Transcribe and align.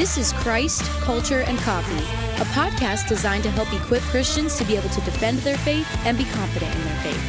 This 0.00 0.16
is 0.16 0.32
Christ, 0.32 0.80
Culture, 1.02 1.40
and 1.40 1.58
Coffee, 1.58 2.02
a 2.40 2.46
podcast 2.54 3.06
designed 3.06 3.42
to 3.42 3.50
help 3.50 3.70
equip 3.70 4.00
Christians 4.04 4.56
to 4.56 4.64
be 4.64 4.74
able 4.74 4.88
to 4.88 5.00
defend 5.02 5.40
their 5.40 5.58
faith 5.58 5.86
and 6.06 6.16
be 6.16 6.24
confident 6.24 6.74
in 6.74 6.84
their 6.84 6.96
faith. 7.02 7.20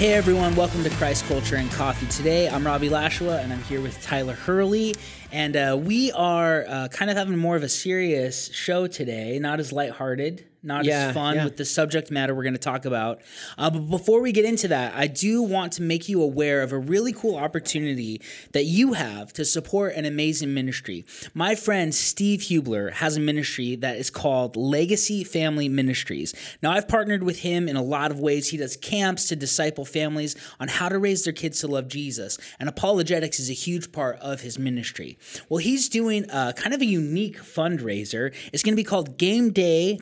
Hey 0.00 0.12
everyone, 0.12 0.56
welcome 0.56 0.82
to 0.82 0.90
Christ 0.90 1.24
Culture 1.26 1.54
and 1.54 1.70
Coffee. 1.70 2.08
Today 2.08 2.48
I'm 2.48 2.66
Robbie 2.66 2.88
Lashua 2.88 3.38
and 3.38 3.52
I'm 3.52 3.62
here 3.62 3.80
with 3.80 4.02
Tyler 4.02 4.34
Hurley. 4.34 4.96
And 5.30 5.56
uh, 5.56 5.78
we 5.80 6.10
are 6.10 6.64
uh, 6.66 6.88
kind 6.88 7.08
of 7.08 7.16
having 7.16 7.38
more 7.38 7.54
of 7.54 7.62
a 7.62 7.68
serious 7.68 8.52
show 8.52 8.88
today, 8.88 9.38
not 9.38 9.60
as 9.60 9.72
lighthearted, 9.72 10.44
not 10.66 10.84
Yeah, 10.84 11.08
as 11.08 11.14
fun 11.14 11.36
yeah. 11.36 11.44
with 11.44 11.56
the 11.56 11.64
subject 11.64 12.10
matter 12.10 12.34
we're 12.34 12.42
going 12.42 12.54
to 12.54 12.58
talk 12.58 12.84
about. 12.84 13.20
Uh, 13.56 13.70
but 13.70 13.88
before 13.88 14.20
we 14.20 14.32
get 14.32 14.44
into 14.44 14.68
that, 14.68 14.94
I 14.94 15.06
do 15.06 15.42
want 15.42 15.72
to 15.74 15.82
make 15.82 16.08
you 16.08 16.22
aware 16.22 16.62
of 16.62 16.72
a 16.72 16.78
really 16.78 17.12
cool 17.12 17.36
opportunity 17.36 18.20
that 18.52 18.64
you 18.64 18.94
have 18.94 19.32
to 19.34 19.44
support 19.44 19.94
an 19.94 20.04
amazing 20.04 20.52
ministry. 20.52 21.04
My 21.34 21.54
friend 21.54 21.94
Steve 21.94 22.40
Hubler 22.40 22.90
has 22.90 23.16
a 23.16 23.20
ministry 23.20 23.76
that 23.76 23.96
is 23.96 24.10
called 24.10 24.56
Legacy 24.56 25.24
Family 25.24 25.68
Ministries. 25.68 26.34
Now, 26.62 26.72
I've 26.72 26.88
partnered 26.88 27.22
with 27.22 27.38
him 27.38 27.68
in 27.68 27.76
a 27.76 27.82
lot 27.82 28.10
of 28.10 28.20
ways. 28.20 28.48
He 28.50 28.56
does 28.56 28.76
camps 28.76 29.28
to 29.28 29.36
disciple 29.36 29.84
families 29.84 30.36
on 30.60 30.68
how 30.68 30.88
to 30.88 30.98
raise 30.98 31.24
their 31.24 31.32
kids 31.32 31.60
to 31.60 31.68
love 31.68 31.88
Jesus, 31.88 32.38
and 32.58 32.68
apologetics 32.68 33.38
is 33.38 33.50
a 33.50 33.54
huge 33.54 33.92
part 33.92 34.18
of 34.20 34.40
his 34.40 34.58
ministry. 34.58 35.18
Well, 35.48 35.58
he's 35.58 35.88
doing 35.88 36.24
a, 36.30 36.52
kind 36.56 36.74
of 36.74 36.80
a 36.80 36.86
unique 36.86 37.38
fundraiser. 37.38 38.34
It's 38.52 38.62
going 38.62 38.72
to 38.72 38.76
be 38.76 38.84
called 38.84 39.18
Game 39.18 39.52
Day 39.52 39.98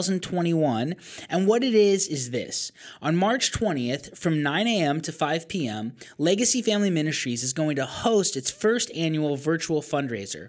2021. 0.00 0.94
And 1.28 1.46
what 1.46 1.62
it 1.62 1.74
is, 1.74 2.08
is 2.08 2.30
this 2.30 2.72
on 3.00 3.16
March 3.16 3.52
20th 3.52 4.16
from 4.16 4.42
9 4.42 4.66
a.m. 4.66 5.00
to 5.02 5.12
5 5.12 5.48
p.m., 5.48 5.92
Legacy 6.18 6.62
Family 6.62 6.90
Ministries 6.90 7.42
is 7.42 7.52
going 7.52 7.76
to 7.76 7.84
host 7.86 8.36
its 8.36 8.50
first 8.50 8.90
annual 8.94 9.36
virtual 9.36 9.82
fundraiser. 9.82 10.48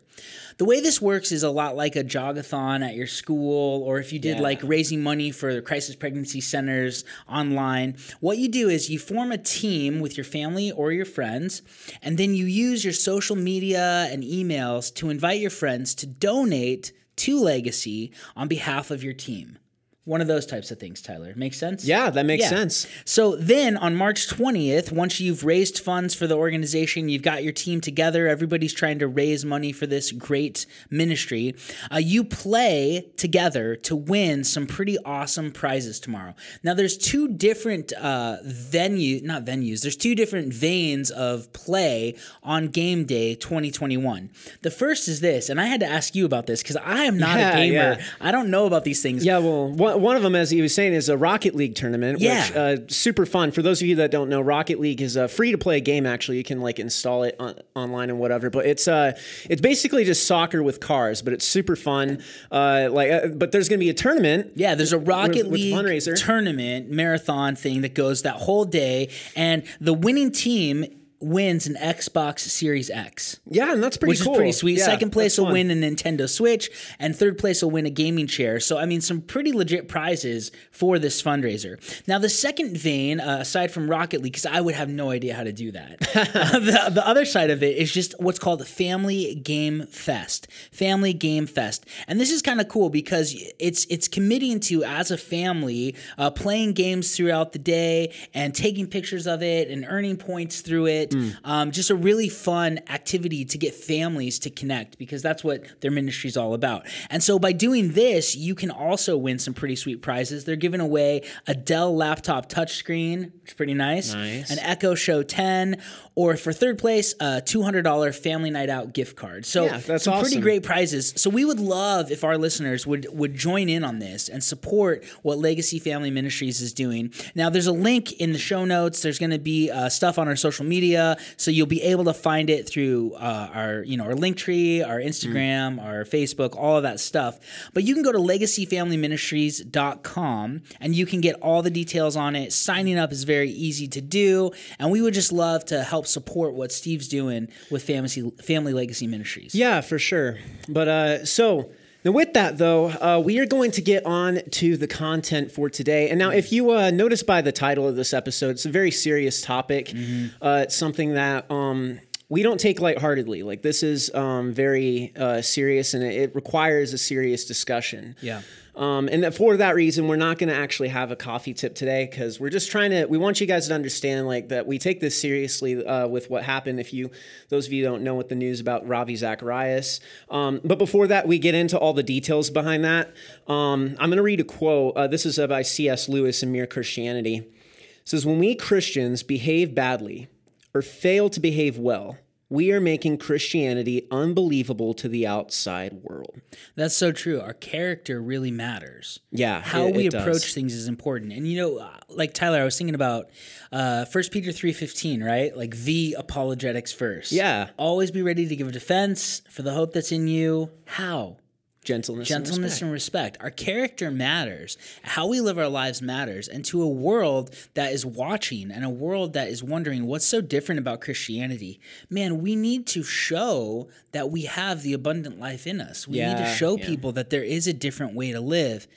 The 0.58 0.66
way 0.66 0.80
this 0.81 1.02
works 1.02 1.31
is 1.31 1.44
a 1.44 1.49
lot 1.49 1.75
like 1.75 1.95
a 1.95 2.03
jogathon 2.03 2.88
at 2.88 2.95
your 2.95 3.08
school, 3.08 3.81
or 3.83 3.99
if 3.99 4.14
you 4.14 4.19
did 4.19 4.38
Yeah. 4.38 4.44
like 4.44 4.61
raising 4.64 5.02
money 5.02 5.31
for 5.31 5.53
the 5.53 5.61
crisis 5.61 5.95
pregnancy 5.95 6.41
centers 6.41 7.03
online. 7.27 7.97
What 8.19 8.38
you 8.38 8.47
do 8.47 8.69
is 8.69 8.89
you 8.89 8.99
form 8.99 9.31
a 9.31 9.38
team 9.38 9.99
with 9.99 10.16
your 10.16 10.23
family 10.23 10.71
or 10.71 10.91
your 10.91 11.05
friends, 11.05 11.61
and 12.02 12.17
then 12.17 12.33
you 12.36 12.45
use 12.45 12.83
your 12.83 12.94
social 12.94 13.36
media 13.36 14.08
and 14.11 14.23
emails 14.23 14.94
to 14.95 15.09
invite 15.09 15.41
your 15.41 15.49
friends 15.49 15.95
to 15.95 16.05
donate 16.08 16.94
to 17.17 17.39
Legacy 17.39 18.11
on 18.36 18.47
behalf 18.47 18.92
of 18.92 19.03
your 19.03 19.14
team. 19.14 19.58
One 20.05 20.19
of 20.19 20.27
those 20.27 20.45
types 20.45 20.69
of 20.69 20.79
things, 20.79 21.01
Tyler. 21.01 21.31
Makes 21.37 21.57
sense? 21.57 21.85
Yeah, 21.85 22.09
that 22.09 22.25
makes 22.25 22.43
Yeah. 22.43 22.49
sense. 22.49 22.87
So 23.05 23.37
then 23.37 23.77
on 23.77 23.95
March 23.95 24.27
20th, 24.27 24.91
once 24.91 25.21
you've 25.21 25.45
raised 25.45 25.79
funds 25.79 26.13
for 26.13 26.27
the 26.27 26.35
organization, 26.35 27.07
you've 27.07 27.21
got 27.21 27.41
your 27.41 27.53
team 27.53 27.79
together, 27.79 28.27
everybody's 28.27 28.73
trying 28.73 28.99
to 28.99 29.07
raise 29.07 29.45
money 29.45 29.71
for 29.71 29.87
this 29.87 30.11
great 30.11 30.65
ministry, 30.89 31.55
uh, 31.89 31.99
you 31.99 32.25
play 32.25 33.05
together 33.15 33.77
to 33.77 33.95
win 33.95 34.43
some 34.43 34.67
pretty 34.67 34.97
awesome 35.05 35.51
prizes 35.51 36.01
tomorrow. 36.01 36.35
Now, 36.63 36.73
there's 36.73 36.97
two 36.97 37.29
different 37.29 37.93
uh, 37.93 38.37
venue, 38.43 39.21
not 39.23 39.45
venues, 39.45 39.83
there's 39.83 39.95
two 39.95 40.15
different 40.15 40.53
veins 40.53 41.11
of 41.11 41.51
play 41.53 42.15
on 42.43 42.67
game 42.67 43.05
day 43.05 43.35
2021. 43.35 44.29
The 44.63 44.71
first 44.71 45.07
is 45.07 45.21
this, 45.21 45.47
and 45.47 45.61
I 45.61 45.67
had 45.67 45.79
to 45.79 45.85
ask 45.87 46.13
you 46.13 46.25
about 46.25 46.45
this 46.45 46.61
because 46.61 46.75
I 46.75 47.05
am 47.05 47.17
not 47.17 47.39
Yeah, 47.39 47.49
a 47.51 47.55
gamer. 47.55 47.73
yeah. 47.97 48.03
I 48.19 48.31
don't 48.33 48.49
know 48.49 48.65
about 48.65 48.83
these 48.83 49.01
things. 49.01 49.23
Yeah, 49.23 49.37
well, 49.37 49.69
one, 49.71 49.92
one 49.97 50.16
of 50.16 50.23
them, 50.23 50.36
as 50.36 50.49
he 50.49 50.61
was 50.61 50.73
saying, 50.73 50.94
is 50.94 51.09
a 51.09 51.17
Rocket 51.17 51.55
League 51.55 51.75
tournament. 51.75 52.19
Yeah. 52.19 52.47
Which, 52.47 52.55
uh, 52.55 52.88
super 52.88 53.25
fun. 53.25 53.52
For 53.52 53.61
those 53.61 53.81
of 53.81 53.88
you 53.88 53.95
that 53.97 54.11
don't 54.11 54.30
know, 54.30 54.41
Rocket 54.41 54.80
League 54.80 55.02
is 55.02 55.16
a 55.16 55.27
free 55.27 55.52
to 55.52 55.58
play 55.58 55.81
game. 55.81 56.05
Actually, 56.05 56.38
you 56.38 56.44
can 56.44 56.61
like 56.61 56.80
install 56.80 57.23
it 57.23 57.36
on, 57.39 57.55
online 57.75 58.09
and 58.09 58.19
whatever. 58.19 58.49
But 58.49 58.65
it's 58.65 58.87
uh, 58.87 59.17
it's 59.49 59.61
basically 59.61 60.04
just 60.05 60.26
soccer 60.27 60.61
with 60.64 60.80
cars. 60.80 61.21
But 61.21 61.33
it's 61.33 61.45
super 61.45 61.76
fun. 61.76 62.21
Uh, 62.52 62.89
like, 62.92 63.11
uh, 63.11 63.27
but 63.27 63.52
there's 63.52 63.70
gonna 63.70 63.80
be 63.80 63.89
a 63.89 63.93
tournament. 63.93 64.52
Yeah, 64.55 64.76
there's 64.76 64.93
a 64.93 64.99
Rocket 64.99 65.43
With- 65.43 65.52
with 65.54 65.61
League 65.61 65.73
fundraiser. 65.76 66.15
tournament 66.15 66.89
marathon 66.89 67.55
thing 67.55 67.81
that 67.81 67.93
goes 67.93 68.21
that 68.23 68.36
whole 68.36 68.65
day, 68.65 69.10
and 69.36 69.64
the 69.81 69.93
winning 69.93 70.31
team 70.31 70.86
wins 71.23 71.67
an 71.67 71.76
Xbox 71.76 72.39
Series 72.39 72.89
X. 72.89 73.39
Yeah, 73.45 73.72
and 73.73 73.84
that's 73.84 73.98
pretty 73.98 74.11
Which 74.11 74.23
cool. 74.23 74.34
is 74.34 74.38
pretty 74.38 74.52
sweet. 74.52 74.78
Yeah, 74.80 74.86
Second 74.86 75.11
place 75.11 75.38
will 75.38 75.45
fun. 75.45 75.54
win 75.54 75.72
a 75.72 75.76
Nintendo 75.76 76.30
Switch, 76.30 76.70
and 77.00 77.16
third 77.16 77.38
place 77.38 77.61
will 77.61 77.72
win 77.72 77.86
a 77.86 77.89
gaming 77.89 78.28
chair. 78.28 78.60
So, 78.60 78.78
I 78.78 78.86
mean, 78.86 79.02
some 79.02 79.22
pretty 79.22 79.52
legit 79.54 79.88
prizes 79.88 80.52
for 80.72 81.00
this 81.00 81.22
fundraiser. 81.22 81.78
Now, 82.08 82.20
the 82.20 82.30
second 82.30 82.78
vein, 82.78 83.20
uh, 83.20 83.38
aside 83.42 83.72
from 83.72 83.89
Rocket 83.89 84.22
League, 84.22 84.34
because 84.34 84.45
I 84.45 84.61
would 84.61 84.76
have 84.76 84.89
no 84.89 85.10
idea 85.11 85.34
how 85.34 85.44
to 85.44 85.54
do 85.54 85.72
that, 85.72 86.02
uh, 86.16 86.60
the, 86.60 86.92
the 86.94 87.08
other 87.08 87.26
side 87.26 87.50
of 87.50 87.64
it 87.64 87.78
is 87.78 87.92
just 87.92 88.16
what's 88.20 88.40
called 88.40 88.60
the 88.60 88.66
Family 88.66 89.36
Game 89.36 89.86
Fest. 89.88 90.48
Family 90.72 91.14
Game 91.14 91.48
Fest, 91.48 91.86
and 92.08 92.20
this 92.20 92.32
is 92.32 92.42
kind 92.42 92.60
of 92.60 92.67
cool 92.67 92.90
because 92.90 93.36
it's 93.60 93.86
it's 93.90 94.08
committing 94.08 94.60
to 94.61 94.84
as 94.84 95.11
a 95.11 95.17
family 95.17 95.95
uh, 96.17 96.30
playing 96.32 96.73
games 96.73 97.16
throughout 97.16 97.54
the 97.54 97.60
day 97.60 98.14
and 98.34 98.54
taking 98.54 98.88
pictures 98.88 99.28
of 99.28 99.42
it 99.44 99.70
and 99.70 99.86
earning 99.88 100.17
points 100.17 100.61
through 100.61 100.88
it. 100.88 101.12
Um, 101.43 101.71
just 101.71 101.89
a 101.89 101.95
really 101.95 102.29
fun 102.29 102.79
activity 102.89 103.45
to 103.45 103.57
get 103.57 103.73
families 103.73 104.39
to 104.39 104.49
connect 104.49 104.97
because 104.97 105.21
that's 105.21 105.43
what 105.43 105.81
their 105.81 105.91
ministry 105.91 106.27
is 106.27 106.37
all 106.37 106.53
about. 106.53 106.87
And 107.09 107.21
so 107.23 107.39
by 107.39 107.51
doing 107.51 107.93
this, 107.93 108.35
you 108.35 108.55
can 108.55 108.71
also 108.71 109.17
win 109.17 109.39
some 109.39 109.53
pretty 109.53 109.75
sweet 109.75 110.01
prizes. 110.01 110.45
They're 110.45 110.55
giving 110.55 110.81
away 110.81 111.21
a 111.47 111.53
Dell 111.53 111.95
laptop 111.95 112.49
touchscreen, 112.49 113.31
which 113.41 113.49
is 113.49 113.53
pretty 113.53 113.73
nice. 113.73 114.13
Nice. 114.13 114.51
An 114.51 114.59
Echo 114.59 114.95
Show 114.95 115.23
10, 115.23 115.81
or 116.15 116.37
for 116.37 116.53
third 116.53 116.77
place, 116.77 117.13
a 117.19 117.41
$200 117.41 118.15
family 118.15 118.49
night 118.49 118.69
out 118.69 118.93
gift 118.93 119.15
card. 119.15 119.45
So 119.45 119.65
Yeah, 119.65 119.77
that's 119.77 120.03
some 120.05 120.19
pretty 120.19 120.39
great 120.39 120.63
prizes. 120.63 121.13
So 121.17 121.30
we 121.30 121.45
would 121.45 121.59
love 121.59 122.11
if 122.11 122.23
our 122.23 122.37
listeners 122.37 122.85
would 122.85 123.07
would 123.11 123.35
join 123.35 123.69
in 123.69 123.83
on 123.83 123.99
this 123.99 124.30
and 124.30 124.43
support 124.43 125.03
what 125.23 125.37
Legacy 125.37 125.80
Family 125.80 126.11
Ministries 126.11 126.61
is 126.61 126.73
doing. 126.73 127.13
Now, 127.35 127.49
there's 127.49 127.67
a 127.67 127.71
link 127.71 128.13
in 128.13 128.31
the 128.31 128.39
show 128.39 128.65
notes. 128.65 129.01
There's 129.01 129.19
going 129.19 129.31
to 129.31 129.39
be 129.39 129.71
uh, 129.71 129.89
stuff 129.89 130.18
on 130.19 130.27
our 130.27 130.35
social 130.35 130.65
media, 130.65 131.02
so 131.38 131.51
you'll 131.51 131.68
be 131.68 131.81
able 131.81 132.06
to 132.06 132.13
find 132.13 132.50
it 132.50 132.69
through 132.69 133.13
uh, 133.15 133.50
our 133.53 133.83
you 133.83 133.97
know 133.97 134.06
our 134.06 134.13
Linktree, 134.13 134.88
our 134.88 135.00
Instagram, 135.00 135.83
our 135.83 136.06
Facebook, 136.06 136.56
all 136.56 136.77
of 136.77 136.83
that 136.83 137.00
stuff. 137.00 137.39
But 137.74 137.83
you 137.83 137.94
can 137.94 138.03
go 138.03 138.12
to 138.12 138.19
legacyfamilyministries.com 138.19 140.62
and 140.80 140.95
you 140.95 141.06
can 141.06 141.21
get 141.21 141.36
all 141.36 141.62
the 141.62 141.69
details 141.69 142.15
on 142.15 142.36
it. 142.36 142.51
Signing 142.53 142.97
up 142.97 143.12
is 143.12 143.24
very 143.24 143.51
easy 143.51 143.88
to 143.89 144.01
do, 144.01 144.50
and 144.80 144.89
we 144.92 145.01
would 145.01 145.13
just 145.13 145.31
love 145.31 145.63
to 145.65 145.83
help 145.83 146.07
support 146.07 146.53
what 146.53 146.71
Steve's 146.71 147.07
doing 147.07 147.50
with 147.69 147.83
Family 147.83 148.31
Family 148.42 148.74
Legacy 148.74 149.06
Ministries. 149.07 149.53
Yeah, 149.56 149.81
for 149.81 150.00
sure. 150.00 150.39
But 150.68 150.88
uh, 150.88 151.25
so 151.25 151.71
now 152.03 152.12
with 152.12 152.33
that 152.33 152.57
though, 152.57 152.89
uh, 152.89 153.21
we 153.24 153.39
are 153.39 153.45
going 153.45 153.71
to 153.71 153.81
get 153.81 154.06
on 154.06 154.41
to 154.51 154.77
the 154.77 154.88
content 154.88 155.51
for 155.51 155.69
today. 155.69 156.09
And 156.09 156.19
now, 156.19 156.31
if 156.31 156.51
you 156.51 156.71
uh, 156.71 156.91
notice 156.91 157.24
by 157.24 157.41
the 157.41 157.51
title 157.51 157.88
of 157.88 157.95
this 157.95 158.13
episode, 158.13 158.51
it's 158.51 158.65
a 158.65 158.69
very 158.71 158.91
serious 158.91 159.41
topic. 159.41 159.94
Uh, 160.42 160.63
it's 160.63 160.75
something 160.75 161.13
that. 161.13 161.50
Um, 161.50 162.00
we 162.30 162.42
don't 162.42 162.60
take 162.60 162.80
lightheartedly. 162.80 163.44
Like 163.44 163.62
this 163.62 163.84
is 163.84 164.13
um, 164.13 164.54
very 164.54 165.13
uh, 165.16 165.42
serious, 165.42 165.94
and 165.94 166.04
it, 166.04 166.34
requires 166.36 166.94
a 166.94 166.98
serious 166.98 167.45
discussion. 167.45 168.16
Yeah. 168.22 168.42
Um, 168.75 169.07
and 169.07 169.24
that 169.24 169.36
for 169.36 169.56
that 169.57 169.75
reason, 169.75 170.07
we're 170.07 170.16
not 170.16 170.39
going 170.39 170.50
to 170.50 170.56
actually 170.56 170.88
have 170.88 171.12
a 171.12 171.16
coffee 171.16 171.54
tip 171.54 171.75
today 171.75 172.07
because 172.10 172.39
we're 172.39 172.50
just 172.50 172.72
trying 172.72 172.89
to. 172.89 173.06
We 173.06 173.19
want 173.19 173.39
you 173.39 173.45
guys 173.45 173.68
to 173.68 173.75
understand, 173.75 174.25
like 174.25 174.50
that 174.50 174.66
we 174.66 174.80
take 174.80 175.00
this 175.00 175.19
seriously 175.19 175.86
uh, 175.86 176.07
with 176.07 176.30
what 176.30 176.44
happened. 176.44 176.80
If 176.80 176.92
you, 176.92 177.12
those 177.50 177.68
of 177.68 177.74
you 177.74 177.84
who 177.84 177.92
don't 177.92 178.04
know 178.04 178.16
what 178.16 178.30
the 178.30 178.36
news 178.36 178.60
about 178.60 178.88
Ravi 178.88 179.16
Zacharias. 179.16 180.00
Um, 180.30 180.60
but 180.63 180.80
before 180.80 181.07
that, 181.07 181.28
we 181.28 181.38
get 181.38 181.54
into 181.54 181.78
all 181.78 181.94
the 181.94 182.04
details 182.04 182.50
behind 182.50 182.84
that. 182.84 183.13
Um, 183.48 183.95
I'm 184.00 184.10
going 184.10 184.18
to 184.18 184.24
read 184.24 184.40
a 184.40 184.45
quote. 184.45 184.98
Uh, 184.98 185.07
this 185.07 185.25
is 185.28 185.38
uh, 185.38 185.45
by 185.45 185.62
C.S. 185.62 186.10
Lewis 186.10 186.42
in 186.42 186.52
Mere 186.52 186.66
Christianity. 186.66 187.38
It 187.38 188.10
says, 188.10 188.26
"When 188.26 188.40
we 188.40 188.56
Christians 188.56 189.22
behave 189.22 189.76
badly 189.76 190.30
or 190.74 190.81
fail 190.81 191.30
to 191.30 191.40
behave 191.40 191.78
well." 191.78 192.18
We 192.50 192.72
are 192.72 192.81
making 192.81 193.18
Christianity 193.18 194.06
unbelievable 194.12 194.94
to 194.96 195.08
the 195.10 195.25
outside 195.25 195.94
world. 196.04 196.40
That's 196.75 196.96
so 196.96 197.12
true. 197.12 197.42
Our 197.42 197.54
character 197.54 198.22
really 198.22 198.52
matters. 198.52 199.20
Yeah, 199.31 199.60
how 199.62 199.88
it- 199.88 199.96
we 199.96 200.06
it 200.06 200.12
does. 200.12 200.22
approach 200.22 200.54
things 200.54 200.75
is 200.75 200.88
important. 200.88 201.34
And 201.34 201.48
you 201.48 201.58
know, 201.58 201.78
uh, 201.78 201.98
like 202.10 202.36
Tyler, 202.36 202.62
I 202.62 202.64
was 202.64 202.78
thinking 202.78 202.94
about 202.94 203.31
uh, 203.72 204.06
1 204.06 204.24
Peter 204.31 204.52
three 204.52 204.72
fifteen, 204.74 205.24
right? 205.24 205.56
Like 205.58 205.75
the 205.78 206.16
apologetics 206.20 206.92
first. 206.94 207.31
Yeah. 207.31 207.69
always 207.78 208.12
be 208.12 208.22
ready 208.22 208.48
to 208.48 208.56
give 208.56 208.68
a 208.68 208.72
defense 208.72 209.42
for 209.50 209.64
the 209.64 209.72
hope 209.74 209.94
that's 209.94 210.12
in 210.12 210.28
you. 210.28 210.69
How? 210.86 211.38
Gentleness, 211.83 212.30
and 212.31 212.45
Gentleness 212.45 212.71
respect. 212.71 212.81
and 212.81 212.91
respect. 212.91 213.38
Our 213.41 213.50
character 213.51 214.12
matters. 214.12 214.77
How 215.03 215.27
we 215.27 215.41
live 215.41 215.57
our 215.57 215.68
lives 215.68 216.01
matters. 216.01 216.47
And 216.47 216.63
to 216.65 216.81
a 216.81 216.88
world 216.88 217.53
that 217.74 217.91
is 217.91 218.06
watching 218.06 218.71
and 218.71 218.83
a 218.83 218.89
world 218.89 219.33
that 219.33 219.47
is 219.47 219.63
wondering 219.63 220.06
what's 220.06 220.25
so 220.25 220.41
different 220.41 220.80
about 220.80 221.01
Christianity, 221.01 221.80
man, 222.09 222.41
we 222.41 222.56
need 222.56 222.88
to 222.88 223.03
show 223.03 223.89
that 224.12 224.30
we 224.30 224.44
have 224.44 224.81
the 224.81 224.94
abundant 224.94 225.39
life 225.39 225.68
in 225.68 225.81
us. 225.81 226.07
We 226.07 226.19
need 226.19 226.38
to 226.38 226.53
show 226.56 226.77
yeah. 226.77 226.85
people 226.85 227.12
that 227.13 227.30
there 227.30 227.44
is 227.44 227.68
a 227.68 227.74
different 227.74 228.15
way 228.15 228.31
to 228.31 228.39
live. 228.39 228.88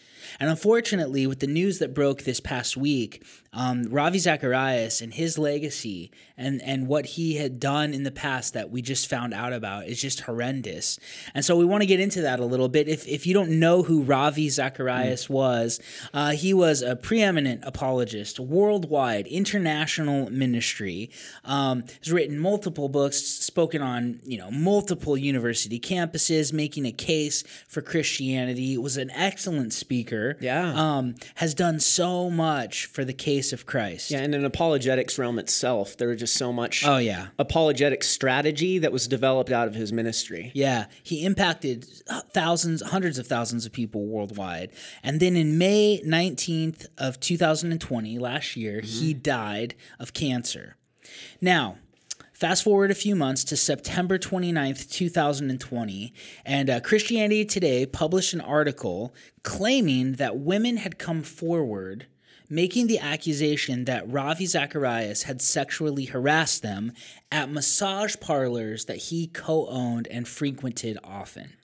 And 0.41 0.51
unfortunately, 0.51 1.27
with 1.27 1.41
the 1.41 1.47
news 1.47 1.79
that 1.79 1.95
broke 1.95 2.23
this 2.23 2.41
past 2.41 2.77
week, 2.77 3.25
um, 3.53 3.85
Ravi 3.85 4.19
Zacharias 4.19 5.01
and 5.01 5.15
his 5.15 5.39
legacy 5.39 6.11
and, 6.37 6.61
and 6.63 6.87
what 6.87 7.07
he 7.07 7.37
had 7.37 7.59
done 7.59 7.95
in 7.95 8.03
the 8.03 8.11
past 8.11 8.53
that 8.53 8.71
we 8.71 8.83
just 8.83 9.09
found 9.09 9.33
out 9.33 9.55
about 9.55 9.87
is 9.87 10.01
just 10.01 10.21
horrendous. 10.21 10.99
And 11.35 11.43
so 11.43 11.57
we 11.57 11.65
want 11.65 11.81
to 11.81 11.87
get 11.87 11.99
into 11.99 12.21
that 12.23 12.39
a 12.39 12.45
little 12.45 12.69
bit. 12.69 12.87
If, 12.87 13.09
if 13.09 13.27
you 13.27 13.33
don't 13.33 13.59
know 13.59 13.83
who 13.83 14.03
Ravi 14.03 14.51
Zacharias 14.51 15.27
mm. 15.27 15.31
was, 15.31 15.81
uh, 16.13 16.33
he 16.33 16.53
was 16.53 16.83
a 16.83 16.97
preeminent 16.97 17.63
apologist, 17.65 18.39
worldwide, 18.39 19.27
international 19.27 20.31
ministry. 20.31 21.11
Um, 21.45 21.85
has 22.03 22.13
written 22.13 22.39
multiple 22.39 22.89
books, 22.89 23.17
spoken 23.23 23.81
on 23.81 24.21
you 24.25 24.37
know 24.37 24.51
multiple 24.51 25.17
university 25.17 25.81
campuses, 25.81 26.53
making 26.53 26.85
a 26.85 26.93
case 26.93 27.43
for 27.69 27.81
Christianity. 27.81 28.77
Was 28.77 28.97
an 28.99 29.11
excellent 29.13 29.73
speaker. 29.73 30.16
Yeah. 30.41 30.73
Um, 30.75 31.15
has 31.37 31.55
done 31.55 31.81
so 31.81 32.31
much 32.31 32.87
for 32.87 33.05
the 33.05 33.13
case 33.13 33.53
of 33.53 33.67
Christ. 33.67 34.11
Yeah, 34.11 34.21
and 34.21 34.35
in 34.35 34.45
apologetics 34.45 35.19
realm 35.19 35.39
itself, 35.39 35.97
there 35.97 36.09
was 36.09 36.21
just 36.21 36.35
so 36.35 36.53
much 36.53 36.85
oh 36.87 36.99
yeah 36.99 37.29
apologetic 37.39 38.03
strategy 38.03 38.79
that 38.79 38.93
was 38.93 39.07
developed 39.09 39.51
out 39.51 39.69
of 39.69 39.75
his 39.75 39.93
ministry. 39.93 40.51
Yeah, 40.55 40.87
he 41.03 41.25
impacted 41.25 41.87
thousands, 42.33 42.83
hundreds 42.83 43.19
of 43.19 43.27
thousands 43.27 43.67
of 43.67 43.73
people 43.73 44.07
worldwide. 44.07 44.71
And 45.03 45.21
then 45.21 45.37
in 45.37 45.59
May 45.59 46.01
19th 46.05 46.87
of 46.99 47.21
2020, 47.21 48.19
last 48.19 48.57
year, 48.57 48.81
mm-hmm. 48.81 48.87
he 48.87 49.15
died 49.15 49.75
of 49.99 50.13
cancer. 50.13 50.77
Now, 51.41 51.79
Fast 52.37 52.65
forward 52.65 52.91
a 52.91 52.95
few 52.95 53.17
months 53.17 53.45
to 53.45 53.57
September 53.57 54.19
29th, 54.19 54.91
2020, 54.91 56.13
and 56.45 56.69
uh, 56.69 56.81
Christianity 56.81 57.47
Today 57.47 57.87
published 57.87 58.35
an 58.35 58.43
article 58.43 59.15
claiming 59.43 60.13
that 60.17 60.37
women 60.37 60.77
had 60.77 60.99
come 60.99 61.23
forward 61.23 62.05
making 62.51 62.89
the 62.89 62.99
accusation 62.99 63.87
that 63.87 64.13
Ravi 64.13 64.45
Zacharias 64.45 65.23
had 65.23 65.41
sexually 65.41 66.05
harassed 66.05 66.63
them 66.63 66.93
at 67.33 67.51
massage 67.51 68.17
parlors 68.21 68.85
that 68.85 68.99
he 68.99 69.29
co 69.29 69.67
owned 69.69 70.07
and 70.09 70.29
frequented 70.29 70.99
often. 71.03 71.55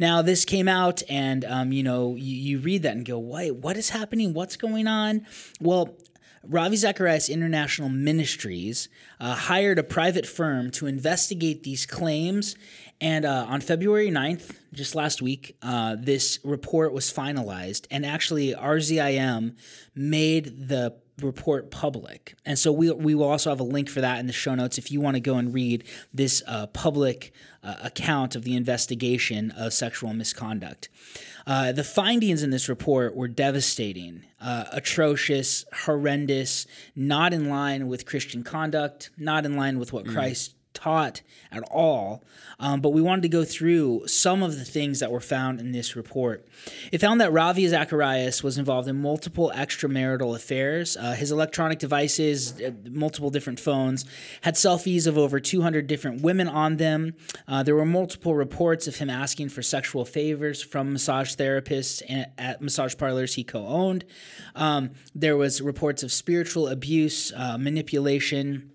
Now, 0.00 0.20
this 0.20 0.44
came 0.44 0.66
out, 0.66 1.04
and 1.08 1.44
um, 1.44 1.70
you 1.70 1.84
know, 1.84 2.16
you, 2.16 2.36
you 2.36 2.58
read 2.58 2.82
that 2.82 2.96
and 2.96 3.06
go, 3.06 3.20
"Wait, 3.20 3.52
what 3.52 3.76
is 3.76 3.90
happening? 3.90 4.34
What's 4.34 4.56
going 4.56 4.88
on?" 4.88 5.26
Well, 5.60 5.96
Ravi 6.44 6.76
Zacharias 6.76 7.28
International 7.28 7.88
Ministries 7.88 8.88
uh, 9.20 9.34
hired 9.34 9.78
a 9.78 9.82
private 9.82 10.26
firm 10.26 10.70
to 10.72 10.86
investigate 10.86 11.62
these 11.62 11.86
claims. 11.86 12.56
And 13.00 13.24
uh, 13.24 13.46
on 13.48 13.60
February 13.60 14.10
9th, 14.10 14.56
just 14.72 14.94
last 14.94 15.22
week, 15.22 15.56
uh, 15.62 15.96
this 15.98 16.40
report 16.44 16.92
was 16.92 17.12
finalized. 17.12 17.86
And 17.90 18.04
actually, 18.04 18.54
RZIM 18.54 19.56
made 19.94 20.68
the 20.68 20.94
report 21.20 21.70
public. 21.70 22.34
And 22.44 22.58
so 22.58 22.72
we, 22.72 22.90
we 22.90 23.14
will 23.14 23.28
also 23.28 23.50
have 23.50 23.60
a 23.60 23.64
link 23.64 23.88
for 23.88 24.00
that 24.00 24.18
in 24.18 24.26
the 24.26 24.32
show 24.32 24.54
notes 24.54 24.78
if 24.78 24.90
you 24.90 25.00
want 25.00 25.16
to 25.16 25.20
go 25.20 25.36
and 25.36 25.52
read 25.52 25.84
this 26.12 26.42
uh, 26.46 26.66
public 26.68 27.32
uh, 27.62 27.76
account 27.82 28.34
of 28.34 28.44
the 28.44 28.56
investigation 28.56 29.50
of 29.52 29.72
sexual 29.72 30.12
misconduct. 30.14 30.88
Uh, 31.46 31.72
the 31.72 31.84
findings 31.84 32.42
in 32.42 32.50
this 32.50 32.68
report 32.68 33.14
were 33.14 33.28
devastating, 33.28 34.24
uh, 34.40 34.64
atrocious, 34.72 35.64
horrendous, 35.84 36.66
not 36.96 37.32
in 37.32 37.48
line 37.48 37.88
with 37.88 38.06
Christian 38.06 38.42
conduct, 38.42 39.10
not 39.16 39.44
in 39.44 39.56
line 39.56 39.78
with 39.78 39.92
what 39.92 40.06
mm. 40.06 40.12
Christ 40.12 40.54
taught 40.74 41.22
at 41.50 41.62
all. 41.70 42.24
Um, 42.58 42.80
but 42.80 42.90
we 42.90 43.02
wanted 43.02 43.22
to 43.22 43.28
go 43.28 43.44
through 43.44 44.06
some 44.06 44.42
of 44.42 44.58
the 44.58 44.64
things 44.64 45.00
that 45.00 45.10
were 45.10 45.20
found 45.20 45.60
in 45.60 45.72
this 45.72 45.96
report. 45.96 46.46
It 46.90 47.00
found 47.00 47.20
that 47.20 47.32
Ravi 47.32 47.66
Zacharias 47.66 48.42
was 48.42 48.58
involved 48.58 48.88
in 48.88 49.00
multiple 49.00 49.52
extramarital 49.54 50.34
affairs. 50.34 50.96
Uh, 50.96 51.12
his 51.12 51.32
electronic 51.32 51.78
devices, 51.78 52.60
uh, 52.60 52.70
multiple 52.88 53.30
different 53.30 53.60
phones, 53.60 54.04
had 54.42 54.54
selfies 54.54 55.06
of 55.06 55.18
over 55.18 55.40
200 55.40 55.86
different 55.86 56.22
women 56.22 56.48
on 56.48 56.76
them. 56.76 57.14
Uh, 57.48 57.62
there 57.62 57.74
were 57.74 57.86
multiple 57.86 58.34
reports 58.34 58.86
of 58.86 58.96
him 58.96 59.10
asking 59.10 59.48
for 59.48 59.62
sexual 59.62 60.04
favors 60.04 60.62
from 60.62 60.92
massage 60.92 61.34
therapists 61.34 62.02
at 62.38 62.60
massage 62.62 62.96
parlors 62.96 63.34
he 63.34 63.44
co 63.44 63.66
owned. 63.66 64.04
Um, 64.54 64.90
there 65.14 65.36
was 65.36 65.60
reports 65.60 66.02
of 66.02 66.12
spiritual 66.12 66.68
abuse, 66.68 67.32
uh, 67.34 67.58
manipulation 67.58 68.71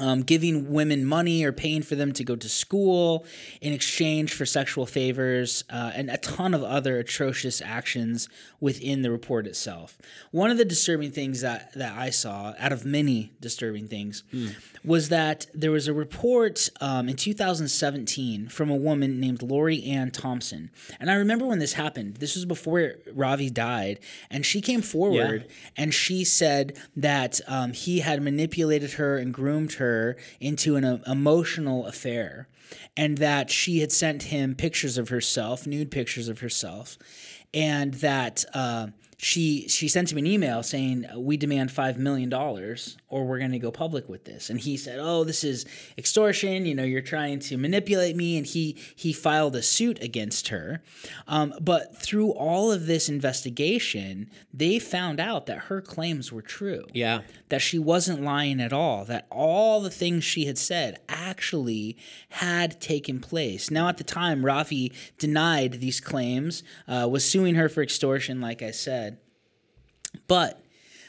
um, 0.00 0.22
giving 0.22 0.72
women 0.72 1.04
money 1.04 1.44
or 1.44 1.52
paying 1.52 1.82
for 1.82 1.94
them 1.94 2.12
to 2.12 2.24
go 2.24 2.34
to 2.34 2.48
school 2.48 3.24
in 3.60 3.72
exchange 3.72 4.32
for 4.32 4.46
sexual 4.46 4.86
favors, 4.86 5.62
uh, 5.70 5.92
and 5.94 6.10
a 6.10 6.16
ton 6.16 6.54
of 6.54 6.62
other 6.64 6.98
atrocious 6.98 7.62
actions 7.62 8.28
within 8.58 9.02
the 9.02 9.10
report 9.10 9.46
itself. 9.46 9.98
One 10.30 10.50
of 10.50 10.58
the 10.58 10.64
disturbing 10.64 11.12
things 11.12 11.42
that, 11.42 11.72
that 11.74 11.96
I 11.96 12.10
saw, 12.10 12.54
out 12.58 12.72
of 12.72 12.84
many 12.84 13.32
disturbing 13.40 13.86
things, 13.86 14.24
mm. 14.32 14.54
Was 14.84 15.10
that 15.10 15.46
there 15.52 15.70
was 15.70 15.88
a 15.88 15.92
report 15.92 16.68
um, 16.80 17.08
in 17.08 17.16
2017 17.16 18.48
from 18.48 18.70
a 18.70 18.76
woman 18.76 19.20
named 19.20 19.42
Lori 19.42 19.84
Anne 19.84 20.10
Thompson. 20.10 20.70
And 20.98 21.10
I 21.10 21.14
remember 21.14 21.46
when 21.46 21.58
this 21.58 21.74
happened, 21.74 22.16
this 22.16 22.34
was 22.34 22.44
before 22.44 22.94
Ravi 23.12 23.50
died, 23.50 24.00
and 24.30 24.44
she 24.46 24.60
came 24.60 24.80
forward 24.80 25.44
yeah. 25.46 25.56
and 25.76 25.92
she 25.92 26.24
said 26.24 26.78
that 26.96 27.40
um, 27.46 27.72
he 27.72 28.00
had 28.00 28.22
manipulated 28.22 28.92
her 28.92 29.18
and 29.18 29.34
groomed 29.34 29.74
her 29.74 30.16
into 30.40 30.76
an 30.76 30.84
uh, 30.84 30.98
emotional 31.06 31.86
affair 31.86 32.48
and 32.96 33.18
that 33.18 33.50
she 33.50 33.80
had 33.80 33.92
sent 33.92 34.24
him 34.24 34.54
pictures 34.54 34.98
of 34.98 35.08
herself, 35.08 35.66
nude 35.66 35.90
pictures 35.90 36.28
of 36.28 36.40
herself, 36.40 36.98
and 37.52 37.94
that 37.94 38.44
uh, 38.54 38.88
she 39.22 39.68
she 39.68 39.86
sent 39.86 40.10
him 40.10 40.16
an 40.16 40.26
email 40.26 40.62
saying 40.62 41.06
we 41.14 41.36
demand 41.36 41.70
five 41.70 41.98
million 41.98 42.30
dollars 42.30 42.96
or 43.08 43.26
we're 43.26 43.38
going 43.38 43.52
to 43.52 43.58
go 43.58 43.70
public 43.70 44.08
with 44.08 44.24
this. 44.24 44.48
And 44.48 44.58
he 44.58 44.78
said 44.78 44.98
oh 44.98 45.24
this 45.24 45.44
is 45.44 45.66
extortion. 45.98 46.64
You 46.64 46.74
know 46.74 46.84
you're 46.84 47.02
trying 47.02 47.40
to 47.40 47.58
manipulate 47.58 48.16
me. 48.16 48.38
And 48.38 48.46
he 48.46 48.78
he 48.96 49.12
filed 49.12 49.54
a 49.56 49.62
suit 49.62 50.02
against 50.02 50.48
her. 50.48 50.82
Um, 51.28 51.52
but 51.60 52.00
through 52.00 52.30
all 52.30 52.72
of 52.72 52.86
this 52.86 53.10
investigation 53.10 54.30
they 54.54 54.78
found 54.78 55.20
out 55.20 55.44
that 55.46 55.58
her 55.64 55.82
claims 55.82 56.32
were 56.32 56.42
true. 56.42 56.86
Yeah. 56.94 57.20
That 57.50 57.60
she 57.60 57.78
wasn't 57.78 58.22
lying 58.22 58.58
at 58.58 58.72
all. 58.72 59.04
That 59.04 59.26
all 59.30 59.82
the 59.82 59.90
things 59.90 60.24
she 60.24 60.46
had 60.46 60.56
said 60.56 60.98
actually 61.10 61.98
had 62.30 62.80
taken 62.80 63.20
place. 63.20 63.70
Now 63.70 63.88
at 63.88 63.98
the 63.98 64.04
time 64.04 64.46
Ravi 64.46 64.92
denied 65.18 65.74
these 65.74 66.00
claims 66.00 66.62
uh, 66.88 67.06
was 67.10 67.22
suing 67.22 67.54
her 67.56 67.68
for 67.68 67.82
extortion 67.82 68.40
like 68.40 68.62
i 68.62 68.70
said 68.70 69.09
but 70.26 70.62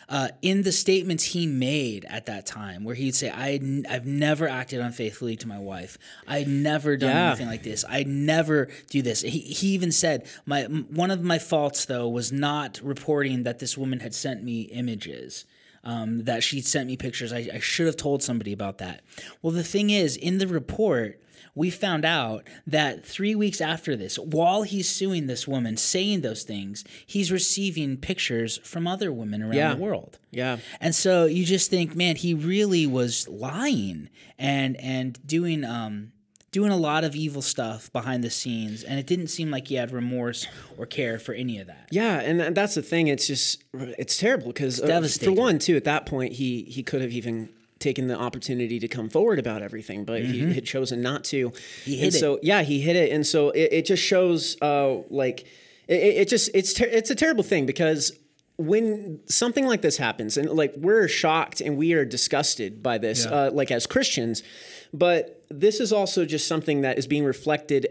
uh, 0.10 0.28
in 0.42 0.64
the 0.64 0.72
statements 0.72 1.24
he 1.24 1.48
made 1.48 2.06
at 2.10 2.26
that 2.26 2.46
time, 2.46 2.84
where 2.84 2.96
he'd 2.96 3.16
say, 3.16 3.30
I 3.30 3.54
n- 3.54 3.86
I've 3.90 4.06
never 4.06 4.48
acted 4.48 4.82
unfaithfully 4.82 5.38
to 5.38 5.48
my 5.48 5.58
wife. 5.58 5.98
I'd 6.28 6.50
never 6.50 6.98
done 6.98 7.12
yeah. 7.12 7.28
anything 7.28 7.48
like 7.48 7.64
this. 7.64 7.86
I'd 7.88 8.08
never 8.08 8.68
do 8.90 9.02
this. 9.02 9.22
He, 9.22 9.40
he 9.40 9.70
even 9.70 9.92
said, 9.92 10.28
my 10.46 10.64
one 10.64 11.12
of 11.12 11.24
my 11.24 11.40
faults, 11.40 11.86
though, 11.86 12.10
was 12.10 12.32
not 12.32 12.82
reporting 12.84 13.44
that 13.44 13.60
this 13.60 13.78
woman 13.78 14.02
had 14.02 14.14
sent 14.14 14.44
me 14.44 14.64
images. 14.64 15.46
Um, 15.84 16.26
that 16.26 16.44
she 16.44 16.62
sent 16.62 16.86
me 16.86 16.96
pictures. 16.96 17.34
I, 17.34 17.50
I 17.56 17.60
should 17.60 17.88
have 17.88 17.98
told 17.98 18.22
somebody 18.22 18.54
about 18.54 18.78
that. 18.78 19.02
Well, 19.42 19.52
the 19.52 19.64
thing 19.64 19.90
is, 19.90 20.16
in 20.16 20.38
the 20.38 20.48
report, 20.48 21.20
we 21.56 21.70
found 21.70 22.06
out 22.06 22.48
that 22.66 23.06
three 23.06 23.36
weeks 23.36 23.62
after 23.62 23.96
this, 23.96 24.18
while 24.18 24.64
he's 24.64 24.90
suing 24.90 25.28
this 25.28 25.48
woman, 25.48 25.78
saying 25.78 26.22
those 26.22 26.44
things, 26.44 26.84
he's 27.06 27.32
receiving 27.32 27.98
pictures 27.98 28.58
from 28.64 28.88
other 28.88 29.12
women 29.12 29.42
around 29.42 29.56
yeah. 29.56 29.74
the 29.74 29.82
world. 29.82 30.18
Yeah. 30.32 30.58
And 30.80 30.96
so 30.96 31.26
you 31.26 31.46
just 31.46 31.70
think, 31.70 31.96
man, 31.96 32.16
he 32.16 32.34
really 32.34 32.88
was 32.88 33.28
lying 33.28 34.10
and 34.40 34.76
and 34.78 35.20
doing 35.26 35.64
um 35.64 36.12
doing 36.52 36.72
a 36.72 36.78
lot 36.78 37.04
of 37.06 37.16
evil 37.16 37.42
stuff 37.42 37.92
behind 37.94 38.24
the 38.24 38.30
scenes 38.30 38.84
and 38.84 39.00
it 39.00 39.08
didn't 39.08 39.28
seem 39.28 39.50
like 39.50 39.68
he 39.68 39.76
had 39.76 39.92
remorse 39.92 40.48
or 40.78 40.86
care 40.86 41.18
for 41.18 41.34
any 41.34 41.60
of 41.60 41.68
that 41.68 41.88
yeah 41.92 42.20
and 42.20 42.56
that's 42.56 42.76
the 42.76 42.82
thing 42.82 43.08
it's 43.08 43.28
just 43.28 43.64
it's 43.74 44.18
terrible 44.18 44.48
because 44.48 44.82
uh, 44.82 45.08
for 45.22 45.32
one 45.32 45.60
too 45.60 45.78
at 45.78 45.86
that 45.86 46.06
point 46.06 46.34
he 46.34 46.64
he 46.64 46.84
could 46.84 47.02
have 47.02 47.12
even 47.12 47.48
taken 47.82 48.08
the 48.08 48.18
opportunity 48.18 48.80
to 48.80 48.88
come 48.88 49.10
forward 49.10 49.40
about 49.40 49.62
everything, 49.62 50.06
but 50.06 50.22
mm-hmm. 50.22 50.32
he 50.32 50.54
had 50.54 50.66
chosen 50.66 51.02
not 51.02 51.24
to. 51.26 51.52
He 51.84 51.98
hit 51.98 52.06
and 52.06 52.16
it. 52.16 52.20
So 52.20 52.40
yeah, 52.42 52.62
he 52.62 52.80
hit 52.80 52.96
it, 52.96 53.12
and 53.12 53.26
so 53.26 53.50
it, 53.50 53.74
it 53.74 53.86
just 53.86 54.04
shows 54.04 54.56
uh, 54.62 55.02
like 55.10 55.42
it, 55.88 55.96
it, 55.96 56.30
just 56.30 56.50
it's 56.54 56.74
ter- 56.74 56.86
it's 56.86 57.10
a 57.10 57.16
terrible 57.16 57.44
thing 57.44 57.66
because 57.66 58.18
when 58.58 59.20
something 59.26 59.66
like 59.66 59.82
this 59.82 59.98
happens, 59.98 60.38
and 60.38 60.50
like 60.50 60.74
we're 60.78 61.08
shocked 61.08 61.62
and 61.62 61.78
we 61.78 61.94
are 61.94 62.06
disgusted 62.06 62.84
by 62.84 62.98
this, 62.98 63.26
yeah. 63.26 63.32
uh, 63.32 63.52
like 63.52 63.72
as 63.72 63.88
Christians, 63.88 64.44
but 64.94 65.44
this 65.50 65.80
is 65.80 65.92
also 65.92 66.26
just 66.26 66.48
something 66.48 66.82
that 66.82 66.98
is 66.98 67.08
being 67.08 67.26
reflected 67.26 67.88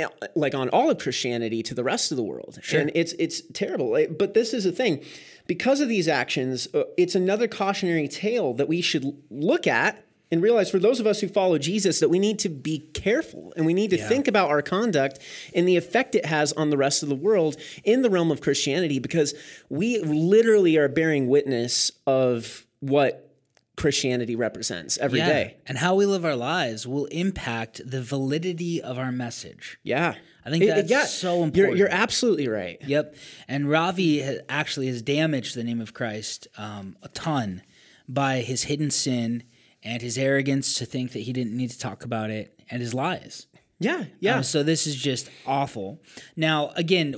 uh, 0.00 0.08
like 0.34 0.54
on 0.54 0.68
all 0.70 0.90
of 0.90 0.98
Christianity 0.98 1.62
to 1.62 1.74
the 1.74 1.84
rest 1.84 2.10
of 2.10 2.16
the 2.16 2.22
world. 2.22 2.58
Sure. 2.62 2.80
And 2.80 2.90
it's 2.94 3.12
it's 3.18 3.42
terrible. 3.52 3.96
But 4.18 4.34
this 4.34 4.54
is 4.54 4.64
the 4.64 4.72
thing 4.72 5.04
because 5.46 5.80
of 5.80 5.88
these 5.88 6.08
actions, 6.08 6.68
uh, 6.74 6.84
it's 6.96 7.14
another 7.14 7.48
cautionary 7.48 8.08
tale 8.08 8.54
that 8.54 8.68
we 8.68 8.80
should 8.80 9.04
look 9.30 9.66
at 9.66 10.04
and 10.30 10.42
realize 10.42 10.70
for 10.70 10.78
those 10.78 10.98
of 10.98 11.06
us 11.06 11.20
who 11.20 11.28
follow 11.28 11.58
Jesus 11.58 12.00
that 12.00 12.08
we 12.08 12.18
need 12.18 12.38
to 12.38 12.48
be 12.48 12.78
careful 12.94 13.52
and 13.54 13.66
we 13.66 13.74
need 13.74 13.90
to 13.90 13.98
Yeah. 13.98 14.08
think 14.08 14.26
about 14.28 14.48
our 14.48 14.62
conduct 14.62 15.18
and 15.54 15.68
the 15.68 15.76
effect 15.76 16.14
it 16.14 16.24
has 16.24 16.52
on 16.54 16.70
the 16.70 16.76
rest 16.78 17.02
of 17.02 17.10
the 17.10 17.14
world 17.14 17.56
in 17.84 18.00
the 18.00 18.08
realm 18.08 18.30
of 18.30 18.40
Christianity 18.40 18.98
because 18.98 19.34
we 19.68 19.98
literally 19.98 20.78
are 20.78 20.88
bearing 20.88 21.28
witness 21.28 21.92
of 22.06 22.66
what 22.80 23.28
Christianity 23.76 24.36
represents 24.36 24.98
every 24.98 25.20
day. 25.20 25.56
And 25.66 25.78
how 25.78 25.94
we 25.94 26.06
live 26.06 26.24
our 26.24 26.36
lives 26.36 26.86
will 26.86 27.06
impact 27.06 27.80
the 27.84 28.02
validity 28.02 28.82
of 28.82 28.98
our 28.98 29.10
message. 29.10 29.78
Yeah. 29.82 30.14
I 30.44 30.50
think 30.50 30.64
that's 30.88 31.10
so 31.14 31.36
You're, 31.36 31.44
important. 31.44 31.76
you're 31.78 31.88
absolutely 31.90 32.48
right. 32.48 32.78
Yep. 32.84 33.14
And 33.48 33.70
Ravi 33.70 34.22
ha- 34.22 34.40
actually 34.48 34.88
has 34.88 35.00
damaged 35.00 35.54
the 35.54 35.64
name 35.64 35.80
of 35.80 35.94
Christ 35.94 36.48
um, 36.58 36.96
a 37.02 37.08
ton 37.08 37.62
by 38.08 38.40
his 38.40 38.64
hidden 38.64 38.90
sin 38.90 39.44
and 39.82 40.02
his 40.02 40.18
arrogance 40.18 40.74
to 40.74 40.84
think 40.84 41.12
that 41.12 41.20
he 41.20 41.32
didn't 41.32 41.56
need 41.56 41.70
to 41.70 41.78
talk 41.78 42.04
about 42.04 42.30
it 42.30 42.60
and 42.70 42.82
his 42.82 42.92
lies. 42.92 43.46
Yeah. 43.78 44.04
Yeah. 44.20 44.36
Um, 44.36 44.42
so 44.42 44.62
this 44.62 44.86
is 44.86 44.96
just 44.96 45.30
awful. 45.46 46.00
Now, 46.36 46.70
again, 46.76 47.14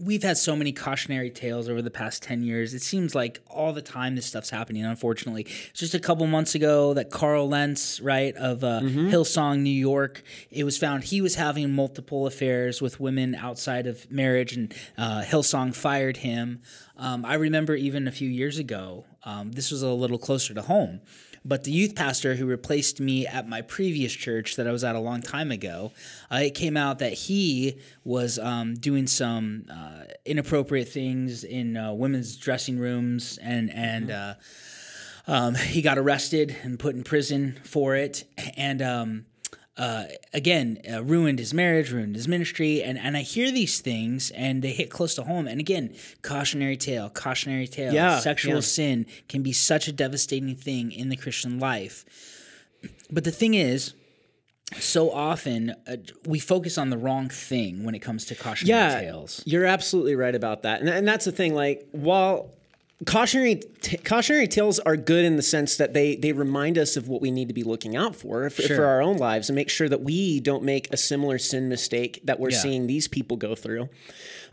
we've 0.00 0.22
had 0.22 0.38
so 0.38 0.54
many 0.54 0.72
cautionary 0.72 1.30
tales 1.30 1.68
over 1.68 1.82
the 1.82 1.90
past 1.90 2.22
10 2.22 2.42
years. 2.42 2.74
It 2.74 2.82
seems 2.82 3.14
like 3.14 3.40
all 3.48 3.72
the 3.72 3.82
time 3.82 4.14
this 4.14 4.26
stuff's 4.26 4.50
happening, 4.50 4.84
unfortunately. 4.84 5.46
Just 5.72 5.94
a 5.94 5.98
couple 5.98 6.26
months 6.26 6.54
ago 6.54 6.94
that 6.94 7.10
Carl 7.10 7.48
Lentz, 7.48 8.00
right, 8.00 8.34
of 8.36 8.64
uh, 8.64 8.80
Hillsong, 8.80 9.60
New 9.60 9.70
York, 9.70 10.22
it 10.50 10.64
was 10.64 10.78
found 10.78 11.04
he 11.04 11.20
was 11.20 11.34
having 11.34 11.72
multiple 11.72 12.26
affairs 12.26 12.80
with 12.80 13.00
women 13.00 13.34
outside 13.34 13.86
of 13.86 14.10
marriage, 14.10 14.52
and 14.54 14.74
uh, 14.96 15.22
Hillsong 15.22 15.74
fired 15.74 16.18
him. 16.18 16.62
Um, 16.96 17.24
I 17.24 17.34
remember 17.34 17.74
even 17.74 18.08
a 18.08 18.12
few 18.12 18.28
years 18.28 18.58
ago, 18.58 19.04
um, 19.24 19.52
this 19.52 19.70
was 19.70 19.82
a 19.82 19.88
little 19.90 20.18
closer 20.18 20.54
to 20.54 20.62
home. 20.62 21.00
But 21.48 21.64
the 21.64 21.72
youth 21.72 21.94
pastor 21.94 22.34
who 22.34 22.44
replaced 22.44 23.00
me 23.00 23.26
at 23.26 23.48
my 23.48 23.62
previous 23.62 24.12
church 24.12 24.56
that 24.56 24.68
I 24.68 24.70
was 24.70 24.84
at 24.84 24.94
a 24.94 25.00
long 25.00 25.22
time 25.22 25.50
ago, 25.50 25.92
uh, 26.30 26.40
it 26.42 26.54
came 26.54 26.76
out 26.76 26.98
that 26.98 27.14
he 27.14 27.78
was 28.04 28.38
um, 28.38 28.74
doing 28.74 29.06
some 29.06 29.64
uh, 29.72 30.04
inappropriate 30.26 30.90
things 30.90 31.44
in 31.44 31.78
uh, 31.78 31.94
women's 31.94 32.36
dressing 32.36 32.78
rooms, 32.78 33.38
and 33.38 33.70
and 33.70 34.10
uh, 34.10 34.34
um, 35.26 35.54
he 35.54 35.80
got 35.80 35.96
arrested 35.96 36.54
and 36.64 36.78
put 36.78 36.94
in 36.94 37.02
prison 37.02 37.58
for 37.64 37.96
it. 37.96 38.24
And 38.58 38.82
um, 38.82 39.24
uh, 39.78 40.04
again, 40.34 40.80
uh, 40.92 41.04
ruined 41.04 41.38
his 41.38 41.54
marriage, 41.54 41.92
ruined 41.92 42.16
his 42.16 42.26
ministry, 42.26 42.82
and 42.82 42.98
and 42.98 43.16
I 43.16 43.22
hear 43.22 43.52
these 43.52 43.80
things, 43.80 44.32
and 44.32 44.60
they 44.60 44.72
hit 44.72 44.90
close 44.90 45.14
to 45.14 45.22
home. 45.22 45.46
And 45.46 45.60
again, 45.60 45.94
cautionary 46.22 46.76
tale, 46.76 47.08
cautionary 47.08 47.68
tale. 47.68 47.94
Yeah, 47.94 48.18
sexual 48.18 48.56
yeah. 48.56 48.60
sin 48.60 49.06
can 49.28 49.42
be 49.42 49.52
such 49.52 49.86
a 49.86 49.92
devastating 49.92 50.56
thing 50.56 50.90
in 50.90 51.08
the 51.10 51.16
Christian 51.16 51.60
life. 51.60 52.04
But 53.10 53.22
the 53.22 53.30
thing 53.30 53.54
is, 53.54 53.94
so 54.80 55.12
often 55.12 55.74
uh, 55.86 55.96
we 56.26 56.40
focus 56.40 56.76
on 56.76 56.90
the 56.90 56.98
wrong 56.98 57.28
thing 57.28 57.84
when 57.84 57.94
it 57.94 58.00
comes 58.00 58.24
to 58.26 58.34
cautionary 58.34 58.80
yeah, 58.80 59.00
tales. 59.00 59.42
You're 59.46 59.64
absolutely 59.64 60.16
right 60.16 60.34
about 60.34 60.62
that, 60.62 60.80
and, 60.80 60.88
and 60.88 61.06
that's 61.06 61.24
the 61.24 61.32
thing. 61.32 61.54
Like, 61.54 61.86
while 61.92 62.50
cautionary 63.06 63.56
t- 63.80 63.96
cautionary 63.98 64.48
tales 64.48 64.78
are 64.80 64.96
good 64.96 65.24
in 65.24 65.36
the 65.36 65.42
sense 65.42 65.76
that 65.76 65.94
they 65.94 66.16
they 66.16 66.32
remind 66.32 66.76
us 66.76 66.96
of 66.96 67.08
what 67.08 67.20
we 67.20 67.30
need 67.30 67.46
to 67.48 67.54
be 67.54 67.62
looking 67.62 67.94
out 67.96 68.16
for 68.16 68.50
for, 68.50 68.62
Sure. 68.62 68.76
for 68.76 68.84
our 68.86 69.00
own 69.00 69.16
lives 69.18 69.48
and 69.48 69.54
make 69.56 69.70
sure 69.70 69.88
that 69.88 70.02
we 70.02 70.40
don't 70.40 70.64
make 70.64 70.92
a 70.92 70.96
similar 70.96 71.38
sin 71.38 71.68
mistake 71.68 72.20
that 72.24 72.40
we're 72.40 72.50
Yeah. 72.50 72.58
seeing 72.58 72.86
these 72.86 73.06
people 73.06 73.36
go 73.36 73.54
through. 73.54 73.88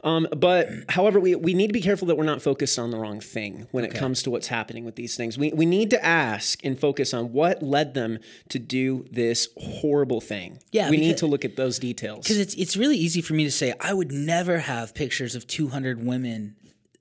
Um, 0.03 0.27
but 0.37 0.69
however, 0.89 1.19
we, 1.19 1.33
we 1.33 1.55
need 1.55 1.65
to 1.67 1.73
be 1.73 1.81
careful 1.81 2.07
that 2.09 2.15
we're 2.15 2.25
not 2.25 2.39
focused 2.39 2.77
on 2.77 2.91
the 2.91 2.97
wrong 2.99 3.19
thing 3.19 3.65
when 3.71 3.83
it 3.83 3.95
comes 3.95 4.21
to 4.23 4.29
what's 4.29 4.45
happening 4.47 4.85
with 4.85 4.95
these 4.95 5.15
things. 5.15 5.35
We, 5.35 5.51
we 5.51 5.65
need 5.65 5.89
to 5.89 6.05
ask 6.05 6.63
and 6.63 6.79
focus 6.79 7.11
on 7.11 7.33
what 7.33 7.63
led 7.63 7.95
them 7.95 8.19
to 8.49 8.59
do 8.59 9.07
this 9.11 9.47
horrible 9.57 10.21
thing. 10.21 10.59
Yeah, 10.71 10.91
we 10.91 10.97
need 10.97 11.17
to 11.17 11.25
look 11.25 11.43
at 11.43 11.55
those 11.55 11.79
details. 11.79 12.19
Because 12.25 12.37
it's 12.37 12.53
it's 12.53 12.77
really 12.77 12.97
easy 12.97 13.21
for 13.23 13.33
me 13.33 13.45
to 13.45 13.51
say 13.51 13.73
I 13.79 13.93
would 13.93 14.11
never 14.11 14.59
have 14.59 14.93
pictures 14.93 15.33
of 15.33 15.47
200 15.47 16.05
women 16.05 16.55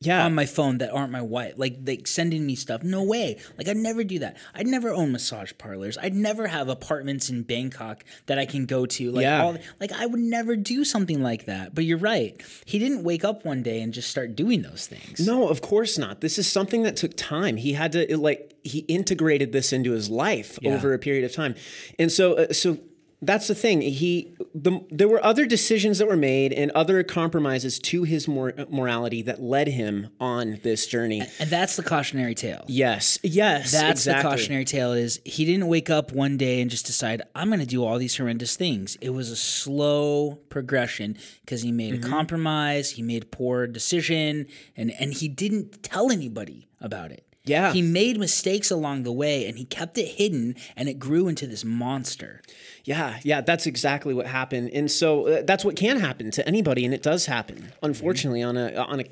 Yeah. 0.05 0.25
on 0.25 0.35
my 0.35 0.47
phone 0.47 0.79
that 0.79 0.91
aren't 0.91 1.11
my 1.13 1.23
wife, 1.23 1.55
like 1.57 1.77
like 1.87 2.07
sending 2.07 2.47
me 2.47 2.55
stuff. 2.55 2.83
No 2.83 3.03
way. 3.03 3.39
Like 3.59 3.69
I'd 3.69 3.77
never 3.77 4.05
do 4.05 4.19
that. 4.21 4.37
I'd 4.55 4.67
never 4.67 4.91
own 4.91 5.13
massage 5.13 5.53
parlors. 5.59 5.97
I'd 5.99 6.15
never 6.15 6.47
have 6.47 6.69
apartments 6.69 7.31
in 7.31 7.43
Bangkok 7.43 8.05
that 8.27 8.39
I 8.39 8.47
can 8.47 8.67
go 8.67 8.87
to. 8.87 9.11
Like 9.13 9.23
Yeah. 9.23 9.43
all, 9.43 9.57
like 9.81 9.93
I 9.93 10.07
would 10.07 10.21
never 10.21 10.57
do 10.57 10.85
something 10.85 11.23
like 11.23 11.47
that. 11.47 11.75
But 11.75 11.85
you're 11.85 11.99
right. 11.99 12.41
He 12.65 12.79
didn't 12.79 13.03
wake 13.05 13.25
up 13.25 13.45
one 13.45 13.63
day 13.63 13.81
and 13.81 13.93
just 13.93 14.11
start 14.11 14.37
doing 14.37 14.63
those 14.63 14.87
things. 14.87 15.21
No, 15.27 15.49
of 15.49 15.61
course 15.61 15.99
not. 15.99 16.21
This 16.21 16.39
is 16.39 16.51
something 16.51 16.83
that 16.83 16.97
took 16.97 17.17
time. 17.17 17.57
He 17.57 17.73
had 17.73 17.93
to 17.93 18.11
it, 18.13 18.19
like 18.19 18.55
he 18.65 18.81
integrated 18.81 19.53
this 19.53 19.73
into 19.73 19.93
his 19.93 20.09
life 20.11 20.59
Yeah. 20.63 20.75
over 20.75 20.95
a 20.95 20.99
period 20.99 21.25
of 21.25 21.33
time, 21.33 21.55
and 21.99 22.11
so 22.11 22.35
uh, 22.35 22.53
so 22.53 22.79
that's 23.26 23.49
the 23.49 23.54
thing. 23.54 23.81
He 23.83 24.37
the 24.54 24.81
there 24.90 25.09
were 25.09 25.25
other 25.25 25.47
decisions 25.47 25.99
that 25.99 26.07
were 26.09 26.16
made 26.16 26.52
and 26.52 26.71
other 26.73 27.02
compromises 27.02 27.78
to 27.81 28.04
his 28.04 28.28
mor- 28.28 28.54
morality 28.69 29.23
that 29.23 29.43
led 29.43 29.69
him 29.69 30.09
on 30.21 30.61
this 30.62 30.87
journey. 30.87 31.23
And 31.38 31.50
that's 31.50 31.76
the 31.76 31.83
cautionary 31.83 32.35
tale. 32.35 32.64
Yes, 32.69 33.19
yes, 33.23 33.73
That's 33.73 34.00
exactly. 34.02 34.23
the 34.23 34.28
cautionary 34.37 34.64
tale 34.64 34.93
is 34.93 35.21
he 35.25 35.45
didn't 35.45 35.66
wake 35.69 35.90
up 35.90 36.12
one 36.12 36.37
day 36.37 36.61
and 36.61 36.71
just 36.71 36.87
decide 36.87 37.23
I'm 37.35 37.49
going 37.49 37.61
to 37.61 37.66
do 37.66 37.85
all 37.85 37.99
these 37.99 38.16
horrendous 38.16 38.57
things. 38.57 38.97
It 39.00 39.11
was 39.11 39.31
a 39.31 39.37
slow 39.37 40.37
progression 40.49 41.16
because 41.45 41.62
he 41.62 41.73
made 41.73 41.95
Mm-hmm. 41.95 42.07
a 42.07 42.09
compromise, 42.09 42.90
he 42.93 43.02
made 43.02 43.25
a 43.25 43.26
poor 43.26 43.66
decision 43.66 44.47
and 44.76 44.90
and 44.93 45.12
he 45.12 45.28
didn't 45.28 45.83
tell 45.83 46.11
anybody 46.11 46.69
about 46.81 47.11
it. 47.11 47.26
Yeah. 47.45 47.73
He 47.75 47.83
made 47.83 48.19
mistakes 48.19 48.71
along 48.71 49.02
the 49.02 49.12
way 49.12 49.47
and 49.47 49.59
he 49.59 49.66
kept 49.66 49.99
it 49.99 50.07
hidden 50.09 50.57
and 50.76 50.88
it 50.88 50.99
grew 50.99 51.28
into 51.28 51.47
this 51.47 51.62
monster. 51.64 52.40
Yeah, 52.85 53.19
yeah, 53.23 53.41
that's 53.41 53.67
exactly 53.67 54.12
what 54.12 54.26
happened, 54.26 54.71
and 54.75 54.91
so 54.91 55.26
uh, 55.26 55.43
that's 55.43 55.64
what 55.64 55.75
can 55.76 55.99
happen 55.99 56.31
to 56.33 56.47
anybody, 56.47 56.85
and 56.85 56.93
it 56.93 57.03
does 57.03 57.26
happen, 57.26 57.73
unfortunately, 57.83 58.43
on 58.43 58.57
a 58.57 58.75
on 58.76 59.00
a 59.00 59.05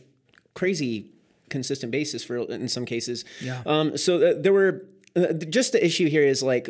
crazy 0.55 1.07
consistent 1.49 1.91
basis 1.91 2.23
for 2.23 2.37
in 2.38 2.69
some 2.69 2.85
cases. 2.85 3.25
Yeah. 3.41 3.62
Um. 3.64 3.97
So 3.97 4.23
uh, 4.23 4.35
there 4.38 4.52
were 4.52 4.85
uh, 5.17 5.33
just 5.33 5.73
the 5.73 5.85
issue 5.85 6.09
here 6.09 6.23
is 6.23 6.43
like. 6.43 6.69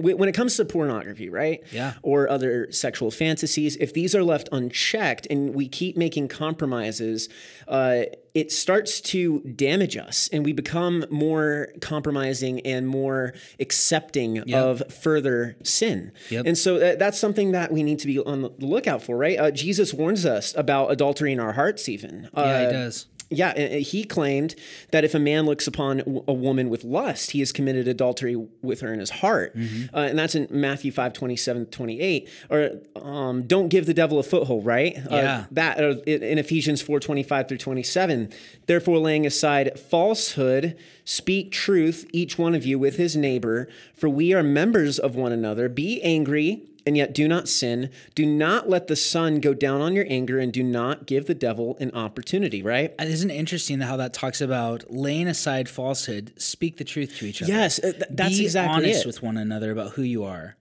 Wh- 0.00 0.18
When 0.18 0.28
it 0.28 0.32
comes 0.34 0.56
to 0.56 0.64
pornography, 0.64 1.28
right? 1.28 1.62
Yeah. 1.72 1.94
Or 2.02 2.28
other 2.28 2.70
sexual 2.72 3.10
fantasies, 3.10 3.76
if 3.76 3.92
these 3.94 4.14
are 4.14 4.22
left 4.24 4.48
unchecked 4.52 5.26
and 5.30 5.54
we 5.54 5.68
keep 5.68 5.96
making 5.96 6.28
compromises, 6.28 7.28
uh, 7.68 8.02
it 8.34 8.52
starts 8.52 9.00
to 9.00 9.40
damage 9.40 9.96
us 9.96 10.28
and 10.32 10.44
we 10.44 10.52
become 10.52 11.04
more 11.10 11.68
compromising 11.80 12.60
and 12.60 12.86
more 12.86 13.34
accepting 13.58 14.52
of 14.52 14.82
further 14.92 15.56
sin. 15.64 16.12
Yep. 16.30 16.46
And 16.46 16.56
so 16.58 16.76
uh, 16.76 16.96
that's 16.96 17.18
something 17.18 17.52
that 17.52 17.72
we 17.72 17.82
need 17.82 17.98
to 18.00 18.06
be 18.06 18.18
on 18.20 18.42
the 18.42 18.50
lookout 18.58 19.02
for, 19.02 19.16
right? 19.16 19.38
Uh, 19.38 19.50
Jesus 19.50 19.92
warns 19.94 20.24
us 20.26 20.54
about 20.56 20.92
adultery 20.92 21.32
in 21.32 21.40
our 21.40 21.52
hearts, 21.52 21.88
even. 21.88 22.28
Yeah, 22.34 22.40
Uh, 22.40 22.66
he 22.66 22.72
does. 22.72 23.06
Yeah, 23.30 23.56
he 23.78 24.02
claimed 24.04 24.56
that 24.90 25.04
if 25.04 25.14
a 25.14 25.18
man 25.20 25.46
looks 25.46 25.66
upon 25.68 26.00
a 26.26 26.32
woman 26.32 26.68
with 26.68 26.82
lust, 26.82 27.30
he 27.30 27.38
has 27.38 27.52
committed 27.52 27.86
adultery 27.86 28.34
with 28.60 28.80
her 28.80 28.92
in 28.92 28.98
his 28.98 29.10
heart. 29.10 29.56
Mm-hmm. 29.56 29.94
Uh, 29.94 30.00
and 30.00 30.18
that's 30.18 30.34
in 30.34 30.48
Matthew 30.50 30.90
5, 30.90 31.12
27, 31.12 31.66
28. 31.66 32.28
Or 32.50 32.70
um, 32.96 33.44
don't 33.44 33.68
give 33.68 33.86
the 33.86 33.94
devil 33.94 34.18
a 34.18 34.24
foothold, 34.24 34.66
right? 34.66 34.96
Uh, 34.98 35.14
Yeah. 35.16 35.44
that 35.52 35.78
uh, 35.78 35.96
in 36.06 36.22
in 36.24 36.38
Ephesians 36.38 36.82
4, 36.82 36.98
25 36.98 37.48
through 37.48 37.58
27. 37.58 38.32
Therefore, 38.66 38.98
laying 38.98 39.24
aside 39.26 39.78
falsehood, 39.78 40.76
speak 41.04 41.52
truth, 41.52 42.08
each 42.12 42.36
one 42.38 42.54
of 42.54 42.66
you 42.66 42.78
with 42.78 42.96
his 42.96 43.16
neighbor, 43.16 43.68
for 43.94 44.08
we 44.08 44.34
are 44.34 44.42
members 44.42 44.98
of 44.98 45.14
one 45.14 45.30
another. 45.32 45.68
Be 45.68 46.02
angry 46.02 46.64
and 46.90 46.96
yet 46.96 47.14
do 47.14 47.28
not 47.28 47.48
sin. 47.48 47.88
Do 48.16 48.26
not 48.26 48.68
let 48.68 48.88
the 48.88 48.96
sun 48.96 49.38
go 49.38 49.54
down 49.54 49.80
on 49.80 49.94
your 49.94 50.06
anger, 50.08 50.40
and 50.40 50.52
do 50.52 50.60
not 50.64 51.06
give 51.06 51.26
the 51.26 51.36
devil 51.36 51.76
an 51.78 51.92
opportunity, 51.94 52.64
right? 52.64 52.92
And 52.98 53.08
Isn't 53.08 53.30
it 53.30 53.34
interesting 53.34 53.78
how 53.78 53.96
that 53.98 54.12
talks 54.12 54.40
about 54.40 54.92
laying 54.92 55.28
aside 55.28 55.68
falsehood, 55.68 56.32
speak 56.36 56.78
the 56.78 56.84
truth 56.84 57.16
to 57.18 57.26
each 57.26 57.42
other? 57.42 57.52
Yes, 57.52 57.78
uh, 57.78 57.92
th- 57.92 58.02
that's 58.10 58.38
Be 58.38 58.42
exactly 58.42 58.86
honest 58.86 59.02
it. 59.02 59.06
with 59.06 59.22
one 59.22 59.36
another 59.36 59.70
about 59.70 59.92
who 59.92 60.02
you 60.02 60.24
are. 60.24 60.56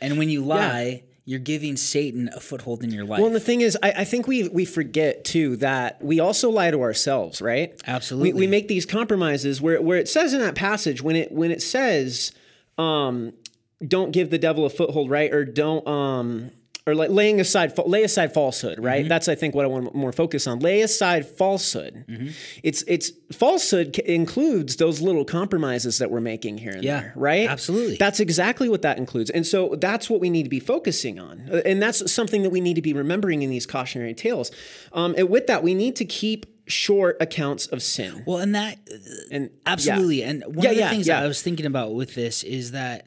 And 0.00 0.18
when 0.18 0.30
you 0.30 0.44
lie, 0.44 1.02
you're 1.24 1.40
giving 1.40 1.76
Satan 1.76 2.30
a 2.32 2.38
foothold 2.38 2.84
in 2.84 2.92
your 2.92 3.04
life. 3.04 3.18
Well, 3.18 3.26
and 3.26 3.34
the 3.34 3.40
thing 3.40 3.60
is, 3.60 3.76
I, 3.82 3.90
I 3.90 4.04
think 4.04 4.28
we 4.28 4.46
we 4.50 4.64
forget 4.64 5.24
too 5.24 5.56
that 5.56 6.00
we 6.00 6.20
also 6.20 6.48
lie 6.48 6.70
to 6.70 6.80
ourselves, 6.80 7.42
right? 7.42 7.74
Absolutely. 7.88 8.34
We, 8.34 8.40
we 8.42 8.46
make 8.46 8.68
these 8.68 8.86
compromises 8.86 9.60
where 9.60 9.82
where 9.82 9.98
it 9.98 10.08
says 10.08 10.32
in 10.32 10.38
that 10.42 10.54
passage 10.54 11.02
when 11.02 11.16
it 11.16 11.32
when 11.32 11.50
it 11.50 11.60
says, 11.60 12.30
um, 12.78 13.32
"Don't 13.86 14.12
give 14.12 14.30
the 14.30 14.38
devil 14.38 14.64
a 14.64 14.70
foothold," 14.70 15.10
right? 15.10 15.32
Or 15.32 15.44
don't 15.44 15.86
um. 15.86 16.50
Or 16.84 16.96
like 16.96 17.10
laying 17.10 17.38
aside, 17.38 17.78
lay 17.86 18.02
aside 18.02 18.34
falsehood, 18.34 18.80
right? 18.80 19.08
That's 19.08 19.28
I 19.28 19.36
think 19.36 19.54
what 19.54 19.64
I 19.64 19.68
want 19.68 19.92
to 19.92 19.96
more 19.96 20.10
focus 20.10 20.48
on. 20.48 20.58
Lay 20.58 20.80
aside 20.80 21.24
falsehood. 21.24 22.04
It's 22.64 22.82
it's 22.88 23.12
falsehood 23.30 23.96
includes 24.00 24.74
those 24.78 25.00
little 25.00 25.24
compromises 25.24 25.98
that 25.98 26.10
we're 26.10 26.20
making 26.20 26.58
here 26.58 26.72
and 26.72 26.82
Yeah, 26.82 27.00
there, 27.02 27.12
right? 27.14 27.48
absolutely. 27.48 27.98
That's 27.98 28.18
exactly 28.18 28.68
what 28.68 28.82
that 28.82 28.98
includes. 28.98 29.30
And 29.30 29.46
so 29.46 29.76
that's 29.78 30.10
what 30.10 30.20
we 30.20 30.28
need 30.28 30.42
to 30.42 30.48
be 30.50 30.58
focusing 30.58 31.20
on. 31.20 31.48
Uh, 31.52 31.60
And 31.64 31.80
that's 31.80 32.10
something 32.10 32.42
that 32.42 32.50
we 32.50 32.60
need 32.60 32.74
to 32.74 32.82
be 32.82 32.94
remembering 32.94 33.42
in 33.42 33.50
these 33.50 33.64
cautionary 33.64 34.14
tales. 34.14 34.50
Um, 34.92 35.14
and 35.16 35.28
with 35.28 35.46
that, 35.46 35.62
we 35.62 35.74
need 35.74 35.94
to 35.96 36.04
keep 36.04 36.46
short 36.66 37.16
accounts 37.20 37.68
of 37.68 37.80
sin. 37.80 38.24
well, 38.26 38.38
and 38.38 38.56
that 38.56 38.78
And 39.30 39.50
Absolutely. 39.66 40.24
And 40.24 40.42
one 40.48 40.64
Yeah, 40.64 40.70
of 40.70 40.74
the 40.74 40.80
yeah, 40.82 40.90
things 40.90 41.06
yeah. 41.06 41.16
that 41.20 41.26
I 41.26 41.28
was 41.28 41.42
thinking 41.42 41.66
about 41.66 41.94
with 41.94 42.16
this 42.16 42.42
is 42.42 42.72
that 42.72 43.06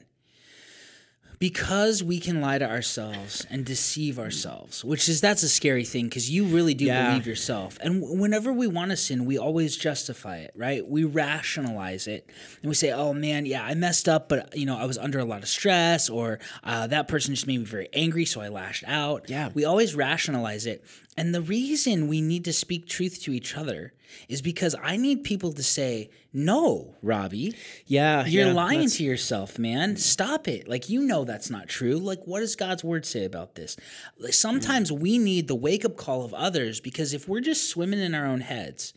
because 1.39 2.03
we 2.03 2.19
can 2.19 2.41
lie 2.41 2.57
to 2.57 2.69
ourselves 2.69 3.45
and 3.49 3.65
deceive 3.65 4.17
ourselves 4.19 4.83
which 4.83 5.07
is 5.09 5.21
that's 5.21 5.43
a 5.43 5.49
scary 5.49 5.83
thing 5.83 6.05
because 6.05 6.29
you 6.29 6.45
really 6.45 6.73
do 6.73 6.85
Yeah. 6.85 7.09
believe 7.09 7.27
yourself 7.27 7.77
and 7.81 8.01
w- 8.01 8.19
whenever 8.21 8.51
we 8.53 8.67
want 8.67 8.91
to 8.91 8.97
sin 8.97 9.25
we 9.25 9.37
always 9.37 9.75
justify 9.77 10.37
it 10.37 10.51
right 10.55 10.87
we 10.87 11.03
rationalize 11.03 12.07
it 12.07 12.29
and 12.61 12.69
we 12.69 12.75
say 12.75 12.91
oh 12.91 13.13
man 13.13 13.45
yeah 13.45 13.63
i 13.63 13.73
messed 13.73 14.07
up 14.07 14.29
but 14.29 14.55
you 14.57 14.65
know 14.65 14.77
i 14.77 14.85
was 14.85 14.97
under 14.97 15.19
a 15.19 15.25
lot 15.25 15.41
of 15.43 15.49
stress 15.49 16.09
or 16.09 16.39
uh, 16.63 16.87
that 16.87 17.07
person 17.07 17.33
just 17.33 17.47
made 17.47 17.59
me 17.59 17.65
very 17.65 17.89
angry 17.93 18.25
so 18.25 18.41
i 18.41 18.47
lashed 18.47 18.83
out 18.87 19.29
Yeah. 19.29 19.49
we 19.53 19.65
always 19.65 19.95
rationalize 19.95 20.65
it 20.65 20.83
and 21.17 21.33
the 21.33 21.41
reason 21.41 22.07
we 22.07 22.21
need 22.21 22.43
to 22.45 22.51
speak 22.53 22.87
truth 22.87 23.21
to 23.23 23.31
each 23.31 23.55
other 23.55 23.93
is 24.29 24.41
because 24.41 24.75
i 24.83 24.95
need 24.97 25.23
people 25.23 25.51
to 25.53 25.63
say 25.63 26.09
no 26.33 26.95
robbie 27.01 27.53
Yeah, 27.85 28.25
you're 28.25 28.47
yeah, 28.47 28.53
lying 28.53 28.79
that's- 28.79 28.97
to 28.97 29.03
yourself, 29.03 29.57
man. 29.57 29.95
Stop 29.95 30.47
it. 30.49 30.67
Like, 30.67 30.89
you 30.89 31.01
know 31.01 31.23
that's 31.23 31.49
not 31.49 31.69
true. 31.69 31.95
Like, 31.97 32.25
what 32.25 32.41
does 32.41 32.55
God's 32.57 32.83
word 32.83 33.05
say 33.05 33.23
about 33.23 33.55
this? 33.55 33.77
Like, 34.19 34.33
sometimes 34.33 34.91
we 34.91 35.17
need 35.17 35.47
the 35.47 35.55
wake 35.55 35.85
up 35.85 35.95
call 35.95 36.25
of 36.25 36.33
others 36.33 36.81
because 36.81 37.13
if 37.13 37.29
we're 37.29 37.39
just 37.39 37.69
swimming 37.69 38.01
in 38.01 38.13
our 38.13 38.25
own 38.25 38.41
heads 38.41 38.93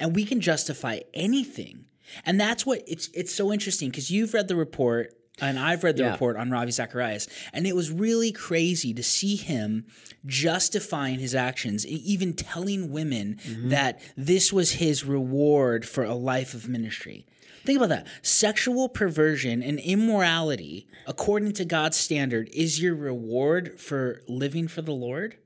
and 0.00 0.16
we 0.16 0.24
can 0.24 0.40
justify 0.40 1.00
anything, 1.14 1.84
and 2.26 2.40
that's 2.40 2.66
what 2.66 2.82
it's 2.88 3.08
it's 3.14 3.32
so 3.34 3.52
interesting 3.52 3.88
because 3.90 4.10
you've 4.10 4.34
read 4.34 4.48
the 4.48 4.56
report 4.56 5.14
and 5.40 5.58
I've 5.58 5.82
read 5.84 5.96
the 5.96 6.02
Yeah. 6.04 6.12
report 6.12 6.36
on 6.36 6.50
Ravi 6.50 6.70
Zacharias, 6.72 7.28
and 7.52 7.66
it 7.66 7.74
was 7.74 7.90
really 7.90 8.32
crazy 8.32 8.92
to 8.94 9.02
see 9.02 9.36
him 9.36 9.86
justifying 10.26 11.18
his 11.18 11.34
actions, 11.34 11.86
even 11.86 12.32
telling 12.34 12.90
women 12.90 13.38
Mm-hmm. 13.46 13.68
that 13.70 14.00
this 14.16 14.52
was 14.52 14.72
his 14.72 15.04
reward 15.04 15.86
for 15.86 16.04
a 16.04 16.14
life 16.14 16.54
of 16.54 16.68
ministry. 16.68 17.26
Think 17.64 17.76
about 17.76 17.90
that. 17.90 18.06
Sexual 18.22 18.88
perversion 18.88 19.62
and 19.62 19.78
immorality, 19.78 20.86
according 21.06 21.52
to 21.54 21.64
God's 21.64 21.96
standard, 21.96 22.50
is 22.52 22.80
your 22.82 22.94
reward 22.94 23.78
for 23.80 24.22
living 24.28 24.66
for 24.68 24.82
the 24.82 24.92
Lord? 24.92 25.36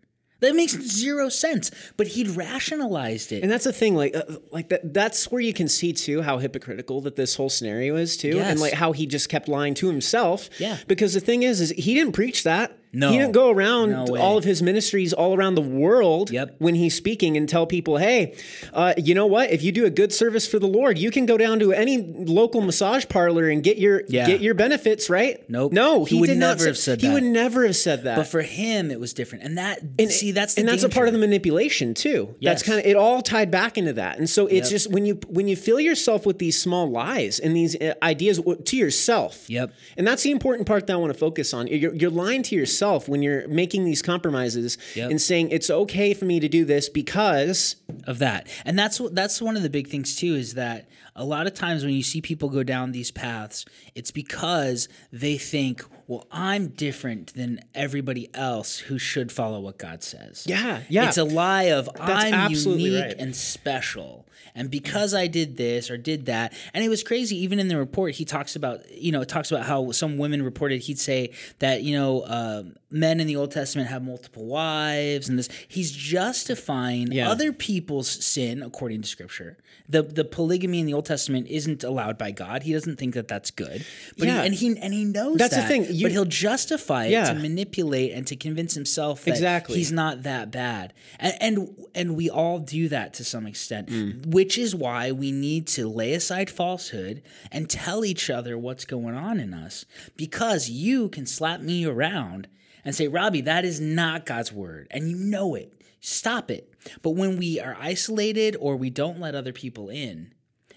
That 0.40 0.54
makes 0.54 0.72
zero 0.72 1.28
sense. 1.28 1.70
But 1.96 2.08
he'd 2.08 2.28
rationalized 2.30 3.32
it. 3.32 3.42
And 3.42 3.50
that's 3.50 3.64
the 3.64 3.72
thing, 3.72 3.94
like, 3.96 4.14
uh, 4.14 4.22
like 4.50 4.68
that. 4.68 4.92
That's 4.92 5.30
where 5.30 5.40
you 5.40 5.52
can 5.52 5.68
see 5.68 5.92
too 5.92 6.22
how 6.22 6.38
hypocritical 6.38 7.00
that 7.02 7.16
this 7.16 7.34
whole 7.36 7.48
scenario 7.48 7.96
is 7.96 8.16
too, 8.16 8.36
Yes. 8.36 8.50
and 8.50 8.60
like 8.60 8.72
how 8.74 8.92
he 8.92 9.06
just 9.06 9.28
kept 9.28 9.48
lying 9.48 9.74
to 9.74 9.86
himself. 9.88 10.50
Yeah. 10.58 10.76
Because 10.86 11.14
the 11.14 11.20
thing 11.20 11.42
is, 11.42 11.60
is 11.60 11.70
he 11.70 11.94
didn't 11.94 12.12
preach 12.12 12.42
that. 12.44 12.78
No. 12.96 13.10
he 13.12 13.18
didn't 13.18 13.32
go 13.32 13.50
around 13.50 13.90
No 13.90 14.16
all 14.16 14.38
of 14.38 14.44
his 14.44 14.62
ministries 14.62 15.12
all 15.12 15.36
around 15.36 15.54
the 15.54 15.60
world. 15.60 16.30
Yep. 16.30 16.56
When 16.58 16.74
he's 16.74 16.94
speaking 16.94 17.36
and 17.36 17.48
tell 17.48 17.66
people, 17.66 17.98
hey, 17.98 18.34
uh, 18.72 18.94
you 18.96 19.14
know 19.14 19.26
what? 19.26 19.50
If 19.50 19.62
you 19.62 19.70
do 19.70 19.84
a 19.84 19.90
good 19.90 20.12
service 20.12 20.46
for 20.48 20.58
the 20.58 20.66
Lord, 20.66 20.96
you 20.98 21.10
can 21.10 21.26
go 21.26 21.36
down 21.36 21.58
to 21.60 21.72
any 21.72 21.98
local 21.98 22.60
massage 22.62 23.04
parlor 23.08 23.48
and 23.48 23.62
get 23.62 23.76
your 23.78 24.02
Yeah. 24.08 24.26
get 24.26 24.40
your 24.40 24.54
benefits. 24.54 25.10
Right? 25.10 25.48
Nope. 25.48 25.72
No, 25.72 26.04
He 26.04 26.14
he, 26.16 26.20
would 26.20 26.26
did 26.28 26.38
never 26.38 26.60
say- 26.60 26.66
have 26.66 26.78
said 26.78 27.00
He 27.02 27.08
that. 27.08 27.12
would 27.14 27.22
never 27.24 27.66
have 27.66 27.76
said 27.76 28.04
that. 28.04 28.16
but 28.16 28.26
for 28.26 28.40
him, 28.42 28.90
it 28.90 28.98
was 28.98 29.12
different. 29.12 29.44
And 29.44 29.58
that, 29.58 29.80
And- 29.98 30.10
see, 30.10 30.32
that's 30.32 30.54
the 30.54 30.60
and 30.60 30.68
that's 30.68 30.82
a 30.82 30.88
part 30.88 31.06
of 31.08 31.12
the 31.12 31.20
manipulation 31.20 31.92
too. 31.92 32.34
Yes. 32.40 32.50
That's 32.60 32.62
kind 32.62 32.78
of 32.80 32.86
it. 32.86 32.96
All 32.96 33.20
tied 33.20 33.50
back 33.50 33.76
into 33.76 33.92
that, 33.94 34.18
and 34.18 34.28
so 34.30 34.46
it's 34.46 34.68
Yep. 34.68 34.70
just 34.70 34.90
when 34.90 35.04
you 35.04 35.20
when 35.28 35.48
you 35.48 35.56
fill 35.56 35.80
yourself 35.80 36.24
with 36.24 36.38
these 36.38 36.58
small 36.58 36.90
lies 36.90 37.38
and 37.38 37.54
these 37.54 37.76
uh, 37.76 37.92
ideas 38.02 38.40
to 38.64 38.76
yourself. 38.76 39.44
Yep. 39.48 39.72
And 39.98 40.06
that's 40.06 40.22
the 40.22 40.30
important 40.30 40.66
part 40.66 40.86
that 40.86 40.94
I 40.94 40.96
want 40.96 41.12
to 41.12 41.18
focus 41.18 41.52
on. 41.52 41.66
You're, 41.66 41.94
you're 41.94 42.10
lying 42.10 42.42
to 42.44 42.54
yourself 42.54 42.85
when 43.08 43.22
you're 43.22 43.46
making 43.48 43.84
these 43.84 44.02
compromises 44.02 44.78
Yep. 44.94 45.10
and 45.10 45.20
saying 45.20 45.50
it's 45.50 45.70
okay 45.70 46.14
for 46.14 46.24
me 46.24 46.40
to 46.40 46.48
do 46.48 46.64
this 46.64 46.88
because 46.88 47.76
of 48.06 48.18
that. 48.20 48.46
And 48.64 48.78
that's 48.78 49.00
that's 49.12 49.40
one 49.42 49.56
of 49.56 49.62
the 49.62 49.70
big 49.70 49.88
things 49.88 50.16
too 50.16 50.34
is 50.34 50.54
that 50.54 50.88
a 51.14 51.24
lot 51.24 51.46
of 51.46 51.54
times 51.54 51.84
when 51.84 51.94
you 51.94 52.02
see 52.02 52.20
people 52.20 52.48
go 52.48 52.62
down 52.62 52.92
these 52.92 53.10
paths, 53.10 53.64
it's 53.94 54.10
because 54.10 54.88
they 55.12 55.38
think, 55.38 55.82
well, 56.06 56.26
I'm 56.30 56.68
different 56.68 57.34
than 57.34 57.60
everybody 57.74 58.30
else 58.32 58.78
who 58.78 58.98
should 58.98 59.32
follow 59.32 59.60
what 59.60 59.76
God 59.78 60.02
says. 60.02 60.44
Yeah, 60.46 60.82
yeah. 60.88 61.08
It's 61.08 61.18
a 61.18 61.24
lie 61.24 61.64
of 61.64 61.88
I'm 61.98 62.32
absolutely 62.32 62.84
unique 62.84 63.04
right. 63.04 63.16
and 63.18 63.34
special. 63.34 64.26
And 64.54 64.70
because 64.70 65.14
I 65.14 65.26
did 65.26 65.56
this 65.56 65.90
or 65.90 65.98
did 65.98 66.26
that, 66.26 66.52
and 66.72 66.84
it 66.84 66.88
was 66.88 67.02
crazy. 67.02 67.36
Even 67.38 67.58
in 67.58 67.68
the 67.68 67.76
report, 67.76 68.14
he 68.14 68.24
talks 68.24 68.56
about, 68.56 68.90
you 68.90 69.12
know, 69.12 69.20
it 69.20 69.28
talks 69.28 69.50
about 69.50 69.66
how 69.66 69.90
some 69.90 70.16
women 70.16 70.42
reported 70.42 70.80
he'd 70.82 70.98
say 70.98 71.32
that, 71.58 71.82
you 71.82 71.96
know, 71.96 72.20
uh, 72.22 72.62
men 72.98 73.20
in 73.20 73.26
the 73.26 73.36
Old 73.36 73.50
Testament 73.50 73.88
have 73.88 74.02
multiple 74.02 74.44
wives, 74.46 75.28
and 75.28 75.38
this. 75.38 75.48
He's 75.68 75.92
justifying 75.92 77.12
Yeah. 77.12 77.30
other 77.30 77.52
people's 77.52 78.08
sin 78.08 78.62
according 78.62 79.02
to 79.02 79.08
Scripture. 79.08 79.56
The 79.88 80.02
the 80.02 80.24
polygamy 80.24 80.80
in 80.80 80.86
the 80.86 80.94
Old 80.94 81.06
Testament 81.06 81.46
isn't 81.48 81.84
allowed 81.84 82.18
by 82.18 82.30
God. 82.32 82.64
He 82.64 82.72
doesn't 82.72 82.96
think 82.98 83.14
that 83.14 83.28
that's 83.28 83.50
good. 83.50 83.84
But 84.18 84.26
Yeah. 84.28 84.40
he, 84.42 84.46
and 84.46 84.54
he 84.54 84.78
and 84.80 84.92
he 84.94 85.04
knows 85.04 85.38
That's 85.38 85.54
the 85.56 85.62
thing, 85.62 85.86
you- 85.90 86.02
but 86.04 86.12
he'll 86.12 86.24
justify 86.24 87.06
it 87.06 87.12
Yeah. 87.12 87.32
to 87.32 87.38
manipulate 87.38 88.12
and 88.12 88.26
to 88.26 88.34
convince 88.36 88.74
himself 88.74 89.24
that 89.24 89.30
Exactly. 89.32 89.76
he's 89.78 89.92
not 89.92 90.22
that 90.24 90.50
bad. 90.50 90.92
And, 91.20 91.34
and 91.40 91.68
and 91.94 92.16
we 92.16 92.28
all 92.28 92.58
do 92.58 92.88
that 92.88 93.14
to 93.14 93.24
some 93.24 93.46
extent, 93.46 93.88
Mm. 93.88 94.26
which 94.26 94.58
is 94.58 94.74
why 94.74 95.12
we 95.12 95.30
need 95.32 95.66
to 95.68 95.88
lay 95.88 96.14
aside 96.14 96.50
falsehood 96.50 97.22
and 97.52 97.68
tell 97.70 98.04
each 98.04 98.28
other 98.28 98.58
what's 98.58 98.84
going 98.84 99.14
on 99.14 99.38
in 99.38 99.54
us. 99.54 99.84
Because 100.16 100.68
you 100.68 101.08
can 101.08 101.26
slap 101.26 101.60
me 101.60 101.84
around 101.84 102.48
and 102.86 102.94
say, 102.94 103.08
Robbie, 103.08 103.42
that 103.42 103.66
is 103.66 103.80
not 103.80 104.24
God's 104.24 104.50
word, 104.52 104.86
and 104.90 105.10
you 105.10 105.16
know 105.16 105.54
it. 105.54 105.70
Stop 106.00 106.50
it. 106.50 106.72
But 107.02 107.10
when 107.10 107.36
we 107.36 107.60
are 107.60 107.76
isolated 107.78 108.56
or 108.60 108.76
we 108.76 108.88
don't 108.88 109.20
let 109.20 109.34
other 109.34 109.52
people 109.52 109.90
in, 109.90 110.32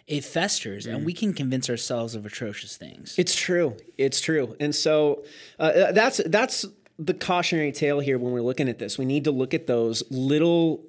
it 0.08 0.24
festers 0.26 0.88
Mm. 0.88 0.96
and 0.96 1.06
we 1.06 1.14
can 1.14 1.34
convince 1.34 1.70
ourselves 1.70 2.16
of 2.16 2.26
atrocious 2.26 2.76
things. 2.78 3.14
It's 3.18 3.36
true. 3.36 3.78
It's 3.98 4.20
true. 4.20 4.56
And 4.60 4.74
so 4.76 5.24
uh, 5.60 5.92
that's 5.92 6.20
that's 6.26 6.66
the 6.98 7.14
cautionary 7.14 7.72
tale 7.72 8.00
here 8.00 8.18
when 8.18 8.34
we're 8.34 8.42
looking 8.42 8.68
at 8.70 8.80
this. 8.80 8.98
We 8.98 9.06
need 9.06 9.24
to 9.26 9.32
look 9.32 9.54
at 9.54 9.68
those 9.68 10.02
little 10.10 10.84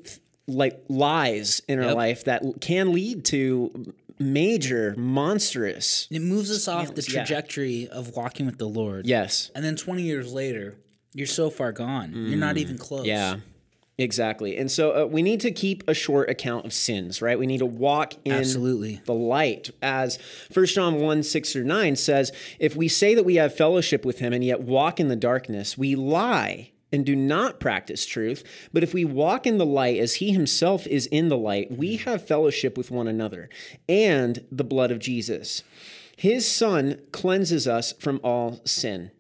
like 0.49 0.83
lies 0.89 1.61
in 1.69 1.79
our 1.79 1.85
Yep. 1.89 1.95
life 1.97 2.25
that 2.25 2.43
can 2.63 2.93
lead 2.93 3.27
to 3.27 3.93
major 4.19 4.95
monstrous. 4.97 6.09
It 6.11 6.21
moves 6.23 6.51
us 6.51 6.67
off 6.67 6.95
the 6.95 7.03
Scales, 7.03 7.15
yeah. 7.15 7.25
trajectory 7.25 7.89
of 7.89 8.17
walking 8.17 8.47
with 8.47 8.59
the 8.59 8.67
Lord. 8.69 9.07
Yes. 9.07 9.51
And 9.55 9.65
then 9.65 9.77
20 9.77 10.03
years 10.03 10.33
later, 10.33 10.77
you're 11.13 11.27
so 11.27 11.51
far 11.51 11.73
gone. 11.73 12.13
You're 12.15 12.39
not 12.39 12.57
even 12.57 12.79
close. 12.79 13.03
Mm. 13.03 13.07
Yeah. 13.07 13.37
Exactly. 13.99 14.57
And 14.57 14.71
so 14.71 15.03
uh, 15.03 15.07
we 15.07 15.21
need 15.21 15.41
to 15.41 15.51
keep 15.51 15.87
a 15.87 15.93
short 15.93 16.31
account 16.31 16.65
of 16.65 16.73
sins, 16.73 17.21
right? 17.21 17.39
We 17.39 17.47
need 17.47 17.59
to 17.59 17.67
walk 17.67 18.15
in 18.25 18.33
Absolutely. 18.33 19.03
the 19.05 19.13
light. 19.13 19.71
As 19.83 20.19
1 20.55 20.67
John 20.67 21.01
1 21.01 21.23
6 21.23 21.53
through 21.53 21.65
9 21.65 21.97
says, 21.97 22.33
if 22.59 22.75
we 22.75 22.89
say 22.89 23.15
that 23.15 23.27
we 23.27 23.35
have 23.35 23.55
fellowship 23.55 24.07
with 24.07 24.21
him 24.21 24.33
and 24.33 24.43
yet 24.43 24.63
walk 24.63 25.01
in 25.01 25.09
the 25.09 25.17
darkness, 25.17 25.77
we 25.77 25.97
lie 25.97 26.71
and 26.91 27.05
do 27.05 27.15
not 27.15 27.61
practice 27.61 28.07
truth. 28.07 28.43
But 28.73 28.83
if 28.83 28.95
we 28.95 29.05
walk 29.05 29.47
in 29.47 29.59
the 29.59 29.67
light 29.67 29.99
as 29.99 30.15
he 30.15 30.33
himself 30.33 30.87
is 30.87 31.07
in 31.07 31.29
the 31.29 31.37
light, 31.37 31.71
we 31.71 31.97
have 31.97 32.27
fellowship 32.27 32.79
with 32.79 32.91
one 32.91 33.07
another 33.07 33.51
and 33.87 34.47
the 34.51 34.65
blood 34.65 34.91
of 34.91 34.99
Jesus. 34.99 35.63
His 36.17 36.51
son 36.51 37.01
cleanses 37.13 37.69
us 37.69 37.93
from 37.93 38.19
all 38.25 38.61
sin. 38.65 39.11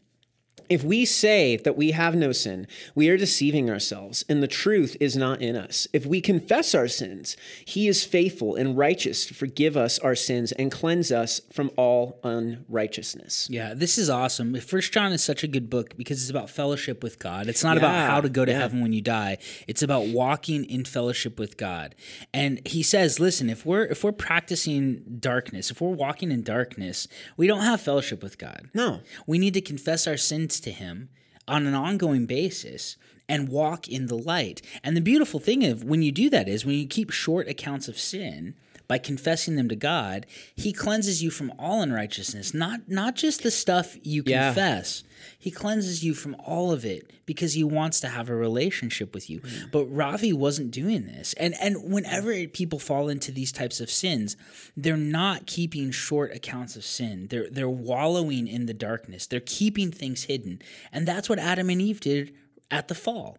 If 0.70 0.84
we 0.84 1.04
say 1.04 1.56
that 1.56 1.76
we 1.76 1.90
have 1.90 2.14
no 2.14 2.30
sin, 2.30 2.68
we 2.94 3.08
are 3.08 3.16
deceiving 3.16 3.68
ourselves, 3.68 4.24
and 4.28 4.40
the 4.40 4.46
truth 4.46 4.96
is 5.00 5.16
not 5.16 5.42
in 5.42 5.56
us. 5.56 5.88
If 5.92 6.06
we 6.06 6.20
confess 6.20 6.76
our 6.76 6.86
sins, 6.86 7.36
he 7.64 7.88
is 7.88 8.04
faithful 8.04 8.54
and 8.54 8.78
righteous 8.78 9.26
to 9.26 9.34
forgive 9.34 9.76
us 9.76 9.98
our 9.98 10.14
sins 10.14 10.52
and 10.52 10.70
cleanse 10.70 11.10
us 11.10 11.40
from 11.52 11.72
all 11.76 12.20
unrighteousness. 12.22 13.48
Yeah, 13.50 13.74
this 13.74 13.98
is 13.98 14.08
awesome. 14.08 14.54
First 14.60 14.92
John 14.92 15.12
is 15.12 15.24
such 15.24 15.42
a 15.42 15.48
good 15.48 15.68
book 15.68 15.96
because 15.96 16.22
it's 16.22 16.30
about 16.30 16.48
fellowship 16.48 17.02
with 17.02 17.18
God. 17.18 17.48
It's 17.48 17.64
not 17.64 17.76
about 17.76 18.08
how 18.08 18.20
to 18.20 18.28
go 18.28 18.44
to 18.44 18.52
yeah. 18.52 18.58
heaven 18.58 18.80
when 18.80 18.92
you 18.92 19.00
die. 19.00 19.38
It's 19.66 19.82
about 19.82 20.06
walking 20.06 20.64
in 20.64 20.84
fellowship 20.84 21.36
with 21.36 21.56
God. 21.56 21.96
And 22.32 22.64
he 22.64 22.84
says, 22.84 23.18
listen, 23.18 23.50
if 23.50 23.66
we're 23.66 23.86
if 23.86 24.04
we're 24.04 24.12
practicing 24.12 25.02
darkness, 25.18 25.72
if 25.72 25.80
we're 25.80 25.88
walking 25.90 26.30
in 26.30 26.44
darkness, 26.44 27.08
we 27.36 27.48
don't 27.48 27.62
have 27.62 27.80
fellowship 27.80 28.22
with 28.22 28.38
God. 28.38 28.70
No. 28.72 29.00
We 29.26 29.40
need 29.40 29.54
to 29.54 29.60
confess 29.60 30.06
our 30.06 30.16
sins 30.16 30.59
to 30.60 30.70
him 30.72 31.08
on 31.48 31.66
an 31.66 31.74
ongoing 31.74 32.26
basis 32.26 32.96
and 33.28 33.48
walk 33.48 33.88
in 33.88 34.06
the 34.06 34.18
light. 34.18 34.60
And 34.82 34.96
the 34.96 35.00
beautiful 35.00 35.40
thing 35.40 35.64
of 35.64 35.84
when 35.84 36.02
you 36.02 36.12
do 36.12 36.28
that 36.30 36.48
is 36.48 36.64
when 36.66 36.76
you 36.76 36.86
keep 36.86 37.10
short 37.10 37.48
accounts 37.48 37.88
of 37.88 37.98
sin 37.98 38.54
by 38.88 38.98
confessing 38.98 39.54
them 39.56 39.68
to 39.68 39.76
God, 39.76 40.26
he 40.56 40.72
cleanses 40.72 41.22
you 41.22 41.30
from 41.30 41.52
all 41.58 41.80
unrighteousness, 41.80 42.52
not 42.54 42.88
not 42.88 43.14
just 43.14 43.42
the 43.42 43.50
stuff 43.50 43.96
you 44.02 44.22
Yeah. 44.26 44.48
confess. 44.48 45.04
He 45.38 45.50
cleanses 45.50 46.04
you 46.04 46.14
from 46.14 46.36
all 46.44 46.72
of 46.72 46.84
it 46.84 47.10
because 47.26 47.54
he 47.54 47.64
wants 47.64 48.00
to 48.00 48.08
have 48.08 48.28
a 48.28 48.34
relationship 48.34 49.14
with 49.14 49.30
you. 49.30 49.40
Mm. 49.40 49.70
But 49.72 49.86
Ravi 49.86 50.32
wasn't 50.32 50.70
doing 50.70 51.06
this. 51.06 51.32
And 51.34 51.54
and 51.60 51.92
whenever 51.92 52.46
people 52.48 52.78
fall 52.78 53.08
into 53.08 53.32
these 53.32 53.52
types 53.52 53.80
of 53.80 53.90
sins, 53.90 54.36
they're 54.76 54.96
not 54.96 55.46
keeping 55.46 55.90
short 55.90 56.32
accounts 56.32 56.76
of 56.76 56.84
sin. 56.84 57.28
They're 57.28 57.50
they're 57.50 57.68
wallowing 57.68 58.48
in 58.48 58.66
the 58.66 58.74
darkness. 58.74 59.26
They're 59.26 59.40
keeping 59.40 59.90
things 59.90 60.24
hidden. 60.24 60.60
And 60.92 61.06
that's 61.06 61.28
what 61.28 61.38
Adam 61.38 61.70
and 61.70 61.80
Eve 61.80 62.00
did 62.00 62.34
at 62.70 62.88
the 62.88 62.94
fall. 62.94 63.38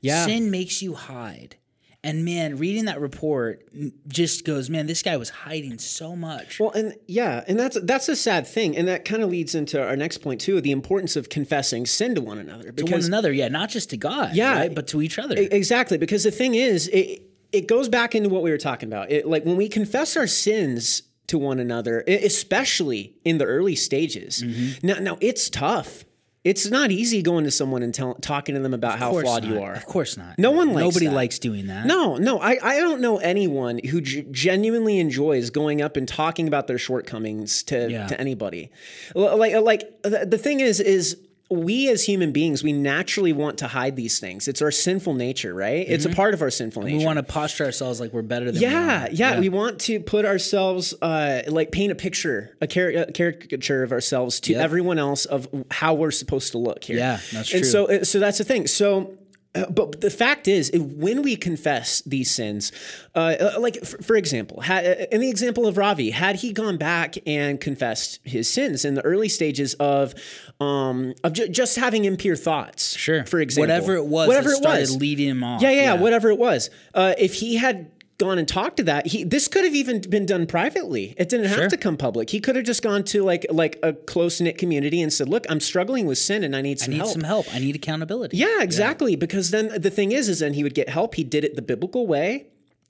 Yeah. 0.00 0.26
Sin 0.26 0.50
makes 0.50 0.82
you 0.82 0.94
hide. 0.94 1.56
And 2.04 2.24
man, 2.24 2.56
reading 2.58 2.86
that 2.86 3.00
report 3.00 3.62
just 4.08 4.44
goes, 4.44 4.68
man, 4.68 4.86
this 4.86 5.02
guy 5.04 5.16
was 5.16 5.30
hiding 5.30 5.78
so 5.78 6.16
much. 6.16 6.58
Well, 6.58 6.72
and 6.72 6.96
yeah, 7.06 7.44
and 7.46 7.58
that's 7.58 7.78
that's 7.80 8.08
a 8.08 8.16
sad 8.16 8.44
thing, 8.46 8.76
and 8.76 8.88
that 8.88 9.04
kind 9.04 9.22
of 9.22 9.30
leads 9.30 9.54
into 9.54 9.80
our 9.80 9.94
next 9.96 10.18
point 10.18 10.40
too: 10.40 10.60
the 10.60 10.72
importance 10.72 11.14
of 11.14 11.28
confessing 11.28 11.86
sin 11.86 12.16
to 12.16 12.20
one 12.20 12.38
another. 12.38 12.72
to 12.72 12.84
one 12.84 13.04
another, 13.04 13.32
yeah, 13.32 13.46
not 13.46 13.68
just 13.70 13.90
to 13.90 13.96
God, 13.96 14.34
Yeah. 14.34 14.54
right, 14.58 14.74
but 14.74 14.88
to 14.88 15.00
each 15.00 15.16
other. 15.18 15.36
Exactly, 15.38 15.96
because 15.96 16.24
the 16.24 16.32
thing 16.32 16.54
is, 16.56 16.88
it 16.88 17.22
it 17.52 17.68
goes 17.68 17.88
back 17.88 18.16
into 18.16 18.28
what 18.30 18.42
we 18.42 18.50
were 18.50 18.58
talking 18.58 18.88
about. 18.88 19.12
It, 19.12 19.28
like 19.28 19.44
when 19.44 19.56
we 19.56 19.68
confess 19.68 20.16
our 20.16 20.26
sins 20.26 21.02
to 21.28 21.38
one 21.38 21.60
another, 21.60 22.02
especially 22.08 23.14
in 23.24 23.38
the 23.38 23.44
early 23.44 23.76
stages. 23.76 24.42
Mm-hmm. 24.42 24.86
Now, 24.86 24.98
now 24.98 25.18
it's 25.20 25.48
tough. 25.48 26.04
It's 26.44 26.68
not 26.68 26.90
easy 26.90 27.22
going 27.22 27.44
to 27.44 27.52
someone 27.52 27.84
and 27.84 27.94
tell, 27.94 28.14
talking 28.14 28.56
to 28.56 28.60
them 28.60 28.74
about 28.74 28.98
how 28.98 29.12
flawed 29.12 29.44
not. 29.44 29.52
you 29.52 29.62
are. 29.62 29.74
Of 29.74 29.86
course 29.86 30.16
not. 30.16 30.38
No 30.40 30.50
one 30.50 30.72
likes 30.72 30.80
Nobody 30.86 31.06
that. 31.06 31.14
likes 31.14 31.38
doing 31.38 31.68
that. 31.68 31.86
No, 31.86 32.16
no, 32.16 32.40
I, 32.40 32.58
I 32.60 32.80
don't 32.80 33.00
know 33.00 33.18
anyone 33.18 33.78
who 33.78 34.00
g- 34.00 34.26
genuinely 34.30 34.98
enjoys 34.98 35.50
going 35.50 35.80
up 35.80 35.96
and 35.96 36.08
talking 36.08 36.48
about 36.48 36.66
their 36.66 36.78
shortcomings 36.78 37.62
to, 37.64 37.88
Yeah. 37.88 38.08
to 38.08 38.20
anybody. 38.20 38.72
Like, 39.14 39.54
like 39.62 40.02
the, 40.02 40.26
the 40.28 40.38
thing 40.38 40.58
is, 40.58 40.80
is 40.80 41.16
we 41.52 41.88
as 41.90 42.04
human 42.04 42.32
beings, 42.32 42.62
we 42.62 42.72
naturally 42.72 43.32
want 43.32 43.58
to 43.58 43.66
hide 43.66 43.96
these 43.96 44.18
things. 44.18 44.48
It's 44.48 44.62
our 44.62 44.70
sinful 44.70 45.14
nature, 45.14 45.54
right? 45.54 45.84
It's 45.88 46.04
a 46.04 46.08
part 46.10 46.34
of 46.34 46.42
our 46.42 46.50
sinful 46.50 46.82
nature. 46.82 46.92
Mm-hmm. 46.94 46.98
We 47.00 47.06
want 47.06 47.16
to 47.18 47.22
posture 47.22 47.64
ourselves 47.64 48.00
like 48.00 48.12
we're 48.12 48.22
better 48.22 48.46
than 48.46 48.54
we 48.54 48.60
yeah, 48.60 49.04
are. 49.04 49.10
yeah, 49.10 49.38
We 49.38 49.48
want 49.48 49.80
to 49.82 50.00
put 50.00 50.24
ourselves, 50.24 50.94
uh, 51.02 51.42
like, 51.48 51.70
paint 51.72 51.92
a 51.92 51.94
picture, 51.94 52.56
a, 52.60 52.66
car- 52.66 52.88
a 52.88 53.12
caricature 53.12 53.82
of 53.82 53.92
ourselves 53.92 54.40
to 54.40 54.52
Yep. 54.52 54.60
everyone 54.62 54.98
else 54.98 55.24
of 55.24 55.48
how 55.70 55.94
we're 55.94 56.10
supposed 56.10 56.52
to 56.52 56.58
look 56.58 56.84
here. 56.84 56.96
Yeah, 56.96 57.20
that's 57.32 57.48
true. 57.50 57.58
And 57.58 57.66
so, 57.66 57.86
uh, 57.90 58.04
so 58.04 58.18
that's 58.18 58.38
the 58.38 58.44
thing. 58.44 58.66
So. 58.66 59.18
Uh, 59.54 59.66
but 59.68 60.00
the 60.00 60.08
fact 60.08 60.48
is, 60.48 60.70
when 60.74 61.20
we 61.20 61.36
confess 61.36 62.00
these 62.06 62.30
sins, 62.30 62.72
uh, 63.14 63.34
uh, 63.38 63.60
like 63.60 63.76
for, 63.84 64.00
for 64.02 64.16
example, 64.16 64.62
had, 64.62 64.86
uh, 64.86 65.04
in 65.12 65.20
the 65.20 65.28
example 65.28 65.66
of 65.66 65.76
Ravi, 65.76 66.08
had 66.10 66.36
he 66.36 66.54
gone 66.54 66.78
back 66.78 67.16
and 67.26 67.60
confessed 67.60 68.20
his 68.24 68.48
sins 68.48 68.86
in 68.86 68.94
the 68.94 69.02
early 69.02 69.28
stages 69.28 69.74
of, 69.74 70.14
um, 70.58 71.12
of 71.22 71.34
ju- 71.34 71.48
just 71.48 71.76
having 71.76 72.06
impure 72.06 72.34
thoughts, 72.34 72.96
Sure. 72.96 73.26
for 73.26 73.40
example, 73.40 73.68
Whatever 73.74 73.96
it 73.96 74.06
was 74.06 74.26
whatever 74.28 74.48
that 74.48 74.54
it 74.56 74.62
started 74.62 74.80
was, 74.80 74.96
leading 74.96 75.28
him 75.28 75.44
off. 75.44 75.60
yeah, 75.60 75.70
yeah, 75.70 75.82
Yeah. 75.82 75.94
whatever 76.00 76.30
it 76.30 76.38
was. 76.38 76.70
Uh, 76.94 77.12
if 77.18 77.34
he 77.34 77.56
had 77.56 77.90
gone 78.22 78.38
and 78.38 78.46
talked 78.48 78.76
to 78.78 78.84
that, 78.84 79.06
he 79.08 79.24
this 79.24 79.48
could 79.48 79.64
have 79.64 79.74
even 79.74 80.00
been 80.00 80.26
done 80.26 80.46
privately. 80.46 81.14
It 81.18 81.28
didn't 81.28 81.46
have 81.46 81.58
Sure. 81.58 81.68
to 81.68 81.76
come 81.76 81.96
public. 81.96 82.30
He 82.30 82.40
could 82.40 82.56
have 82.56 82.64
just 82.64 82.82
gone 82.82 83.02
to 83.04 83.22
like 83.22 83.44
like 83.50 83.78
a 83.82 83.92
close 83.92 84.40
knit 84.40 84.56
community 84.58 85.00
and 85.02 85.12
said, 85.12 85.28
"Look, 85.28 85.44
I'm 85.50 85.60
struggling 85.60 86.06
with 86.06 86.18
sin 86.18 86.44
and 86.44 86.54
I 86.54 86.62
need 86.62 86.78
some 86.80 86.92
help. 86.92 86.94
I 86.94 86.96
need 86.96 87.06
help." 87.06 87.12
some 87.20 87.24
help. 87.24 87.54
I 87.54 87.58
need 87.58 87.76
accountability. 87.76 88.36
Yeah, 88.36 88.62
exactly. 88.62 89.16
Because 89.16 89.50
then 89.50 89.68
the 89.80 89.90
thing 89.90 90.12
is, 90.12 90.28
is 90.28 90.38
then 90.38 90.54
he 90.54 90.62
would 90.62 90.74
get 90.74 90.88
help. 90.88 91.14
He 91.16 91.24
did 91.24 91.44
it 91.44 91.56
the 91.56 91.62
biblical 91.62 92.06
way, 92.06 92.46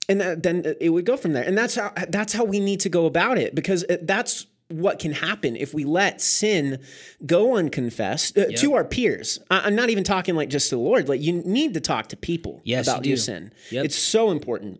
and 0.07 0.21
uh, 0.21 0.35
then 0.37 0.75
it 0.79 0.89
would 0.89 1.05
go 1.05 1.17
from 1.17 1.33
there. 1.33 1.43
And 1.43 1.57
that's 1.57 1.75
how 1.75 1.91
that's 2.09 2.33
how 2.33 2.43
we 2.45 2.59
need 2.59 2.79
to 2.81 2.89
go 2.89 3.05
about 3.05 3.37
it. 3.37 3.55
Because 3.55 3.83
it, 3.89 4.05
that's 4.07 4.45
what 4.69 4.97
can 4.97 5.11
happen 5.11 5.55
if 5.55 5.73
we 5.73 5.83
let 5.83 6.19
sin 6.21 6.79
go 7.25 7.57
unconfessed 7.57 8.35
uh, 8.37 8.45
to 8.55 8.73
our 8.73 8.83
peers. 8.83 9.37
I, 9.51 9.59
I'm 9.67 9.75
not 9.75 9.89
even 9.91 10.03
talking 10.03 10.35
like 10.35 10.49
just 10.49 10.69
to 10.69 10.75
the 10.75 10.81
Lord. 10.81 11.07
Like 11.09 11.21
you 11.21 11.33
need 11.33 11.73
to 11.75 11.81
talk 11.81 12.07
to 12.07 12.17
people 12.17 12.61
Yes, 12.63 12.87
about 12.87 13.05
you 13.05 13.09
your 13.09 13.17
sin. 13.17 13.51
Yep. 13.71 13.85
It's 13.85 13.97
so 13.97 14.31
important. 14.31 14.79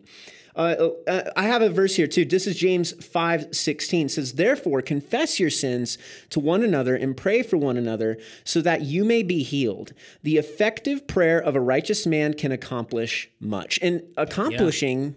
Uh, 0.56 0.90
uh, 1.06 1.30
I 1.36 1.44
have 1.44 1.62
a 1.62 1.68
verse 1.68 1.96
here 1.96 2.06
too. 2.06 2.24
This 2.24 2.46
is 2.46 2.56
James 2.56 2.92
five 3.04 3.48
sixteen. 3.54 4.08
says, 4.08 4.34
Therefore, 4.34 4.82
confess 4.82 5.40
your 5.40 5.50
sins 5.50 5.98
to 6.30 6.38
one 6.38 6.62
another 6.62 6.94
and 6.94 7.16
pray 7.16 7.42
for 7.42 7.56
one 7.56 7.76
another 7.76 8.18
so 8.44 8.60
that 8.60 8.82
you 8.82 9.04
may 9.04 9.22
be 9.22 9.42
healed. 9.42 9.92
The 10.22 10.38
effective 10.38 11.06
prayer 11.06 11.40
of 11.40 11.56
a 11.56 11.60
righteous 11.60 12.06
man 12.06 12.34
can 12.34 12.52
accomplish 12.52 13.28
much. 13.40 13.78
And 13.82 14.02
accomplishing 14.16 15.16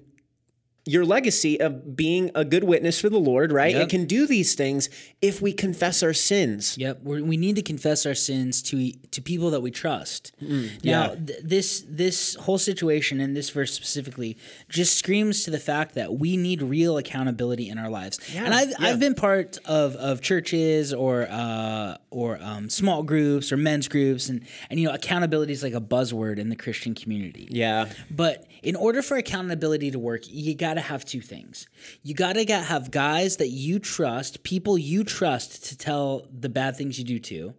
your 0.88 1.06
legacy 1.06 1.60
of 1.60 1.95
being 1.95 2.32
a 2.34 2.45
good 2.45 2.63
witness 2.63 3.00
for 3.00 3.10
the 3.10 3.19
Lord, 3.19 3.52
right? 3.52 3.73
Yep. 3.76 3.84
It 3.84 3.89
can 3.89 4.06
do 4.06 4.26
these 4.26 4.56
things 4.56 4.89
if 5.21 5.41
we 5.41 5.52
confess 5.54 6.02
our 6.02 6.13
sins. 6.13 6.78
Yep, 6.78 7.02
We're, 7.04 7.23
we 7.23 7.38
need 7.38 7.56
to 7.58 7.62
confess 7.62 8.06
our 8.06 8.15
sins 8.15 8.62
to 8.63 8.91
to 9.12 9.21
people 9.21 9.50
that 9.52 9.62
we 9.62 9.71
trust. 9.71 10.32
now, 10.41 10.47
Mm, 10.47 10.69
yeah. 10.82 11.15
th- 11.28 11.39
this 11.43 11.84
this 11.88 12.36
whole 12.36 12.58
situation 12.58 13.19
and 13.19 13.36
this 13.36 13.50
verse 13.50 13.73
specifically 13.73 14.38
just 14.69 14.97
screams 14.97 15.43
to 15.43 15.52
the 15.52 15.60
fact 15.60 15.95
that 15.95 16.13
we 16.17 16.38
need 16.38 16.62
real 16.62 16.97
accountability 16.97 17.67
in 17.69 17.78
our 17.78 17.89
lives. 17.89 18.19
and 18.36 18.54
I've 18.54 18.69
yeah. 18.69 18.76
I've 18.80 19.00
been 19.00 19.15
part 19.15 19.58
of 19.65 19.95
of 19.97 20.21
churches 20.21 20.93
or 20.93 21.28
uh, 21.30 21.97
or 22.18 22.40
um, 22.42 22.68
small 22.68 23.04
groups 23.04 23.52
or 23.52 23.58
men's 23.58 23.88
groups, 23.88 24.28
and 24.28 24.44
and 24.72 24.80
you 24.80 24.88
know 24.88 24.94
accountability 24.94 25.54
is 25.54 25.62
like 25.62 25.76
a 25.76 25.82
buzzword 25.82 26.40
in 26.40 26.50
the 26.50 26.56
Christian 26.56 26.96
community. 26.96 27.48
Yeah. 27.52 27.90
But 28.10 28.48
in 28.64 28.76
order 28.76 29.04
for 29.04 29.18
accountability 29.18 29.92
to 29.92 30.00
work, 30.00 30.24
you 30.26 30.56
got 30.56 30.74
to 30.74 30.82
have 30.82 31.06
two 31.06 31.22
things. 31.22 31.68
You 32.02 32.16
got 32.16 32.34
to 32.34 32.46
have 32.52 32.90
guys 32.90 33.38
that 33.38 33.50
you 33.50 33.78
trust, 33.78 34.42
people 34.42 34.80
you 34.80 35.04
trust 35.04 35.66
to 35.66 35.78
tell 35.78 36.28
the 36.32 36.50
bad 36.50 36.76
things 36.76 36.98
you 36.98 37.06
do 37.06 37.20
to. 37.20 37.54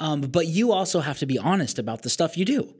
Um, 0.00 0.22
but 0.22 0.46
you 0.46 0.72
also 0.72 1.00
have 1.00 1.18
to 1.18 1.26
be 1.26 1.38
honest 1.38 1.78
about 1.78 2.00
the 2.00 2.08
stuff 2.08 2.38
you 2.38 2.46
do. 2.46 2.74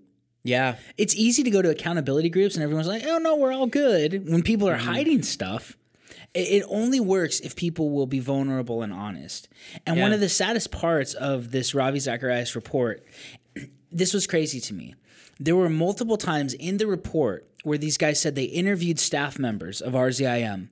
Yeah. 0.45 0.77
It's 0.97 1.15
easy 1.15 1.43
to 1.43 1.51
go 1.51 1.61
to 1.61 1.71
accountability 1.71 2.31
groups 2.31 2.55
and 2.55 2.65
everyone's 2.65 2.89
like, 2.89 3.05
oh 3.05 3.19
no, 3.19 3.37
we're 3.37 3.53
all 3.53 3.67
good. 3.67 4.31
When 4.31 4.43
people 4.43 4.69
are 4.69 4.77
hiding 4.77 5.23
stuff, 5.23 5.77
it, 6.35 6.63
it 6.63 6.65
only 6.69 7.01
works 7.01 7.41
if 7.41 7.57
people 7.57 7.91
will 7.91 8.07
be 8.07 8.21
vulnerable 8.21 8.83
and 8.83 8.93
honest. 8.93 9.49
And 9.87 10.01
one 10.01 10.13
of 10.13 10.21
the 10.21 10.29
saddest 10.29 10.71
parts 10.71 11.15
of 11.15 11.51
this 11.51 11.75
Ravi 11.75 11.99
Zacharias 12.01 12.55
report, 12.55 13.05
this 13.93 14.13
was 14.13 14.27
crazy 14.27 14.61
to 14.61 14.75
me. 14.75 14.95
There 15.41 15.57
were 15.57 15.69
multiple 15.71 16.17
times 16.17 16.55
in 16.55 16.77
the 16.79 16.87
report 16.87 17.49
where 17.65 17.79
these 17.79 17.97
guys 17.97 18.21
said 18.21 18.35
they 18.35 18.45
interviewed 18.45 18.99
staff 18.99 19.39
members 19.39 19.81
of 19.81 19.95
RZIM, 19.95 20.69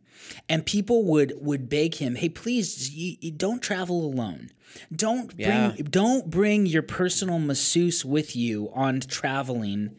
and 0.49 0.65
people 0.67 1.05
would 1.05 1.33
would 1.41 1.69
beg 1.69 1.97
him, 1.97 2.15
"Hey, 2.17 2.29
please, 2.29 2.91
you, 2.91 3.17
you 3.21 3.31
don't 3.33 3.61
travel 3.63 4.05
alone. 4.05 4.51
Don't 4.95 5.33
Yeah. 5.37 5.71
bring 5.73 5.85
don't 5.87 6.31
bring 6.31 6.67
your 6.67 6.83
personal 6.83 7.39
masseuse 7.39 8.05
with 8.05 8.37
you 8.37 8.71
on 8.75 9.01
traveling." 9.01 9.97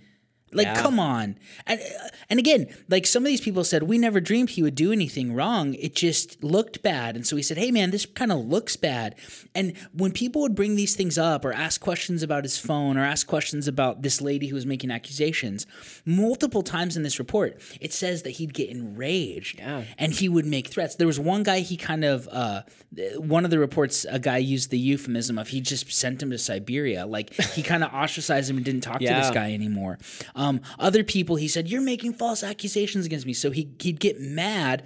Like, 0.56 0.68
Yeah. 0.68 0.82
come 0.82 1.00
on. 1.00 1.38
And 1.68 1.80
uh, 1.80 2.08
and 2.30 2.40
again, 2.40 2.68
like 2.90 3.06
some 3.06 3.24
of 3.24 3.28
these 3.28 3.42
people 3.42 3.64
said, 3.64 3.84
we 3.84 3.98
never 3.98 4.20
dreamed 4.20 4.52
he 4.52 4.64
would 4.64 4.76
do 4.76 4.92
anything 4.92 5.34
wrong. 5.34 5.74
It 5.76 5.96
just 5.96 6.44
looked 6.44 6.82
bad. 6.82 7.16
And 7.16 7.26
so 7.28 7.36
he 7.36 7.44
said, 7.44 7.58
hey, 7.58 7.72
man, 7.72 7.92
this 7.92 8.06
kind 8.06 8.32
of 8.32 8.40
looks 8.46 8.76
bad. 8.76 9.16
And 9.56 9.74
when 9.94 10.12
people 10.12 10.42
would 10.42 10.56
bring 10.56 10.76
these 10.76 10.96
things 10.96 11.18
up 11.18 11.46
or 11.46 11.54
ask 11.54 11.80
questions 11.82 12.24
about 12.24 12.44
his 12.44 12.58
phone 12.58 12.98
or 12.98 13.04
ask 13.06 13.28
questions 13.28 13.68
about 13.68 14.02
this 14.02 14.20
lady 14.22 14.48
who 14.48 14.56
was 14.56 14.66
making 14.66 14.90
accusations, 14.92 15.66
multiple 16.06 16.64
times 16.64 16.98
in 16.98 17.04
this 17.04 17.20
report, 17.20 17.62
it 17.82 17.94
says 17.94 18.24
that 18.24 18.32
he'd 18.32 18.54
get 18.54 18.70
enraged 18.70 19.60
Yeah. 19.60 19.84
and 19.98 20.14
he 20.14 20.28
would 20.30 20.46
make 20.46 20.68
threats. 20.68 20.96
There 20.96 21.08
was 21.08 21.20
one 21.20 21.44
guy 21.44 21.60
he 21.60 21.78
kind 21.78 22.04
of, 22.04 22.28
uh, 22.32 22.62
one 23.18 23.46
of 23.46 23.52
the 23.52 23.60
reports, 23.60 24.06
a 24.10 24.20
guy 24.20 24.38
used 24.38 24.70
the 24.72 24.80
euphemism 24.80 25.38
of 25.38 25.48
he 25.50 25.62
just 25.62 25.92
sent 25.92 26.22
him 26.22 26.32
to 26.32 26.38
Siberia. 26.38 27.06
Like 27.06 27.34
he 27.34 27.62
kind 27.64 27.84
of 27.84 27.94
ostracized 27.94 28.50
him 28.50 28.58
and 28.58 28.66
didn't 28.66 28.82
talk 28.82 29.00
to 29.00 29.06
this 29.22 29.32
guy 29.32 29.54
anymore. 29.54 29.98
Um, 30.36 30.43
Um, 30.44 30.62
other 30.78 31.04
people, 31.04 31.38
he 31.38 31.48
said, 31.48 31.70
"You're 31.70 31.82
making 31.82 32.14
false 32.14 32.44
accusations 32.44 33.06
against 33.06 33.26
me." 33.26 33.34
So 33.34 33.52
he 33.52 33.70
he'd 33.80 34.00
get 34.00 34.20
mad 34.20 34.84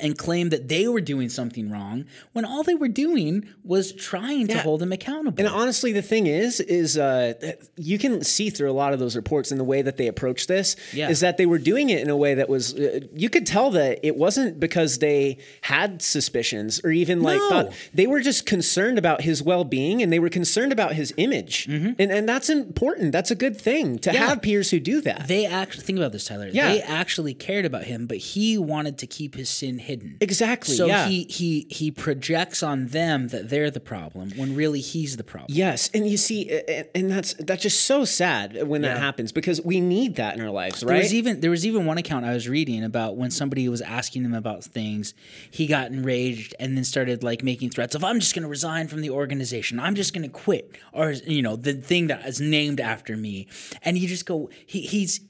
and 0.00 0.18
claim 0.18 0.48
that 0.48 0.66
they 0.68 0.88
were 0.88 1.00
doing 1.00 1.28
something 1.28 1.70
wrong 1.70 2.04
when 2.32 2.44
all 2.44 2.64
they 2.64 2.74
were 2.74 2.88
doing 2.88 3.48
was 3.62 3.92
trying 3.92 4.48
to 4.48 4.58
hold 4.58 4.82
him 4.82 4.90
accountable. 4.92 5.38
And 5.38 5.48
honestly, 5.48 5.92
the 5.92 6.02
thing 6.02 6.26
is, 6.26 6.58
is 6.60 6.98
uh, 6.98 7.34
you 7.76 7.96
can 7.98 8.24
see 8.24 8.50
through 8.50 8.70
a 8.70 8.74
lot 8.74 8.92
of 8.92 8.98
those 8.98 9.14
reports 9.14 9.52
in 9.52 9.58
the 9.58 9.62
way 9.64 9.82
that 9.82 9.96
they 9.96 10.08
approach 10.08 10.48
this. 10.48 10.74
Yeah. 10.92 11.10
Is 11.10 11.20
that 11.20 11.36
they 11.36 11.46
were 11.46 11.58
doing 11.58 11.90
it 11.90 12.00
in 12.00 12.10
a 12.10 12.16
way 12.16 12.34
that 12.34 12.48
was 12.48 12.74
uh, 12.74 13.00
you 13.14 13.30
could 13.30 13.46
tell 13.46 13.70
that 13.70 14.00
it 14.04 14.16
wasn't 14.16 14.58
because 14.58 14.98
they 14.98 15.38
had 15.60 16.02
suspicions 16.02 16.80
or 16.84 16.90
even 16.90 17.22
like 17.22 17.38
No. 17.38 17.48
thought 17.48 17.72
they 17.92 18.06
were 18.08 18.20
just 18.20 18.46
concerned 18.46 18.98
about 18.98 19.20
his 19.20 19.42
well 19.42 19.62
being 19.64 20.02
and 20.02 20.12
they 20.12 20.18
were 20.18 20.28
concerned 20.28 20.72
about 20.72 20.94
his 20.94 21.14
image, 21.16 21.66
and 21.66 22.00
and 22.00 22.28
that's 22.28 22.48
important. 22.50 23.12
That's 23.12 23.30
a 23.30 23.36
good 23.36 23.60
thing 23.60 23.98
to 24.00 24.10
Mm-hmm. 24.10 24.14
Yeah. 24.22 24.28
have 24.28 24.42
peers 24.42 24.70
who 24.70 24.80
do 24.80 25.00
that. 25.02 25.28
they 25.28 25.46
actually 25.46 25.84
think 25.84 25.98
about 25.98 26.12
this, 26.12 26.24
Tyler. 26.26 26.48
Yeah. 26.52 26.68
They 26.72 26.82
actually 26.82 27.34
cared 27.34 27.64
about 27.64 27.84
him, 27.84 28.06
but 28.06 28.18
he 28.18 28.58
wanted 28.58 28.98
to 28.98 29.06
keep 29.06 29.34
his 29.34 29.48
sin 29.50 29.78
hidden. 29.84 30.16
exactly. 30.20 30.74
So 30.74 30.86
yeah. 30.86 31.06
he 31.06 31.24
he 31.24 31.66
he 31.70 31.90
projects 31.90 32.62
on 32.62 32.86
them 32.88 33.28
that 33.28 33.48
they're 33.48 33.70
the 33.70 33.80
problem 33.80 34.32
when 34.36 34.54
really 34.54 34.80
he's 34.80 35.16
the 35.16 35.24
problem. 35.24 35.48
Yes, 35.50 35.90
and 35.94 36.08
you 36.08 36.16
see, 36.16 36.50
and, 36.50 36.88
and 36.94 37.10
that's 37.10 37.34
that's 37.34 37.62
just 37.62 37.84
so 37.84 38.04
sad 38.04 38.66
when 38.66 38.82
that 38.82 38.98
happens 38.98 39.32
because 39.32 39.60
we 39.62 39.80
need 39.80 40.16
that 40.16 40.36
in 40.36 40.40
our 40.40 40.50
lives, 40.50 40.82
right? 40.82 40.94
There 40.94 41.02
was 41.02 41.14
even 41.14 41.40
there 41.40 41.50
was 41.50 41.66
even 41.66 41.86
one 41.86 41.98
account 41.98 42.24
I 42.24 42.32
was 42.32 42.48
reading 42.48 42.84
about 42.84 43.16
when 43.16 43.30
somebody 43.30 43.68
was 43.68 43.80
asking 43.80 44.24
him 44.24 44.34
about 44.34 44.64
things, 44.64 45.14
he 45.50 45.66
got 45.66 45.90
enraged 45.90 46.54
and 46.58 46.76
then 46.76 46.84
started 46.84 47.22
like 47.22 47.42
making 47.42 47.70
threats 47.70 47.94
of 47.94 48.04
I'm 48.04 48.20
just 48.20 48.34
going 48.34 48.42
to 48.42 48.48
resign 48.48 48.88
from 48.88 49.00
the 49.00 49.10
organization. 49.10 49.78
I'm 49.78 49.94
just 49.94 50.12
going 50.12 50.22
to 50.22 50.28
quit 50.28 50.76
or 50.92 51.10
you 51.10 51.42
know, 51.42 51.56
the 51.56 51.74
thing 51.74 52.08
that 52.08 52.26
is 52.26 52.40
named 52.40 52.80
after 52.80 53.16
me. 53.16 53.48
And 53.82 53.98
you 53.98 54.08
just 54.08 54.26
go 54.26 54.50
he, 54.66 54.82
he's 54.82 55.20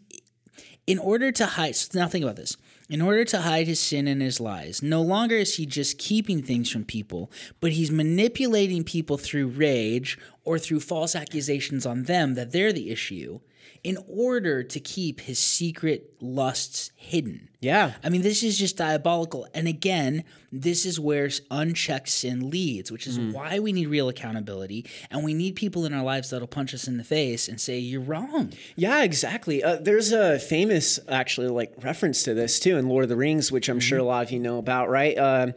in 0.86 0.98
order 0.98 1.32
to 1.32 1.46
hide 1.46 1.76
so 1.76 1.98
now 1.98 2.08
think 2.08 2.24
about 2.24 2.36
this. 2.36 2.56
In 2.90 3.00
order 3.00 3.24
to 3.24 3.40
hide 3.40 3.66
his 3.66 3.80
sin 3.80 4.06
and 4.06 4.20
his 4.20 4.40
lies, 4.40 4.82
no 4.82 5.00
longer 5.00 5.36
is 5.36 5.56
he 5.56 5.64
just 5.64 5.96
keeping 5.96 6.42
things 6.42 6.70
from 6.70 6.84
people, 6.84 7.30
but 7.60 7.72
he's 7.72 7.90
manipulating 7.90 8.84
people 8.84 9.16
through 9.16 9.48
rage 9.48 10.18
or 10.44 10.58
through 10.58 10.80
false 10.80 11.16
accusations 11.16 11.86
on 11.86 12.02
them 12.02 12.34
that 12.34 12.52
they're 12.52 12.74
the 12.74 12.90
issue. 12.90 13.40
in 13.82 13.98
order 14.08 14.62
to 14.62 14.80
keep 14.80 15.20
his 15.20 15.38
secret 15.38 16.14
lusts 16.20 16.90
hidden. 16.96 17.50
Yeah. 17.64 17.92
I 18.04 18.10
mean, 18.10 18.22
this 18.22 18.42
is 18.42 18.58
just 18.58 18.76
diabolical. 18.76 19.46
And 19.54 19.66
again, 19.66 20.24
this 20.52 20.84
is 20.86 21.00
where 21.00 21.28
unchecked 21.50 22.08
sin 22.08 22.48
leads, 22.50 22.92
which 22.92 23.06
is 23.08 23.18
why 23.18 23.58
we 23.58 23.72
need 23.72 23.88
real 23.88 24.08
accountability. 24.08 24.84
And 25.10 25.24
we 25.24 25.34
need 25.34 25.56
people 25.56 25.84
in 25.84 25.92
our 25.94 26.04
lives 26.04 26.30
that'll 26.30 26.46
punch 26.46 26.74
us 26.74 26.86
in 26.86 26.96
the 26.96 27.02
face 27.04 27.48
and 27.48 27.60
say, 27.60 27.78
You're 27.78 28.02
wrong. 28.02 28.52
Yeah, 28.76 29.02
exactly. 29.02 29.64
Uh, 29.64 29.76
there's 29.80 30.12
a 30.12 30.38
famous, 30.38 31.00
actually, 31.08 31.48
like 31.48 31.72
reference 31.82 32.22
to 32.24 32.34
this 32.34 32.60
too 32.60 32.76
in 32.76 32.88
Lord 32.88 33.02
of 33.04 33.08
the 33.08 33.16
Rings, 33.16 33.50
which 33.50 33.68
I'm 33.68 33.80
sure 33.80 33.98
a 33.98 34.04
lot 34.04 34.24
of 34.26 34.30
you 34.30 34.38
know 34.38 34.58
about, 34.58 34.90
right? 34.90 35.16
Uh, 35.18 35.52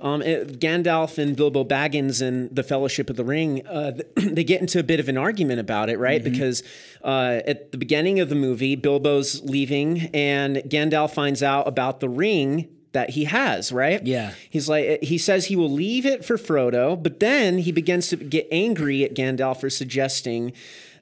um, 0.00 0.20
it- 0.20 0.58
Gandalf 0.60 1.16
and 1.16 1.34
Bilbo 1.36 1.64
Baggins 1.64 2.20
and 2.20 2.54
the 2.54 2.62
Fellowship 2.64 3.08
of 3.08 3.16
the 3.16 3.24
Ring, 3.24 3.66
uh, 3.66 3.92
they 4.16 4.44
get 4.44 4.60
into 4.60 4.78
a 4.80 4.82
bit 4.82 5.00
of 5.00 5.08
an 5.08 5.16
argument 5.16 5.60
about 5.60 5.88
it, 5.88 5.98
right? 5.98 6.22
Because 6.22 6.62
uh, 7.02 7.40
at 7.46 7.72
the 7.72 7.78
beginning 7.78 8.20
of 8.20 8.28
the 8.28 8.34
movie, 8.34 8.76
Bilbo's 8.76 9.40
leaving, 9.42 10.10
and 10.12 10.56
Gandalf 10.56 11.14
finds 11.14 11.42
out 11.42 11.51
about 11.60 12.00
the 12.00 12.08
ring 12.08 12.68
that 12.92 13.10
he 13.10 13.24
has, 13.24 13.70
right? 13.72 14.04
Yeah. 14.06 14.32
He's 14.50 14.68
like, 14.68 15.02
he 15.02 15.18
says 15.18 15.46
he 15.46 15.56
will 15.56 15.70
leave 15.70 16.04
it 16.06 16.24
for 16.24 16.36
Frodo, 16.36 17.00
but 17.02 17.20
then 17.20 17.58
he 17.58 17.72
begins 17.72 18.08
to 18.08 18.16
get 18.16 18.48
angry 18.50 19.04
at 19.04 19.14
Gandalf 19.14 19.60
for 19.60 19.70
suggesting 19.70 20.52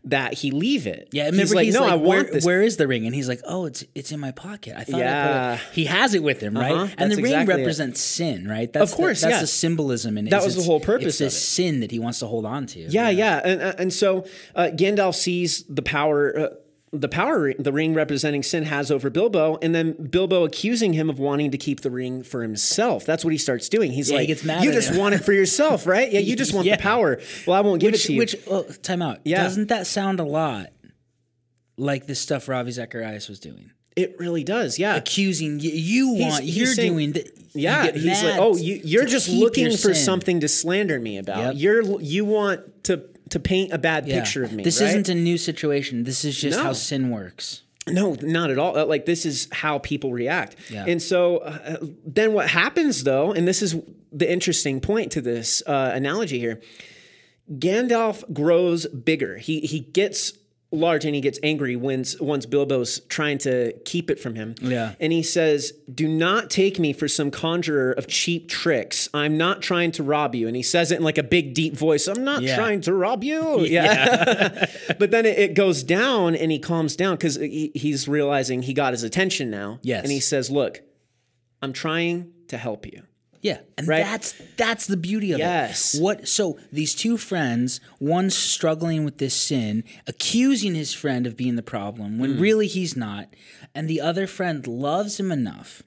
that 0.04 0.32
he 0.34 0.50
leave 0.50 0.86
it. 0.86 1.08
Yeah, 1.12 1.24
remember 1.26 1.58
he's 1.60 1.74
like, 1.76 1.82
no, 1.82 1.84
I 1.84 1.94
where, 1.96 2.20
want 2.22 2.32
this. 2.32 2.44
Where 2.44 2.62
is 2.62 2.78
the 2.78 2.86
ring? 2.88 3.04
And 3.04 3.14
he's 3.14 3.28
like, 3.28 3.40
oh, 3.44 3.66
it's 3.66 3.84
it's 3.94 4.12
in 4.12 4.18
my 4.20 4.30
pocket. 4.30 4.74
I 4.74 4.84
thought 4.84 5.00
I 5.00 5.04
Yeah. 5.04 5.56
put 5.58 5.62
it. 5.68 5.74
He 5.74 5.84
has 5.86 6.14
it 6.14 6.22
with 6.22 6.40
him, 6.40 6.56
right? 6.56 6.72
Uh-huh, 6.72 6.94
And 6.96 7.12
the 7.12 7.16
ring 7.16 7.26
exactly 7.26 7.54
it. 7.54 7.58
represents 7.58 8.00
sin, 8.00 8.48
right? 8.48 8.72
That's 8.72 8.92
Of 8.92 8.96
course, 8.96 9.20
the, 9.20 9.26
that's 9.26 9.36
yeah. 9.38 9.40
the 9.42 9.46
symbolism 9.48 10.16
in 10.16 10.26
it. 10.28 10.30
That 10.30 10.42
was 10.42 10.56
the 10.56 10.62
whole 10.62 10.80
purpose 10.80 11.06
It's 11.16 11.20
of 11.20 11.26
this 11.26 11.36
it. 11.36 11.40
sin 11.40 11.80
that 11.80 11.90
he 11.90 11.98
wants 11.98 12.20
to 12.20 12.26
hold 12.26 12.46
on 12.46 12.64
to. 12.68 12.80
Yeah, 12.80 13.10
yeah, 13.10 13.42
and 13.44 13.60
uh, 13.60 13.74
and 13.78 13.92
so 13.92 14.24
uh, 14.54 14.70
Gandalf 14.72 15.16
sees 15.16 15.64
the 15.64 15.82
power. 15.82 16.38
Uh, 16.38 16.48
the 16.92 17.08
power 17.08 17.52
the 17.54 17.72
ring 17.72 17.94
representing 17.94 18.42
sin 18.42 18.64
has 18.64 18.90
over 18.90 19.10
Bilbo, 19.10 19.58
and 19.62 19.72
then 19.74 19.92
Bilbo 19.92 20.44
accusing 20.44 20.92
him 20.92 21.08
of 21.08 21.18
wanting 21.20 21.52
to 21.52 21.58
keep 21.58 21.82
the 21.82 21.90
ring 21.90 22.22
for 22.24 22.42
himself. 22.42 23.06
That's 23.06 23.24
what 23.24 23.30
he 23.32 23.38
starts 23.38 23.68
doing. 23.68 23.92
He's 23.92 24.10
Yeah, 24.10 24.16
he 24.16 24.22
like, 24.22 24.28
gets 24.28 24.44
mad 24.44 24.64
"You 24.64 24.72
just 24.72 24.90
him." 24.90 24.96
want 24.98 25.14
it 25.14 25.18
for 25.24 25.32
yourself, 25.32 25.86
right? 25.86 26.10
Yeah, 26.10 26.18
you 26.20 26.34
just 26.34 26.52
want 26.52 26.66
Yeah. 26.68 26.76
the 26.76 26.82
power. 26.82 27.20
Well, 27.46 27.56
I 27.56 27.60
won't 27.60 27.80
give 27.80 27.92
Which 27.92 28.04
it 28.04 28.06
to 28.08 28.12
you." 28.14 28.18
which 28.18 28.36
oh, 28.48 28.62
time 28.82 29.02
out. 29.02 29.20
Yeah. 29.24 29.42
Doesn't 29.44 29.68
that 29.68 29.86
sound 29.86 30.18
a 30.18 30.24
lot 30.24 30.70
like 31.76 32.06
the 32.06 32.14
stuff 32.14 32.48
Ravi 32.48 32.72
Zacharias 32.72 33.28
was 33.28 33.38
doing? 33.40 33.70
it 33.96 34.14
really 34.18 34.44
does. 34.44 34.78
Yeah, 34.78 34.94
Accusing 34.96 35.58
you, 35.58 35.70
you 35.72 36.08
want 36.14 36.44
he's 36.44 36.56
you're 36.56 36.66
saying- 36.74 36.92
doing 36.92 37.12
that. 37.12 37.28
Yeah, 37.52 37.90
he's 37.90 38.22
like, 38.22 38.38
oh, 38.38 38.56
you, 38.56 38.80
you're 38.84 39.04
just 39.04 39.28
looking 39.28 39.76
for 39.76 39.92
something 39.94 40.40
to 40.40 40.48
slander 40.48 40.98
me 41.00 41.18
about. 41.18 41.38
Yep. 41.38 41.54
You're 41.56 42.00
you 42.00 42.24
want 42.24 42.84
to 42.84 43.04
to 43.30 43.40
paint 43.40 43.72
a 43.72 43.78
bad 43.78 44.04
picture 44.06 44.44
of 44.44 44.52
me. 44.52 44.62
This 44.62 44.80
right? 44.80 44.88
isn't 44.90 45.08
a 45.08 45.14
new 45.14 45.38
situation. 45.38 46.04
This 46.04 46.24
is 46.24 46.36
just 46.40 46.58
No. 46.58 46.64
how 46.64 46.72
sin 46.72 47.10
works. 47.10 47.62
No, 47.88 48.16
not 48.22 48.50
at 48.50 48.58
all. 48.58 48.76
Uh, 48.76 48.84
Like 48.84 49.06
this 49.06 49.24
is 49.24 49.48
how 49.52 49.78
people 49.78 50.12
react. 50.12 50.56
Yeah. 50.70 50.84
And 50.86 51.00
so 51.02 51.38
uh, 51.38 51.78
then 52.04 52.32
what 52.32 52.48
happens 52.48 53.04
though, 53.04 53.32
and 53.32 53.48
this 53.48 53.62
is 53.62 53.76
the 54.12 54.30
interesting 54.30 54.80
point 54.80 55.12
to 55.12 55.20
this 55.20 55.62
uh, 55.66 55.90
analogy 55.94 56.38
here. 56.38 56.60
Gandalf 57.52 58.32
grows 58.32 58.86
bigger. 58.86 59.36
He 59.38 59.60
he 59.60 59.80
gets 59.80 60.32
large 60.72 61.04
and 61.04 61.14
he 61.16 61.20
gets 61.20 61.38
angry 61.42 61.74
when 61.74 62.04
once 62.20 62.46
Bilbo's 62.46 63.00
trying 63.08 63.38
to 63.38 63.72
keep 63.84 64.08
it 64.08 64.20
from 64.20 64.36
him. 64.36 64.54
Yeah. 64.60 64.94
And 65.00 65.12
he 65.12 65.22
says, 65.22 65.72
"Do 65.92 66.06
not 66.06 66.48
take 66.48 66.78
me 66.78 66.92
for 66.92 67.08
some 67.08 67.30
conjurer 67.32 67.90
of 67.92 68.06
cheap 68.06 68.48
tricks. 68.48 69.08
I'm 69.12 69.36
not 69.36 69.62
trying 69.62 69.90
to 69.92 70.02
rob 70.04 70.34
you." 70.36 70.46
And 70.46 70.54
he 70.54 70.62
says 70.62 70.92
it 70.92 70.98
in 70.98 71.02
like 71.02 71.18
a 71.18 71.24
big 71.24 71.54
deep 71.54 71.74
voice. 71.76 72.06
I'm 72.06 72.22
not 72.24 72.42
Yeah. 72.42 72.54
trying 72.56 72.80
to 72.82 72.94
rob 72.94 73.24
you. 73.24 73.60
Yeah. 73.66 74.66
but 74.98 75.10
then 75.10 75.26
it, 75.26 75.38
it 75.38 75.54
goes 75.54 75.82
down 75.82 76.34
and 76.36 76.52
he 76.52 76.58
calms 76.58 76.94
down 76.96 77.16
because 77.16 77.34
he, 77.36 77.72
he's 77.74 78.06
realizing 78.06 78.62
he 78.62 78.72
got 78.72 78.92
his 78.92 79.02
attention 79.02 79.50
now. 79.50 79.78
Yes. 79.82 80.02
And 80.02 80.12
he 80.12 80.20
says, 80.20 80.50
Look, 80.50 80.82
I'm 81.62 81.72
trying 81.72 82.32
to 82.48 82.56
help 82.58 82.86
you. 82.86 83.02
Yeah, 83.42 83.58
and 83.78 83.88
Right? 83.88 84.04
that's 84.04 84.34
that's 84.58 84.86
the 84.86 84.96
beauty 84.98 85.32
of 85.32 85.38
Yes. 85.38 85.94
it. 85.94 86.02
What 86.02 86.28
so 86.28 86.58
these 86.70 86.94
two 86.94 87.16
friends, 87.16 87.80
one 87.98 88.28
struggling 88.30 89.04
with 89.04 89.16
this 89.18 89.34
sin, 89.34 89.82
accusing 90.06 90.74
his 90.74 90.92
friend 90.92 91.26
of 91.26 91.36
being 91.36 91.56
the 91.56 91.62
problem 91.62 92.18
when 92.18 92.36
Mm. 92.36 92.40
really 92.40 92.66
he's 92.66 92.96
not, 92.96 93.34
and 93.74 93.88
the 93.88 94.00
other 94.00 94.26
friend 94.26 94.66
loves 94.66 95.18
him 95.18 95.32
enough 95.32 95.82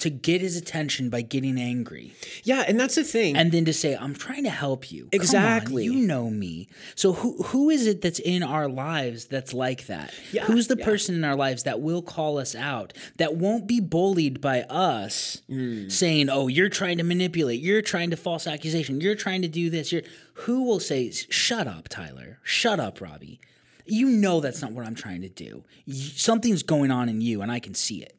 to 0.00 0.10
get 0.10 0.40
his 0.40 0.56
attention 0.56 1.08
by 1.10 1.22
getting 1.22 1.58
angry. 1.60 2.12
Yeah, 2.44 2.64
and 2.66 2.78
that's 2.78 2.94
the 2.96 3.04
thing. 3.04 3.36
And 3.36 3.52
then 3.52 3.64
to 3.66 3.72
say, 3.72 3.96
I'm 3.96 4.14
trying 4.14 4.44
to 4.44 4.50
help 4.50 4.90
you. 4.90 5.02
Come 5.04 5.08
on, 5.12 5.14
Exactly. 5.20 5.84
you 5.84 5.94
know 5.94 6.28
me. 6.30 6.68
So 6.94 7.12
who 7.12 7.42
who 7.44 7.70
is 7.70 7.86
it 7.86 8.00
that's 8.02 8.18
in 8.18 8.42
our 8.42 8.68
lives 8.68 9.26
that's 9.26 9.52
like 9.54 9.86
that? 9.86 10.12
Yeah, 10.32 10.44
Who's 10.44 10.66
the 10.68 10.76
yeah. 10.78 10.84
person 10.84 11.14
in 11.14 11.24
our 11.24 11.36
lives 11.36 11.62
that 11.64 11.80
will 11.80 12.02
call 12.02 12.38
us 12.38 12.54
out, 12.54 12.92
that 13.16 13.36
won't 13.36 13.66
be 13.66 13.80
bullied 13.80 14.40
by 14.40 14.62
us 14.62 15.42
Hmm. 15.48 15.88
saying, 15.88 16.28
Oh, 16.30 16.48
you're 16.48 16.68
trying 16.68 16.98
to 16.98 17.04
manipulate, 17.04 17.60
you're 17.60 17.82
trying 17.82 18.10
to 18.10 18.16
false 18.16 18.46
accusation, 18.46 19.00
you're 19.00 19.14
trying 19.14 19.42
to 19.42 19.48
do 19.48 19.70
this. 19.70 19.92
You're 19.92 20.02
who 20.34 20.64
will 20.64 20.80
say, 20.80 21.10
Shut 21.10 21.66
up, 21.66 21.88
Tyler. 21.88 22.38
Shut 22.42 22.80
up, 22.80 23.00
Robbie. 23.00 23.40
You 23.86 24.08
know 24.08 24.40
that's 24.40 24.62
not 24.62 24.72
what 24.72 24.86
I'm 24.86 24.94
trying 24.94 25.22
to 25.22 25.28
do. 25.28 25.64
Something's 25.92 26.62
going 26.62 26.90
on 26.90 27.08
in 27.08 27.20
you, 27.20 27.42
and 27.42 27.50
I 27.50 27.58
can 27.58 27.74
see 27.74 28.02
it. 28.02 28.14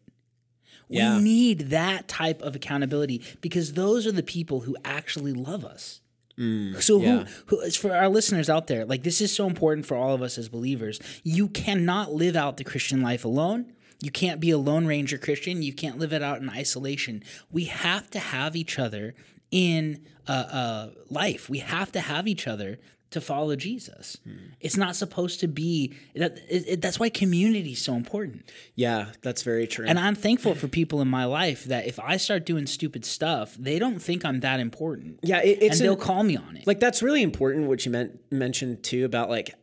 Yeah. 0.91 1.17
We 1.17 1.23
need 1.23 1.69
that 1.69 2.07
type 2.07 2.41
of 2.41 2.55
accountability 2.55 3.23
because 3.41 3.73
those 3.73 4.05
are 4.05 4.11
the 4.11 4.23
people 4.23 4.61
who 4.61 4.75
actually 4.85 5.33
love 5.33 5.65
us. 5.65 6.01
so 6.37 6.41
Mm, 6.43 7.03
yeah. 7.03 7.25
who, 7.47 7.61
who 7.61 7.71
for 7.71 7.93
our 7.95 8.09
listeners 8.09 8.49
out 8.49 8.67
there, 8.67 8.85
like 8.85 9.03
this 9.03 9.21
is 9.21 9.33
so 9.35 9.45
important 9.47 9.85
for 9.85 9.95
all 9.95 10.13
of 10.13 10.21
us 10.21 10.37
as 10.37 10.49
believers. 10.49 10.99
You 11.23 11.47
cannot 11.47 12.13
live 12.13 12.35
out 12.35 12.57
the 12.57 12.63
Christian 12.63 13.01
life 13.01 13.25
alone. 13.25 13.73
You 14.01 14.11
can't 14.11 14.39
be 14.39 14.49
a 14.49 14.57
lone 14.57 14.87
ranger 14.87 15.17
Christian. 15.19 15.61
You 15.61 15.73
can't 15.73 15.99
live 15.99 16.13
it 16.13 16.23
out 16.23 16.41
in 16.41 16.49
isolation. 16.49 17.23
We 17.51 17.65
have 17.65 18.09
to 18.11 18.19
have 18.19 18.55
each 18.55 18.79
other 18.79 19.13
in 19.51 20.03
uh, 20.27 20.31
uh, 20.31 20.89
life. 21.09 21.49
We 21.49 21.59
have 21.59 21.91
to 21.91 21.99
have 21.99 22.27
each 22.27 22.47
other 22.47 22.79
to 23.11 23.21
follow 23.21 23.55
Jesus. 23.55 24.17
Hmm. 24.23 24.31
It's 24.59 24.75
not 24.77 24.95
supposed 24.95 25.39
to 25.41 25.47
be 25.47 25.93
that. 26.15 26.37
It, 26.49 26.63
it- 26.67 26.81
that's 26.81 26.99
why 26.99 27.09
community 27.09 27.73
is 27.73 27.81
so 27.81 27.93
important. 27.95 28.49
yeah, 28.75 29.07
that's 29.21 29.43
very 29.43 29.67
true. 29.67 29.85
And 29.87 29.99
I'm 29.99 30.15
thankful 30.15 30.55
for 30.55 30.67
people 30.67 31.01
in 31.01 31.07
my 31.07 31.25
life 31.25 31.65
that 31.65 31.85
if 31.87 31.99
I 31.99 32.17
start 32.17 32.45
doing 32.45 32.65
stupid 32.65 33.05
stuff, 33.05 33.55
they 33.59 33.77
don't 33.79 33.99
think 34.01 34.25
I'm 34.25 34.39
that 34.41 34.59
important. 34.59 35.19
yeah, 35.23 35.41
it, 35.41 35.59
it's 35.61 35.79
and 35.79 35.85
they'll 35.85 35.93
an- 35.93 35.99
call 35.99 36.23
me 36.23 36.37
on 36.37 36.57
it. 36.57 36.65
like 36.67 36.79
that's 36.79 37.01
really 37.03 37.21
important 37.21 37.67
what 37.67 37.85
you 37.85 37.91
meant 37.91 38.19
mentioned 38.31 38.83
too 38.83 39.05
about 39.05 39.29
like 39.29 39.53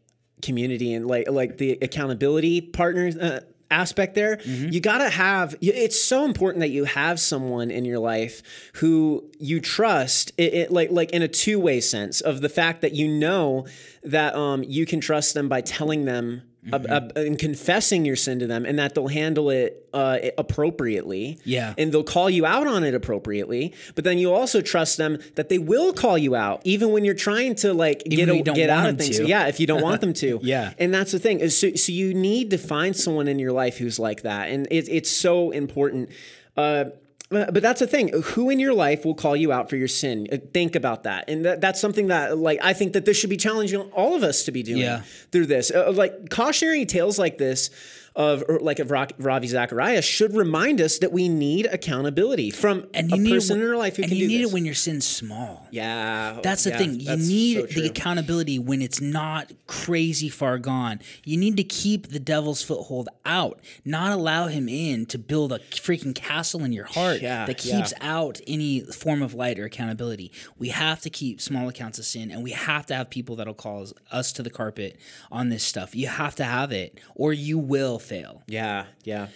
community 0.43 0.93
and 0.95 1.07
like 1.07 1.29
like 1.29 1.59
the 1.59 1.73
accountability 1.83 2.61
partners 2.61 3.17
uh, 3.17 3.41
aspect 3.71 4.15
there 4.15 4.37
Mm-hmm. 4.39 4.69
you 4.73 4.81
got 4.81 4.99
to 4.99 5.09
have 5.11 5.55
it's 5.61 6.01
so 6.01 6.25
important 6.25 6.61
that 6.61 6.71
you 6.71 6.85
have 6.85 7.19
someone 7.21 7.71
in 7.71 7.85
your 7.85 7.99
life 7.99 8.43
who 8.75 9.25
you 9.39 9.61
trust 9.61 10.33
it, 10.39 10.55
it 10.55 10.71
like 10.73 10.91
like 10.91 11.11
in 11.11 11.23
a 11.23 11.29
two-way 11.29 11.81
sense 11.81 12.21
of 12.21 12.41
the 12.41 12.49
fact 12.49 12.81
that 12.83 12.93
you 12.95 13.09
know 13.09 13.67
that 14.03 14.35
um 14.35 14.63
you 14.65 14.87
can 14.87 15.01
trust 15.01 15.35
them 15.35 15.49
by 15.49 15.61
telling 15.61 16.05
them 16.05 16.43
Mm-hmm. 16.71 16.93
ab- 16.93 17.17
and 17.17 17.39
confessing 17.39 18.05
your 18.05 18.17
sin 18.17 18.39
to 18.41 18.47
them 18.47 18.67
and 18.67 18.79
that 18.79 18.95
they'll 18.95 19.09
handle 19.09 19.51
it 19.51 19.89
uh, 19.93 20.19
appropriately 20.37 21.39
Yeah. 21.45 21.75
and 21.79 21.93
they'll 21.93 22.05
call 22.05 22.29
you 22.29 22.45
out 22.45 22.67
on 22.67 22.85
it 22.85 22.95
appropriately 22.95 23.75
but 23.95 24.05
then 24.05 24.19
you 24.19 24.33
also 24.33 24.61
trust 24.61 24.97
them 24.99 25.19
that 25.37 25.49
they 25.49 25.59
will 25.59 25.93
call 25.93 26.19
you 26.19 26.35
out 26.35 26.61
even 26.65 26.91
when 26.91 27.05
you're 27.05 27.15
trying 27.15 27.55
to 27.57 27.73
like 27.73 28.03
get, 28.05 28.29
a, 28.29 28.43
get 28.43 28.71
out 28.71 28.91
of 28.91 28.99
things 28.99 29.17
to. 29.19 29.27
yeah 29.27 29.47
if 29.47 29.61
you 29.61 29.67
don't 29.67 29.83
want 29.83 30.01
them 30.01 30.13
to 30.15 30.41
Yeah. 30.43 30.73
and 30.79 30.93
that's 30.93 31.13
the 31.13 31.19
thing 31.19 31.49
so, 31.49 31.75
so 31.75 31.93
you 31.93 32.13
need 32.15 32.51
to 32.51 32.59
find 32.59 32.95
someone 32.97 33.29
in 33.29 33.39
your 33.39 33.53
life 33.53 33.79
who's 33.79 33.99
like 33.99 34.23
that 34.23 34.51
and 34.51 34.67
it, 34.71 34.89
it's 34.89 35.11
so 35.11 35.51
important 35.51 36.11
uh, 36.57 36.87
but 37.31 37.53
but 37.53 37.63
that's 37.63 37.81
the 37.81 37.87
thing. 37.87 38.09
Who 38.35 38.51
in 38.51 38.59
your 38.59 38.73
life 38.75 39.05
will 39.05 39.15
call 39.15 39.37
you 39.37 39.53
out 39.53 39.69
for 39.69 39.77
your 39.77 39.89
sin? 39.89 40.27
Uh, 40.33 40.39
Think 40.55 40.75
about 40.77 41.03
that, 41.05 41.29
and 41.29 41.45
that, 41.45 41.61
that's 41.61 41.81
something 41.81 42.09
that, 42.09 42.39
like, 42.39 42.59
I 42.63 42.73
think 42.73 42.93
that 42.95 43.05
this 43.05 43.17
should 43.19 43.31
be 43.31 43.37
challenging 43.37 43.81
all 43.93 44.15
of 44.17 44.23
us 44.23 44.45
to 44.45 44.53
be 44.53 44.63
doing 44.63 44.79
Yeah. 44.83 45.03
through 45.33 45.47
this. 45.47 45.71
Uh, 45.71 45.93
like 45.93 46.31
cautionary 46.31 46.87
tales 46.87 47.19
like 47.19 47.37
this 47.39 47.71
of 48.19 48.43
like 48.61 48.81
of 48.81 48.91
Ravi 48.91 49.47
Zacharias 49.47 50.05
should 50.05 50.35
remind 50.35 50.81
us 50.81 50.99
that 50.99 51.13
we 51.13 51.29
need 51.29 51.67
accountability 51.67 52.51
from 52.51 52.85
and 52.93 53.13
a 53.13 53.17
you 53.17 53.23
need 53.23 53.31
person 53.31 53.61
it, 53.61 53.63
in 53.65 53.71
our 53.71 53.77
life 53.77 53.97
who 53.97 54.03
and 54.03 54.11
can 54.11 54.19
you 54.19 54.25
do 54.27 54.29
need 54.35 54.43
this. 54.45 54.51
it 54.51 54.55
when 54.55 54.65
your 54.65 54.75
sin's 54.75 55.07
small. 55.07 55.69
yeah, 55.71 56.41
That's 56.43 56.65
the 56.65 56.71
yeah, 56.71 56.79
thing. 56.79 56.99
You 56.99 57.17
need 57.17 57.55
so 57.73 57.81
the 57.81 57.87
accountability 57.87 58.59
when 58.59 58.83
it's 58.83 59.01
not 59.01 59.53
crazy 59.69 60.29
far 60.29 60.59
gone. 60.59 60.99
You 61.25 61.37
need 61.37 61.57
to 61.59 61.63
keep 61.65 62.09
the 62.09 62.19
devil's 62.19 62.61
foothold 62.61 63.09
out, 63.25 63.61
not 63.85 64.11
allow 64.11 64.49
him 64.49 64.69
in 64.69 65.07
to 65.07 65.19
build 65.19 65.53
a 65.53 65.61
freaking 65.61 66.13
castle 66.15 66.65
in 66.65 66.73
your 66.73 66.87
heart 66.87 67.23
Yeah, 67.23 67.47
that 67.47 67.65
yeah. 67.65 67.77
keeps 67.77 67.95
out 68.01 68.41
any 68.49 68.81
form 68.81 69.23
of 69.23 69.33
light 69.33 69.61
or 69.61 69.65
accountability. 69.67 70.33
We 70.59 70.71
have 70.71 71.01
to 71.03 71.11
keep 71.11 71.41
small 71.41 71.69
accounts 71.69 72.01
of 72.01 72.05
sin 72.05 72.33
and 72.33 72.43
we 72.43 72.51
have 72.51 72.85
to 72.87 72.95
have 72.97 73.11
people 73.11 73.37
that'll 73.37 73.55
call 73.55 73.87
us 74.11 74.33
to 74.33 74.43
the 74.43 74.51
carpet 74.51 74.97
on 75.31 75.51
this 75.51 75.63
stuff. 75.63 75.95
You 75.95 76.09
have 76.09 76.35
to 76.35 76.45
have 76.45 76.73
it 76.73 76.99
or 77.15 77.33
you 77.33 77.59
will 77.59 78.01
fail. 78.09 78.43
Yeah, 78.47 78.87
yeah. 79.05 79.29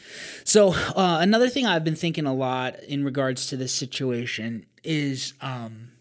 So 0.44 0.72
uh, 0.72 1.18
another 1.20 1.48
thing 1.48 1.66
I've 1.66 1.84
been 1.84 1.96
thinking 1.96 2.26
a 2.26 2.34
lot 2.34 2.82
in 2.84 3.04
regards 3.04 3.46
to 3.48 3.56
this 3.56 3.72
situation 3.72 4.66
is 4.82 5.34
um, 5.40 5.92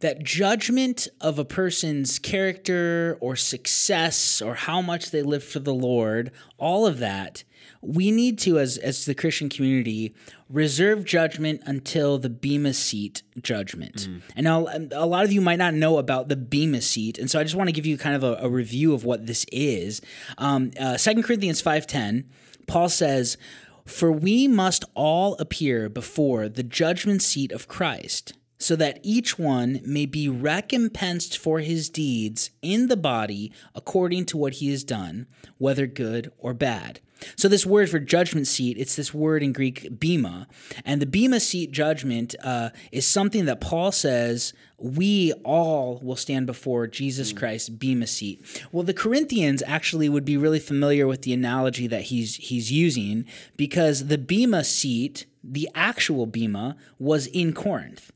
that 0.00 0.22
judgment 0.22 1.08
of 1.20 1.38
a 1.38 1.44
person's 1.44 2.18
character 2.18 3.16
or 3.20 3.36
success 3.36 4.42
or 4.42 4.54
how 4.54 4.80
much 4.80 5.10
they 5.10 5.22
live 5.22 5.44
for 5.44 5.60
the 5.60 5.74
Lord, 5.74 6.32
all 6.58 6.86
of 6.86 6.98
that, 6.98 7.44
we 7.80 8.10
need 8.10 8.38
to, 8.40 8.58
as, 8.58 8.78
as 8.78 9.04
the 9.04 9.14
Christian 9.14 9.48
community, 9.48 10.14
reserve 10.48 11.04
judgment 11.04 11.62
until 11.66 12.18
the 12.18 12.30
Bema 12.30 12.72
seat 12.72 13.22
judgment. 13.42 14.08
Mm. 14.08 14.22
And 14.36 14.44
now, 14.44 14.66
a 14.92 15.06
lot 15.06 15.24
of 15.24 15.32
you 15.32 15.40
might 15.40 15.58
not 15.58 15.74
know 15.74 15.98
about 15.98 16.28
the 16.28 16.36
Bema 16.36 16.80
seat, 16.80 17.18
and 17.18 17.30
so 17.30 17.38
I 17.38 17.42
just 17.42 17.54
want 17.54 17.68
to 17.68 17.72
give 17.72 17.86
you 17.86 17.98
kind 17.98 18.16
of 18.16 18.24
a, 18.24 18.36
a 18.40 18.48
review 18.48 18.94
of 18.94 19.04
what 19.04 19.26
this 19.26 19.44
is. 19.52 20.00
Um, 20.38 20.70
uh, 20.78 20.96
2 20.96 21.22
Corinthians 21.22 21.62
5.10, 21.62 22.24
Paul 22.66 22.88
says, 22.88 23.36
For 23.84 24.10
we 24.10 24.48
must 24.48 24.84
all 24.94 25.36
appear 25.38 25.88
before 25.88 26.48
the 26.48 26.62
judgment 26.62 27.22
seat 27.22 27.52
of 27.52 27.68
Christ 27.68 28.34
so 28.58 28.76
that 28.76 28.98
each 29.02 29.38
one 29.38 29.80
may 29.84 30.06
be 30.06 30.28
recompensed 30.28 31.36
for 31.36 31.60
his 31.60 31.90
deeds 31.90 32.50
in 32.62 32.88
the 32.88 32.96
body 32.96 33.52
according 33.74 34.24
to 34.26 34.38
what 34.38 34.54
he 34.54 34.70
has 34.70 34.84
done, 34.84 35.26
whether 35.58 35.86
good 35.86 36.32
or 36.38 36.54
bad. 36.54 37.00
So, 37.36 37.48
this 37.48 37.64
word 37.64 37.90
for 37.90 37.98
judgment 37.98 38.46
seat, 38.46 38.76
it's 38.78 38.96
this 38.96 39.14
word 39.14 39.42
in 39.42 39.52
Greek, 39.52 39.98
bema. 39.98 40.46
And 40.84 41.00
the 41.00 41.06
bema 41.06 41.40
seat 41.40 41.70
judgment 41.70 42.34
uh, 42.42 42.70
is 42.92 43.06
something 43.06 43.44
that 43.46 43.60
Paul 43.60 43.92
says 43.92 44.52
we 44.78 45.32
all 45.44 46.00
will 46.02 46.16
stand 46.16 46.46
before 46.46 46.86
Jesus 46.86 47.32
mm. 47.32 47.38
Christ, 47.38 47.78
bema 47.78 48.06
seat. 48.06 48.44
Well, 48.72 48.82
the 48.82 48.94
Corinthians 48.94 49.62
actually 49.66 50.08
would 50.08 50.24
be 50.24 50.36
really 50.36 50.58
familiar 50.58 51.06
with 51.06 51.22
the 51.22 51.32
analogy 51.32 51.86
that 51.86 52.02
he's, 52.02 52.36
he's 52.36 52.70
using 52.70 53.24
because 53.56 54.06
the 54.08 54.18
bema 54.18 54.64
seat, 54.64 55.26
the 55.42 55.68
actual 55.74 56.26
bema, 56.26 56.76
was 56.98 57.26
in 57.28 57.52
Corinth. 57.52 58.12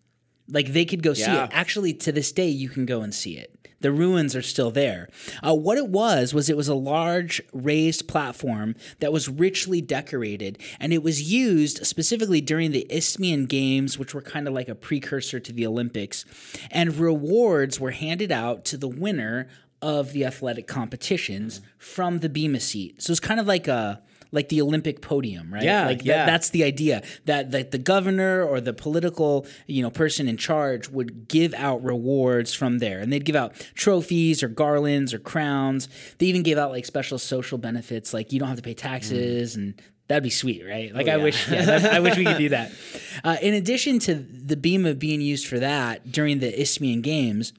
Like 0.50 0.72
they 0.72 0.84
could 0.84 1.02
go 1.02 1.12
see 1.12 1.30
it. 1.30 1.50
Actually, 1.52 1.92
to 1.94 2.12
this 2.12 2.32
day, 2.32 2.48
you 2.48 2.70
can 2.70 2.86
go 2.86 3.02
and 3.02 3.14
see 3.14 3.36
it. 3.36 3.57
The 3.80 3.92
ruins 3.92 4.34
are 4.34 4.42
still 4.42 4.70
there. 4.70 5.08
Uh, 5.46 5.54
what 5.54 5.78
it 5.78 5.88
was 5.88 6.34
was 6.34 6.50
it 6.50 6.56
was 6.56 6.68
a 6.68 6.74
large 6.74 7.40
raised 7.52 8.08
platform 8.08 8.74
that 9.00 9.12
was 9.12 9.28
richly 9.28 9.80
decorated, 9.80 10.58
and 10.80 10.92
it 10.92 11.02
was 11.02 11.30
used 11.30 11.86
specifically 11.86 12.40
during 12.40 12.72
the 12.72 12.86
Isthmian 12.90 13.46
Games, 13.46 13.98
which 13.98 14.14
were 14.14 14.22
kind 14.22 14.48
of 14.48 14.54
like 14.54 14.68
a 14.68 14.74
precursor 14.74 15.38
to 15.40 15.52
the 15.52 15.66
Olympics. 15.66 16.24
And 16.70 16.96
rewards 16.96 17.78
were 17.78 17.92
handed 17.92 18.32
out 18.32 18.64
to 18.66 18.76
the 18.76 18.88
winner 18.88 19.48
of 19.80 20.12
the 20.12 20.24
athletic 20.24 20.66
competitions 20.66 21.60
from 21.78 22.18
the 22.18 22.28
Bema 22.28 22.60
seat. 22.60 23.00
So 23.00 23.12
it's 23.12 23.20
kind 23.20 23.38
of 23.38 23.46
like 23.46 23.68
a 23.68 24.02
like 24.32 24.48
the 24.48 24.60
Olympic 24.60 25.00
podium, 25.00 25.52
right? 25.52 25.62
Yeah, 25.62 25.86
like 25.86 26.04
yeah. 26.04 26.18
That, 26.18 26.26
that's 26.26 26.50
the 26.50 26.64
idea 26.64 27.02
that 27.24 27.50
that 27.52 27.70
the 27.70 27.78
governor 27.78 28.42
or 28.42 28.60
the 28.60 28.72
political 28.72 29.46
you 29.66 29.82
know 29.82 29.90
person 29.90 30.28
in 30.28 30.36
charge 30.36 30.88
would 30.88 31.28
give 31.28 31.54
out 31.54 31.82
rewards 31.82 32.54
from 32.54 32.78
there, 32.78 33.00
and 33.00 33.12
they'd 33.12 33.24
give 33.24 33.36
out 33.36 33.54
trophies 33.74 34.42
or 34.42 34.48
garlands 34.48 35.14
or 35.14 35.18
crowns. 35.18 35.88
They 36.18 36.26
even 36.26 36.42
gave 36.42 36.58
out 36.58 36.70
like 36.70 36.86
special 36.86 37.18
social 37.18 37.58
benefits, 37.58 38.12
like 38.12 38.32
you 38.32 38.38
don't 38.38 38.48
have 38.48 38.58
to 38.58 38.62
pay 38.62 38.74
taxes 38.74 39.54
mm. 39.54 39.58
and 39.58 39.82
That'd 40.08 40.22
be 40.22 40.30
sweet, 40.30 40.64
right? 40.66 40.92
Like 40.92 41.06
oh, 41.06 41.12
I 41.12 41.16
yeah. 41.16 41.22
wish, 41.22 41.48
yeah, 41.50 41.64
that, 41.66 41.92
I 41.92 42.00
wish 42.00 42.16
we 42.16 42.24
could 42.24 42.38
do 42.38 42.48
that. 42.50 42.72
Uh, 43.24 43.36
in 43.42 43.52
addition 43.52 43.98
to 43.98 44.14
the 44.14 44.56
bema 44.56 44.94
being 44.94 45.20
used 45.20 45.48
for 45.48 45.58
that 45.58 46.12
during 46.12 46.38
the 46.38 46.60
Isthmian 46.60 47.00
Games, 47.00 47.52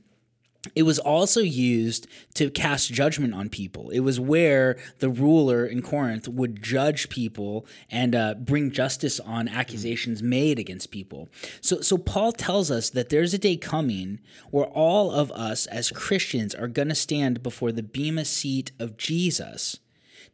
it 0.75 0.83
was 0.83 0.99
also 0.99 1.39
used 1.39 2.07
to 2.33 2.49
cast 2.49 2.91
judgment 2.91 3.33
on 3.33 3.47
people. 3.47 3.89
It 3.91 4.01
was 4.01 4.19
where 4.19 4.77
the 4.99 5.09
ruler 5.09 5.65
in 5.65 5.81
Corinth 5.81 6.27
would 6.27 6.61
judge 6.61 7.07
people 7.07 7.65
and 7.89 8.13
uh, 8.13 8.33
bring 8.33 8.71
justice 8.71 9.21
on 9.21 9.47
accusations 9.47 10.21
made 10.21 10.59
against 10.59 10.91
people. 10.91 11.29
So, 11.61 11.79
so 11.79 11.97
Paul 11.97 12.33
tells 12.33 12.69
us 12.69 12.89
that 12.89 13.07
there's 13.07 13.33
a 13.33 13.37
day 13.37 13.55
coming 13.55 14.19
where 14.51 14.65
all 14.65 15.11
of 15.11 15.31
us 15.31 15.65
as 15.67 15.91
Christians 15.91 16.53
are 16.53 16.67
going 16.67 16.89
to 16.89 16.95
stand 16.95 17.41
before 17.41 17.71
the 17.71 17.83
bema 17.83 18.25
seat 18.25 18.73
of 18.79 18.97
Jesus 18.97 19.79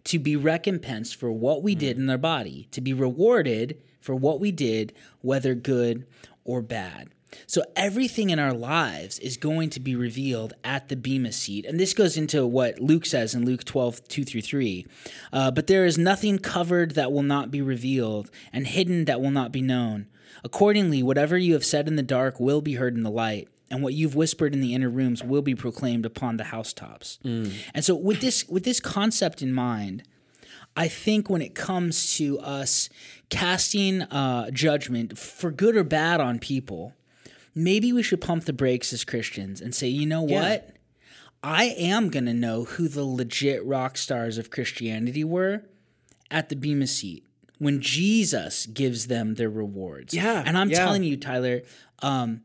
to 0.06 0.18
be 0.18 0.36
recompensed 0.36 1.16
for 1.16 1.32
what 1.32 1.62
we 1.62 1.76
did 1.76 1.98
in 1.98 2.10
our 2.10 2.18
body, 2.18 2.68
to 2.72 2.82
be 2.82 2.94
rewarded 2.94 3.80
for 4.02 4.16
what 4.16 4.40
we 4.40 4.52
did, 4.52 4.94
whether 5.22 5.54
good 5.54 6.06
or 6.44 6.62
bad. 6.62 7.10
So 7.48 7.64
everything 7.76 8.30
in 8.30 8.40
our 8.40 8.54
lives 8.54 9.20
is 9.20 9.38
going 9.38 9.70
to 9.72 9.80
be 9.80 9.96
revealed 9.96 10.54
at 10.64 10.90
the 10.90 10.96
Bema 10.96 11.32
seat. 11.32 11.66
And 11.66 11.80
this 11.80 11.94
goes 11.94 12.18
into 12.18 12.46
what 12.46 12.80
Luke 12.80 13.06
says 13.06 13.36
in 13.36 13.46
Luke 13.46 13.64
12, 13.64 14.08
2 14.08 14.24
through 14.24 14.42
3. 14.42 14.86
Uh, 15.32 15.52
but 15.52 15.68
there 15.68 15.86
is 15.86 15.98
nothing 15.98 16.40
covered 16.40 16.92
that 16.92 17.12
will 17.12 17.24
not 17.24 17.52
be 17.52 17.62
revealed, 17.62 18.30
and 18.52 18.68
hidden 18.68 19.06
that 19.06 19.22
will 19.22 19.32
not 19.32 19.52
be 19.52 19.62
known. 19.62 20.08
Accordingly, 20.44 21.02
whatever 21.02 21.38
you 21.38 21.54
have 21.54 21.66
said 21.66 21.88
in 21.88 21.96
the 21.96 22.04
dark 22.04 22.40
will 22.40 22.62
be 22.62 22.76
heard 22.76 22.96
in 22.96 23.04
the 23.04 23.12
light. 23.12 23.48
And 23.72 23.82
what 23.82 23.96
you've 23.96 24.16
whispered 24.16 24.54
in 24.54 24.62
the 24.62 24.76
inner 24.76 24.90
rooms 24.90 25.24
will 25.24 25.42
be 25.42 25.56
proclaimed 25.56 26.06
upon 26.06 26.38
the 26.38 26.46
housetops. 26.46 27.18
Mm. 27.26 27.52
And 27.74 27.84
so, 27.84 27.96
with 27.96 28.22
this 28.22 28.48
with 28.48 28.64
this 28.64 28.80
concept 28.80 29.42
in 29.42 29.52
mind, 29.52 30.04
I 30.78 30.88
think 30.88 31.30
when 31.30 31.42
it 31.42 31.56
comes 31.56 32.16
to 32.18 32.38
us 32.40 32.90
casting 33.30 34.04
uh, 34.04 34.52
judgment 34.52 35.18
for 35.18 35.50
good 35.50 35.76
or 35.76 35.84
bad 35.84 36.20
on 36.20 36.38
people, 36.38 36.94
maybe 37.56 37.94
we 37.94 38.04
should 38.04 38.22
pump 38.22 38.44
the 38.44 38.54
brakes 38.54 38.94
as 38.94 39.04
Christians 39.04 39.62
and 39.62 39.74
say, 39.74 39.88
you 39.88 40.06
know 40.06 40.22
what? 40.22 40.32
Yeah. 40.32 40.72
I 41.42 41.66
am 41.78 42.10
going 42.10 42.26
to 42.26 42.34
know 42.34 42.66
who 42.66 42.88
the 42.88 43.06
legit 43.06 43.64
rock 43.66 43.98
stars 43.98 44.38
of 44.38 44.50
Christianity 44.50 45.24
were 45.24 45.64
at 46.30 46.50
the 46.50 46.56
Bema 46.56 46.88
seat 46.88 47.26
when 47.60 47.82
Jesus 47.82 48.66
gives 48.66 49.08
them 49.08 49.36
their 49.36 49.50
rewards. 49.50 50.14
Yeah. 50.14 50.44
And 50.46 50.58
I'm 50.58 50.70
yeah. 50.70 50.80
telling 50.80 51.04
you, 51.04 51.18
Tyler, 51.18 51.62
um, 52.02 52.42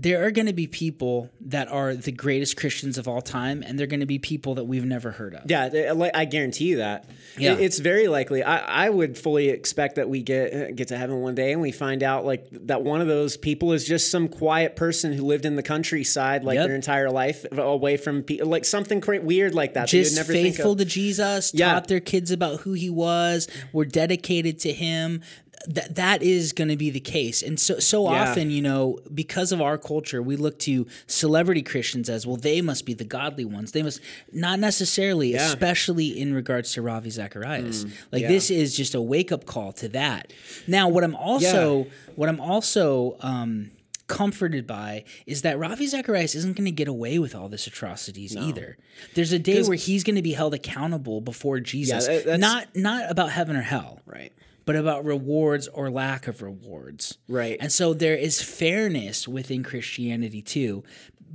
there 0.00 0.24
are 0.24 0.30
going 0.30 0.46
to 0.46 0.52
be 0.52 0.68
people 0.68 1.28
that 1.40 1.66
are 1.66 1.92
the 1.92 2.12
greatest 2.12 2.56
Christians 2.56 2.98
of 2.98 3.08
all 3.08 3.20
time, 3.20 3.64
and 3.66 3.76
they're 3.76 3.88
going 3.88 3.98
to 3.98 4.06
be 4.06 4.20
people 4.20 4.54
that 4.54 4.64
we've 4.64 4.84
never 4.84 5.10
heard 5.10 5.34
of. 5.34 5.50
Yeah, 5.50 5.92
I 6.14 6.24
guarantee 6.24 6.66
you 6.66 6.76
that. 6.76 7.10
Yeah. 7.36 7.54
it's 7.54 7.80
very 7.80 8.06
likely. 8.06 8.44
I, 8.44 8.86
I 8.86 8.90
would 8.90 9.18
fully 9.18 9.48
expect 9.48 9.96
that 9.96 10.08
we 10.08 10.22
get 10.22 10.54
uh, 10.54 10.70
get 10.70 10.88
to 10.88 10.96
heaven 10.96 11.20
one 11.20 11.34
day 11.34 11.52
and 11.52 11.60
we 11.60 11.72
find 11.72 12.04
out 12.04 12.24
like 12.24 12.46
that 12.66 12.82
one 12.82 13.00
of 13.00 13.08
those 13.08 13.36
people 13.36 13.72
is 13.72 13.84
just 13.84 14.10
some 14.10 14.28
quiet 14.28 14.76
person 14.76 15.12
who 15.12 15.24
lived 15.24 15.44
in 15.44 15.56
the 15.56 15.64
countryside 15.64 16.44
like 16.44 16.54
yep. 16.54 16.68
their 16.68 16.76
entire 16.76 17.10
life, 17.10 17.44
uh, 17.56 17.60
away 17.62 17.96
from 17.96 18.22
people, 18.22 18.46
like 18.46 18.64
something 18.64 19.02
weird 19.24 19.52
like 19.52 19.74
that. 19.74 19.88
Just 19.88 20.14
that 20.14 20.26
faithful 20.26 20.76
to 20.76 20.84
Jesus, 20.84 21.52
yeah. 21.52 21.72
taught 21.72 21.88
their 21.88 22.00
kids 22.00 22.30
about 22.30 22.60
who 22.60 22.72
he 22.72 22.88
was, 22.88 23.48
were 23.72 23.84
dedicated 23.84 24.60
to 24.60 24.72
him 24.72 25.22
that 25.66 25.96
that 25.96 26.22
is 26.22 26.52
going 26.52 26.68
to 26.68 26.76
be 26.76 26.90
the 26.90 27.00
case. 27.00 27.42
And 27.42 27.58
so 27.58 27.78
so 27.78 28.10
yeah. 28.10 28.30
often, 28.30 28.50
you 28.50 28.62
know, 28.62 28.98
because 29.12 29.52
of 29.52 29.60
our 29.60 29.78
culture, 29.78 30.22
we 30.22 30.36
look 30.36 30.58
to 30.60 30.86
celebrity 31.06 31.62
Christians 31.62 32.08
as 32.08 32.26
well. 32.26 32.36
They 32.36 32.60
must 32.60 32.86
be 32.86 32.94
the 32.94 33.04
godly 33.04 33.44
ones. 33.44 33.72
They 33.72 33.82
must 33.82 34.00
not 34.32 34.60
necessarily, 34.60 35.32
yeah. 35.32 35.46
especially 35.46 36.18
in 36.20 36.34
regards 36.34 36.72
to 36.72 36.82
Ravi 36.82 37.10
Zacharias. 37.10 37.84
Mm, 37.84 37.92
like 38.12 38.22
yeah. 38.22 38.28
this 38.28 38.50
is 38.50 38.76
just 38.76 38.94
a 38.94 39.00
wake 39.00 39.32
up 39.32 39.46
call 39.46 39.72
to 39.74 39.88
that. 39.90 40.32
Now, 40.66 40.88
what 40.88 41.04
I'm 41.04 41.16
also 41.16 41.86
what 42.14 42.28
I'm 42.28 42.40
also 42.40 43.16
um, 43.20 43.70
comforted 44.06 44.66
by 44.66 45.04
is 45.26 45.42
that 45.42 45.58
Ravi 45.58 45.86
Zacharias 45.86 46.34
isn't 46.34 46.56
going 46.56 46.66
to 46.66 46.70
get 46.72 46.88
away 46.88 47.18
with 47.18 47.34
all 47.34 47.48
this 47.48 47.66
atrocities 47.66 48.34
no. 48.34 48.42
either. 48.42 48.78
There's 49.14 49.32
a 49.32 49.38
day 49.38 49.62
where 49.62 49.76
he's 49.76 50.04
going 50.04 50.16
to 50.16 50.22
be 50.22 50.32
held 50.32 50.54
accountable 50.54 51.20
before 51.20 51.60
Jesus. 51.60 52.08
Yeah, 52.08 52.36
not 52.36 52.74
not 52.74 53.10
about 53.10 53.30
heaven 53.30 53.56
or 53.56 53.62
hell. 53.62 54.00
Right 54.06 54.32
but 54.68 54.76
about 54.76 55.02
rewards 55.02 55.66
or 55.68 55.90
lack 55.90 56.28
of 56.28 56.42
rewards. 56.42 57.16
Right. 57.26 57.56
And 57.58 57.72
so 57.72 57.94
there 57.94 58.14
is 58.14 58.42
fairness 58.42 59.26
within 59.26 59.62
Christianity 59.62 60.42
too. 60.42 60.84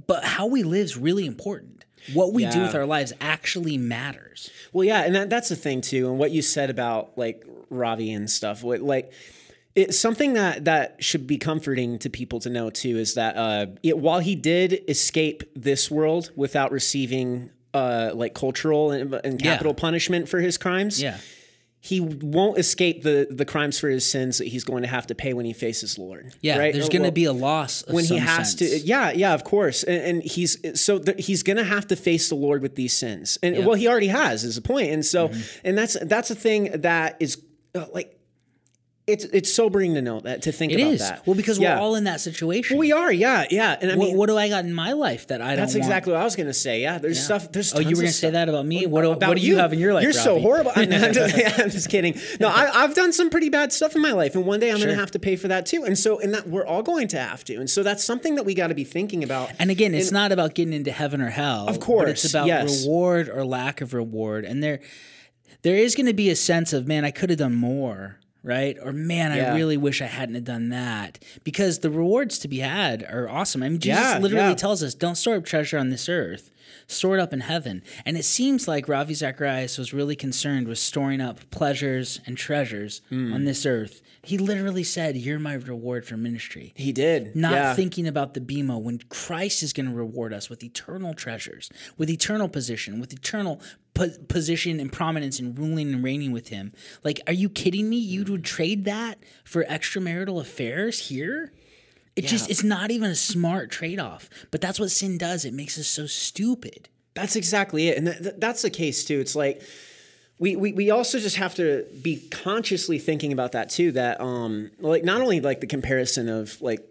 But 0.05 0.23
how 0.23 0.45
we 0.45 0.61
live 0.61 0.85
is 0.85 0.97
really 0.97 1.25
important. 1.25 1.83
What 2.13 2.31
we 2.31 2.43
yeah. 2.43 2.51
do 2.51 2.61
with 2.61 2.75
our 2.75 2.85
lives 2.85 3.11
actually 3.19 3.79
matters. 3.79 4.51
Well, 4.71 4.83
yeah, 4.83 5.01
and 5.01 5.15
that, 5.15 5.31
that's 5.31 5.49
the 5.49 5.55
thing 5.55 5.81
too. 5.81 6.11
And 6.11 6.19
what 6.19 6.29
you 6.29 6.43
said 6.43 6.69
about 6.69 7.17
like 7.17 7.43
Ravi 7.71 8.13
and 8.13 8.29
stuff, 8.29 8.61
what, 8.61 8.81
like 8.81 9.11
it's 9.73 9.97
something 9.97 10.33
that 10.33 10.65
that 10.65 11.03
should 11.03 11.25
be 11.25 11.39
comforting 11.39 11.97
to 11.99 12.11
people 12.11 12.39
to 12.41 12.51
know 12.51 12.69
too 12.69 12.99
is 12.99 13.15
that 13.15 13.35
uh, 13.35 13.65
it, 13.81 13.97
while 13.97 14.19
he 14.19 14.35
did 14.35 14.79
escape 14.87 15.41
this 15.55 15.89
world 15.89 16.29
without 16.35 16.71
receiving 16.71 17.49
uh, 17.73 18.11
like 18.13 18.35
cultural 18.35 18.91
and, 18.91 19.11
and 19.11 19.41
capital 19.41 19.73
yeah. 19.75 19.81
punishment 19.81 20.29
for 20.29 20.39
his 20.39 20.59
crimes, 20.59 21.01
yeah 21.01 21.17
he 21.83 21.99
won't 21.99 22.57
escape 22.57 23.03
the 23.03 23.27
the 23.29 23.43
crimes 23.43 23.77
for 23.77 23.89
his 23.89 24.09
sins 24.09 24.37
that 24.37 24.47
he's 24.47 24.63
going 24.63 24.83
to 24.83 24.87
have 24.87 25.05
to 25.07 25.15
pay 25.15 25.33
when 25.33 25.45
he 25.45 25.51
faces 25.51 25.99
Lord. 25.99 26.33
Yeah, 26.39 26.57
right? 26.57 26.73
there's 26.73 26.87
going 26.87 27.01
to 27.01 27.07
well, 27.07 27.11
be 27.11 27.25
a 27.25 27.33
loss 27.33 27.83
when 27.89 28.05
he 28.05 28.17
has 28.17 28.57
sense. 28.57 28.71
to. 28.71 28.87
Yeah, 28.87 29.11
yeah, 29.11 29.33
of 29.33 29.43
course, 29.43 29.83
and, 29.83 30.01
and 30.01 30.23
he's 30.23 30.57
so 30.81 30.99
th- 30.99 31.25
he's 31.25 31.43
going 31.43 31.57
to 31.57 31.63
have 31.65 31.85
to 31.87 31.97
face 31.97 32.29
the 32.29 32.35
Lord 32.35 32.61
with 32.61 32.75
these 32.75 32.93
sins, 32.93 33.37
and 33.43 33.57
yeah. 33.57 33.65
well, 33.65 33.75
he 33.75 33.89
already 33.89 34.07
has 34.07 34.45
is 34.45 34.55
a 34.55 34.61
point, 34.61 34.91
and 34.91 35.05
so 35.05 35.27
mm-hmm. 35.27 35.67
and 35.67 35.77
that's 35.77 35.97
that's 36.03 36.31
a 36.31 36.35
thing 36.35 36.71
that 36.83 37.17
is 37.19 37.43
uh, 37.75 37.85
like 37.93 38.17
it's 39.05 39.25
it's 39.25 39.53
sobering 39.53 39.95
to 39.95 40.01
know 40.01 40.21
that 40.21 40.43
to 40.43 40.51
think 40.53 40.71
It 40.71 40.79
about 40.79 40.93
is 40.93 40.99
that. 41.01 41.27
well 41.27 41.35
because 41.35 41.59
Yeah. 41.59 41.75
we're 41.75 41.81
all 41.81 41.95
in 41.95 42.05
that 42.05 42.21
situation. 42.21 42.77
Well, 42.77 42.79
we 42.81 42.93
are, 42.93 43.11
yeah, 43.11 43.45
yeah. 43.49 43.77
And 43.81 43.91
I 43.91 43.95
what, 43.97 44.07
mean, 44.07 44.17
what 44.17 44.27
do 44.27 44.37
I 44.37 44.47
got 44.47 44.63
in 44.63 44.73
my 44.73 44.93
life 44.93 45.27
that 45.27 45.41
I 45.41 45.57
that's 45.57 45.73
don't? 45.73 45.81
want? 45.81 45.89
exactly 45.89 46.13
what 46.13 46.21
I 46.21 46.23
was 46.23 46.37
gonna 46.37 46.53
say. 46.53 46.81
Yeah, 46.81 46.99
there's 46.99 47.21
stuff. 47.21 47.51
There's 47.51 47.73
Oh, 47.75 47.79
you 47.79 47.89
were 47.97 48.03
gonna 48.03 48.11
say 48.13 48.29
that 48.29 48.47
about 48.47 48.65
me? 48.65 48.85
What 48.85 49.01
do, 49.01 49.11
About 49.11 49.27
what 49.29 49.37
do 49.37 49.45
you, 49.45 49.57
have 49.57 49.73
in 49.73 49.79
your 49.79 49.93
life? 49.93 50.03
You're 50.03 50.13
so 50.13 50.39
horrible. 50.39 50.71
I'm, 50.75 50.89
just, 50.89 51.37
yeah, 51.37 51.53
I'm 51.57 51.69
just 51.69 51.89
kidding. 51.89 52.17
No, 52.39 52.47
I, 52.47 52.83
I've 52.83 52.95
done 52.95 53.11
some 53.11 53.29
pretty 53.29 53.49
bad 53.49 53.73
stuff 53.73 53.93
in 53.95 54.01
my 54.01 54.13
life, 54.13 54.35
and 54.35 54.45
one 54.45 54.59
day 54.61 54.69
I'm 54.71 54.77
Sure. 54.77 54.85
going 54.87 54.95
to 54.95 55.01
have 55.01 55.11
to 55.11 55.19
pay 55.19 55.35
for 55.35 55.49
that 55.49 55.65
too. 55.65 55.83
And 55.83 55.97
so, 55.99 56.19
and 56.19 56.33
that 56.33 56.47
we're 56.47 56.65
all 56.65 56.81
going 56.83 57.09
to 57.09 57.17
have 57.19 57.43
to. 57.45 57.55
And 57.57 57.69
so 57.69 57.83
that's 57.83 58.03
something 58.05 58.35
that 58.35 58.45
we 58.45 58.53
got 58.53 58.67
to 58.67 58.73
be 58.75 58.83
thinking 58.85 59.23
about. 59.23 59.51
And 59.59 59.69
again, 59.69 59.93
it's 59.93 60.11
not 60.11 60.31
about 60.31 60.55
getting 60.55 60.73
into 60.73 60.91
heaven 60.91 61.19
or 61.21 61.29
hell. 61.29 61.67
Of 61.67 61.79
but 61.79 62.07
it's 62.09 62.23
about 62.29 62.47
yes. 62.47 62.83
reward 62.85 63.27
or 63.29 63.43
lack 63.45 63.81
of 63.81 63.93
reward. 63.93 64.45
And 64.45 64.63
there, 64.63 64.79
there 65.61 65.75
is 65.75 65.93
going 65.95 66.05
to 66.05 66.13
be 66.13 66.29
a 66.29 66.35
sense 66.35 66.71
of 66.73 66.87
man, 66.87 67.03
I 67.05 67.11
could 67.11 67.29
have 67.29 67.39
done 67.39 67.55
more, 67.55 68.17
right? 68.43 68.77
Or 68.83 68.91
man, 68.91 69.31
I 69.31 69.55
really 69.55 69.77
wish 69.77 70.01
I 70.01 70.05
hadn't 70.05 70.35
have 70.35 70.43
done 70.43 70.69
that. 70.69 71.23
Because 71.43 71.79
the 71.79 71.89
rewards 71.89 72.37
to 72.39 72.47
be 72.47 72.59
had 72.59 73.03
are 73.03 73.27
awesome. 73.29 73.63
I 73.63 73.69
mean, 73.69 73.79
Jesus 73.79 73.99
Yeah, 74.01 74.19
literally 74.19 74.49
yeah. 74.49 74.55
tells 74.55 74.83
us, 74.83 74.93
"Don't 74.93 75.15
store 75.15 75.35
up 75.35 75.45
treasure 75.45 75.77
on 75.77 75.89
this 75.89 76.07
earth." 76.09 76.51
Store 76.87 77.17
it 77.17 77.21
up 77.21 77.33
in 77.33 77.41
heaven. 77.41 77.81
And 78.05 78.17
it 78.17 78.23
seems 78.25 78.67
like 78.67 78.87
Ravi 78.87 79.13
Zacharias 79.13 79.77
was 79.77 79.93
really 79.93 80.15
concerned 80.15 80.67
with 80.67 80.77
storing 80.79 81.21
up 81.21 81.49
pleasures 81.51 82.19
and 82.25 82.37
treasures 82.37 83.01
Hmm. 83.09 83.33
on 83.33 83.45
this 83.45 83.65
earth. 83.65 84.01
He 84.25 84.37
literally 84.37 84.83
said, 84.83 85.17
You're 85.17 85.39
my 85.39 85.53
reward 85.55 86.05
for 86.05 86.15
ministry 86.17 86.71
he 86.75 86.91
did 86.93 87.35
not 87.35 87.51
yeah. 87.53 87.73
thinking 87.73 88.07
about 88.07 88.33
the 88.33 88.41
bema 88.41 88.77
when 88.79 88.99
Christ 89.09 89.61
is 89.63 89.73
going 89.73 89.87
to 89.87 89.93
reward 89.93 90.33
us 90.33 90.49
with 90.49 90.63
eternal 90.63 91.13
treasures, 91.13 91.69
with 91.97 92.09
eternal 92.09 92.47
position, 92.47 92.99
with 93.01 93.11
eternal 93.11 93.59
po- 93.93 94.11
position 94.29 94.79
and 94.79 94.91
prominence 94.93 95.39
and 95.39 95.57
ruling 95.59 95.93
and 95.93 96.03
reigning 96.03 96.31
with 96.31 96.47
Him. 96.49 96.71
Like, 97.03 97.19
are 97.27 97.33
you 97.33 97.49
kidding 97.49 97.89
me? 97.89 97.97
You 97.97 98.23
would 98.25 98.45
trade 98.45 98.85
that 98.85 99.17
for 99.43 99.65
extramarital 99.65 100.39
affairs 100.39 101.09
here? 101.09 101.51
It 102.15 102.25
just, 102.25 102.49
it's 102.49 102.63
not 102.63 102.91
even 102.91 103.09
a 103.09 103.15
smart 103.15 103.71
trade 103.71 103.99
off. 103.99 104.29
But 104.51 104.61
that's 104.61 104.79
what 104.79 104.91
sin 104.91 105.17
does. 105.17 105.45
It 105.45 105.53
makes 105.53 105.79
us 105.79 105.87
so 105.87 106.05
stupid. 106.05 106.89
That's 107.15 107.35
exactly 107.35 107.89
it, 107.89 107.97
and 107.97 108.07
th- 108.07 108.21
th- 108.21 108.35
that's 108.37 108.63
the 108.63 108.69
case 108.69 109.05
too. 109.05 109.19
It's 109.19 109.35
like 109.35 109.61
we, 110.39 110.55
we 110.55 110.73
we 110.73 110.89
also 110.89 111.19
just 111.19 111.35
have 111.35 111.53
to 111.55 111.85
be 112.01 112.27
consciously 112.31 112.97
thinking 112.97 113.31
about 113.31 113.51
that 113.51 113.69
too. 113.69 113.91
That 113.91 114.19
um 114.19 114.71
like 114.79 115.03
not 115.03 115.21
only 115.21 115.39
like 115.39 115.61
the 115.61 115.67
comparison 115.67 116.27
of 116.27 116.59
like 116.61 116.81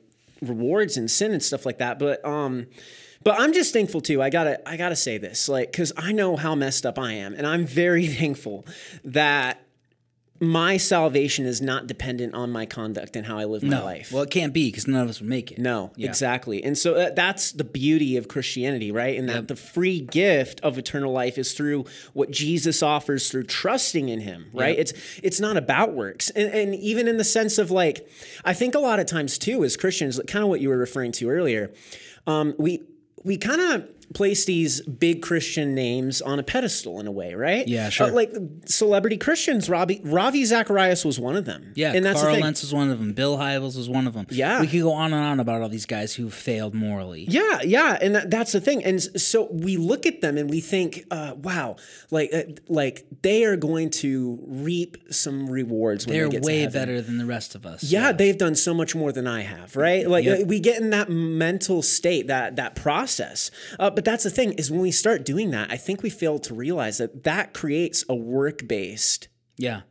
rewards 0.40 0.96
and 0.96 1.10
sin 1.10 1.32
and 1.32 1.42
stuff 1.42 1.66
like 1.66 1.78
that, 1.78 1.98
but 1.98 2.24
um. 2.24 2.66
But 3.24 3.40
I'm 3.40 3.52
just 3.52 3.72
thankful 3.72 4.00
too. 4.00 4.20
I 4.20 4.30
gotta, 4.30 4.68
I 4.68 4.76
gotta 4.76 4.96
say 4.96 5.16
this, 5.16 5.48
like, 5.48 5.70
because 5.70 5.92
I 5.96 6.10
know 6.10 6.34
how 6.34 6.56
messed 6.56 6.84
up 6.84 6.98
I 6.98 7.12
am, 7.12 7.34
and 7.34 7.46
I'm 7.46 7.66
very 7.66 8.06
thankful 8.18 8.66
that 9.04 9.64
my 10.42 10.76
salvation 10.76 11.46
is 11.46 11.62
not 11.62 11.86
dependent 11.86 12.34
on 12.34 12.50
my 12.50 12.66
conduct 12.66 13.14
and 13.14 13.24
how 13.24 13.38
I 13.38 13.44
live 13.44 13.62
my 13.62 13.78
No. 13.78 13.84
life. 13.84 14.10
Well, 14.10 14.24
it 14.24 14.30
can't 14.30 14.52
be 14.52 14.68
because 14.72 14.88
none 14.88 15.00
of 15.00 15.08
us 15.08 15.20
would 15.20 15.28
make 15.28 15.52
it. 15.52 15.58
No, 15.58 15.92
Yeah. 15.94 16.08
exactly. 16.08 16.64
And 16.64 16.76
so 16.76 16.94
that, 16.94 17.14
that's 17.14 17.52
the 17.52 17.62
beauty 17.62 18.16
of 18.16 18.26
Christianity, 18.26 18.90
right? 18.90 19.16
And 19.16 19.28
that 19.28 19.46
the 19.46 19.54
free 19.54 20.00
gift 20.00 20.60
of 20.62 20.78
eternal 20.78 21.12
life 21.12 21.38
is 21.38 21.52
through 21.52 21.84
what 22.12 22.32
Jesus 22.32 22.82
offers 22.82 23.30
through 23.30 23.44
trusting 23.44 24.08
in 24.08 24.18
him, 24.18 24.46
right? 24.52 24.76
It's 24.76 24.92
it's 25.22 25.38
not 25.38 25.56
about 25.56 25.94
works. 25.94 26.28
And, 26.30 26.52
and 26.52 26.74
even 26.74 27.06
in 27.06 27.18
the 27.18 27.24
sense 27.24 27.58
of 27.58 27.70
like, 27.70 28.08
I 28.44 28.52
think 28.52 28.74
a 28.74 28.80
lot 28.80 28.98
of 28.98 29.06
times 29.06 29.38
too, 29.38 29.62
as 29.62 29.76
Christians, 29.76 30.20
kind 30.26 30.42
of 30.42 30.48
what 30.48 30.60
you 30.60 30.70
were 30.70 30.76
referring 30.76 31.12
to 31.12 31.28
earlier, 31.30 31.70
um, 32.26 32.54
we 32.58 32.82
we 33.22 33.36
kind 33.36 33.60
of 33.60 33.88
place 34.14 34.44
these 34.44 34.80
big 34.82 35.22
Christian 35.22 35.74
names 35.74 36.20
on 36.22 36.38
a 36.38 36.42
pedestal 36.42 37.00
in 37.00 37.06
a 37.06 37.12
way, 37.12 37.34
right? 37.34 37.66
Yeah, 37.66 37.88
sure. 37.88 38.08
Uh, 38.08 38.12
like 38.12 38.32
celebrity 38.66 39.16
Christians, 39.16 39.68
Robbie 39.68 40.00
Ravi 40.04 40.44
Zacharias 40.44 41.04
was 41.04 41.18
one 41.20 41.36
of 41.36 41.44
them. 41.44 41.72
Yeah, 41.74 41.92
and 41.92 42.04
that's 42.04 42.20
Carl. 42.20 42.38
Lentz 42.38 42.62
was 42.62 42.74
one 42.74 42.90
of 42.90 42.98
them. 42.98 43.12
Bill 43.12 43.36
Hybels 43.38 43.76
was 43.76 43.88
one 43.88 44.06
of 44.06 44.14
them. 44.14 44.26
Yeah. 44.30 44.60
we 44.60 44.66
could 44.66 44.82
go 44.82 44.92
on 44.92 45.12
and 45.12 45.22
on 45.22 45.40
about 45.40 45.62
all 45.62 45.68
these 45.68 45.86
guys 45.86 46.14
who 46.14 46.30
failed 46.30 46.74
morally. 46.74 47.24
Yeah, 47.28 47.60
yeah, 47.62 47.98
and 48.00 48.14
that, 48.14 48.30
that's 48.30 48.52
the 48.52 48.60
thing. 48.60 48.84
And 48.84 49.00
so 49.20 49.48
we 49.50 49.76
look 49.76 50.06
at 50.06 50.20
them 50.20 50.36
and 50.38 50.48
we 50.50 50.60
think, 50.60 51.04
uh, 51.10 51.34
"Wow, 51.36 51.76
like, 52.10 52.30
uh, 52.32 52.42
like 52.68 53.06
they 53.22 53.44
are 53.44 53.56
going 53.56 53.90
to 53.90 54.38
reap 54.46 54.96
some 55.10 55.48
rewards 55.48 56.06
when 56.06 56.16
They're 56.16 56.26
they 56.26 56.32
get 56.32 56.42
way 56.42 56.52
to 56.56 56.60
heaven." 56.64 56.80
better 56.80 57.00
than 57.00 57.18
the 57.18 57.26
rest 57.26 57.54
of 57.54 57.64
us. 57.66 57.82
Yeah, 57.84 58.12
they've 58.12 58.36
done 58.38 58.54
so 58.54 58.74
much 58.74 58.94
more 58.94 59.12
than 59.12 59.26
I 59.26 59.42
have, 59.42 59.76
right? 59.76 60.08
Like 60.08 60.24
Yep. 60.24 60.40
uh, 60.40 60.44
we 60.46 60.60
get 60.60 60.80
in 60.80 60.90
that 60.90 61.08
mental 61.10 61.82
state, 61.82 62.26
that 62.28 62.56
that 62.56 62.74
process. 62.74 63.50
Uh, 63.78 63.90
but 64.02 64.10
that's 64.10 64.24
the 64.24 64.30
thing 64.30 64.54
is 64.54 64.68
when 64.68 64.80
we 64.80 64.90
start 64.90 65.24
doing 65.24 65.52
that, 65.52 65.70
I 65.70 65.76
think 65.76 66.02
we 66.02 66.10
fail 66.10 66.40
to 66.40 66.54
realize 66.54 66.98
that 66.98 67.22
that 67.22 67.54
creates 67.54 68.04
a 68.08 68.16
work 68.16 68.66
based 68.66 69.28
yeah. 69.56 69.82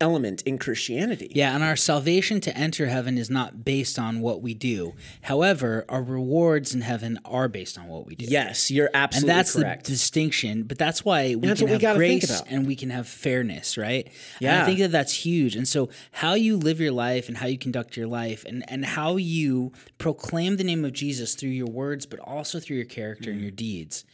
Element 0.00 0.42
in 0.42 0.58
Christianity. 0.58 1.30
Yeah, 1.34 1.54
and 1.54 1.62
our 1.62 1.76
salvation 1.76 2.40
to 2.42 2.56
enter 2.56 2.86
heaven 2.86 3.18
is 3.18 3.30
not 3.30 3.64
based 3.64 3.98
on 3.98 4.20
what 4.20 4.40
we 4.42 4.54
do. 4.54 4.94
However, 5.22 5.84
our 5.88 6.02
rewards 6.02 6.74
in 6.74 6.80
heaven 6.80 7.18
are 7.24 7.48
based 7.48 7.78
on 7.78 7.86
what 7.86 8.06
we 8.06 8.14
do. 8.14 8.26
Yes, 8.28 8.70
you're 8.70 8.90
absolutely 8.94 9.30
and 9.30 9.38
that's 9.38 9.52
correct. 9.54 9.84
the 9.84 9.92
distinction. 9.92 10.62
But 10.62 10.78
that's 10.78 11.04
why 11.04 11.34
we 11.34 11.48
that's 11.48 11.60
can 11.60 11.66
we 11.66 11.72
have 11.72 11.80
think 11.80 11.96
grace 11.96 12.42
and 12.48 12.66
we 12.66 12.76
can 12.76 12.90
have 12.90 13.06
fairness, 13.06 13.76
right? 13.76 14.06
And 14.06 14.14
Yeah. 14.40 14.62
I 14.62 14.64
think 14.64 14.78
that 14.78 14.90
that's 14.90 15.12
huge. 15.12 15.56
And 15.56 15.68
so, 15.68 15.90
how 16.12 16.34
you 16.34 16.56
live 16.56 16.80
your 16.80 16.92
life 16.92 17.28
and 17.28 17.36
how 17.36 17.46
you 17.46 17.58
conduct 17.58 17.96
your 17.96 18.06
life, 18.06 18.44
and 18.46 18.64
and 18.68 18.84
how 18.84 19.16
you 19.16 19.72
proclaim 19.98 20.56
the 20.56 20.64
name 20.64 20.84
of 20.84 20.92
Jesus 20.92 21.34
through 21.34 21.50
your 21.50 21.68
words, 21.68 22.06
but 22.06 22.18
also 22.20 22.58
through 22.58 22.76
your 22.76 22.86
character 22.86 23.30
and 23.30 23.40
mm. 23.40 23.42
your 23.42 23.50
deeds, 23.50 24.04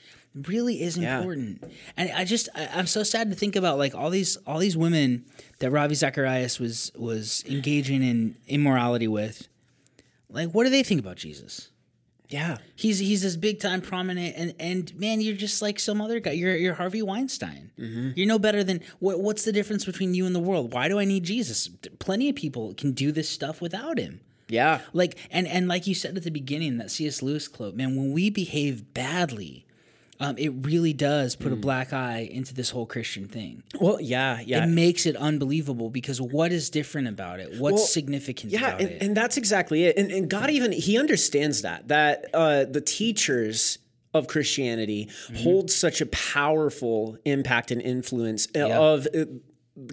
really 0.46 0.82
is 0.82 0.96
Mm. 0.96 1.02
Yeah. 1.02 1.18
important. 1.18 1.64
And 1.96 2.10
I 2.12 2.24
just 2.24 2.48
I, 2.54 2.68
I'm 2.74 2.86
so 2.86 3.02
sad 3.02 3.30
to 3.30 3.36
think 3.36 3.56
about 3.56 3.78
like 3.78 3.94
all 3.94 4.10
these 4.10 4.36
all 4.46 4.58
these 4.58 4.76
women 4.76 5.24
that 5.60 5.70
Ravi 5.70 5.94
Zacharias 5.94 6.58
was 6.60 6.92
was 6.96 7.44
engaging 7.48 8.02
in 8.02 8.36
immorality 8.46 9.08
with. 9.08 9.48
Like, 10.28 10.50
what 10.50 10.64
do 10.64 10.70
they 10.70 10.82
think 10.82 11.00
about 11.00 11.16
Jesus? 11.16 11.70
yeah. 12.28 12.58
He's 12.74 12.98
he's 12.98 13.22
this 13.22 13.36
big 13.36 13.60
time 13.60 13.80
prominent 13.80 14.34
and 14.36 14.54
and 14.58 14.92
man, 14.98 15.20
you're 15.20 15.36
just 15.36 15.62
like 15.62 15.78
some 15.78 16.00
other 16.00 16.18
guy. 16.18 16.32
You're 16.32 16.56
you're 16.56 16.74
Harvey 16.74 17.00
Weinstein. 17.00 17.70
Mm-hmm. 17.78 18.10
You're 18.16 18.26
no 18.26 18.38
better 18.40 18.64
than 18.64 18.80
what, 18.98 19.20
what's 19.20 19.44
the 19.44 19.52
difference 19.52 19.84
between 19.84 20.12
you 20.12 20.26
and 20.26 20.34
the 20.34 20.40
world? 20.40 20.72
Why 20.74 20.88
do 20.88 20.98
I 20.98 21.04
need 21.04 21.22
Jesus? 21.22 21.68
Plenty 22.00 22.28
of 22.28 22.34
people 22.34 22.74
can 22.74 22.90
do 22.92 23.12
this 23.12 23.28
stuff 23.28 23.60
without 23.62 23.96
him. 23.98 24.20
Yeah. 24.48 24.80
Like 24.92 25.16
and 25.30 25.46
and 25.46 25.68
like 25.68 25.86
you 25.86 25.94
said 25.94 26.16
at 26.16 26.24
the 26.24 26.30
beginning, 26.32 26.78
that 26.78 26.90
C.S. 26.90 27.22
Lewis 27.22 27.46
quote, 27.46 27.76
man, 27.76 27.94
when 27.96 28.10
we 28.12 28.28
behave 28.30 28.92
badly, 28.92 29.65
um, 30.20 30.36
it 30.38 30.48
really 30.62 30.92
does 30.92 31.36
Mm. 31.36 31.40
put 31.40 31.52
a 31.52 31.56
black 31.56 31.92
eye 31.92 32.28
into 32.30 32.54
this 32.54 32.70
whole 32.70 32.86
Christian 32.86 33.28
thing. 33.28 33.62
Well, 33.80 34.00
yeah, 34.00 34.40
yeah. 34.44 34.64
It 34.64 34.68
makes 34.68 35.06
it 35.06 35.16
unbelievable 35.16 35.90
because 35.90 36.20
what 36.20 36.52
is 36.52 36.70
different 36.70 37.08
about 37.08 37.40
it? 37.40 37.58
What's 37.60 37.74
Well, 37.76 37.86
significant 37.86 38.52
yeah 38.52 38.68
about 38.68 38.80
and, 38.80 39.02
and 39.02 39.16
that's 39.16 39.36
exactly 39.36 39.84
it 39.84 39.96
and, 39.96 40.10
and 40.10 40.28
god 40.30 40.50
even 40.50 40.72
he 40.72 40.98
understands 40.98 41.62
that 41.62 41.88
that 41.88 42.26
uh, 42.34 42.64
the 42.64 42.80
teachers 42.80 43.78
of 44.14 44.26
christianity 44.28 45.08
Mm-hmm. 45.26 45.36
hold 45.42 45.70
such 45.70 46.00
a 46.00 46.06
powerful 46.06 47.18
impact 47.24 47.70
and 47.70 47.82
influence 47.82 48.48
uh, 48.56 48.68
of 48.68 49.06
uh, 49.14 49.24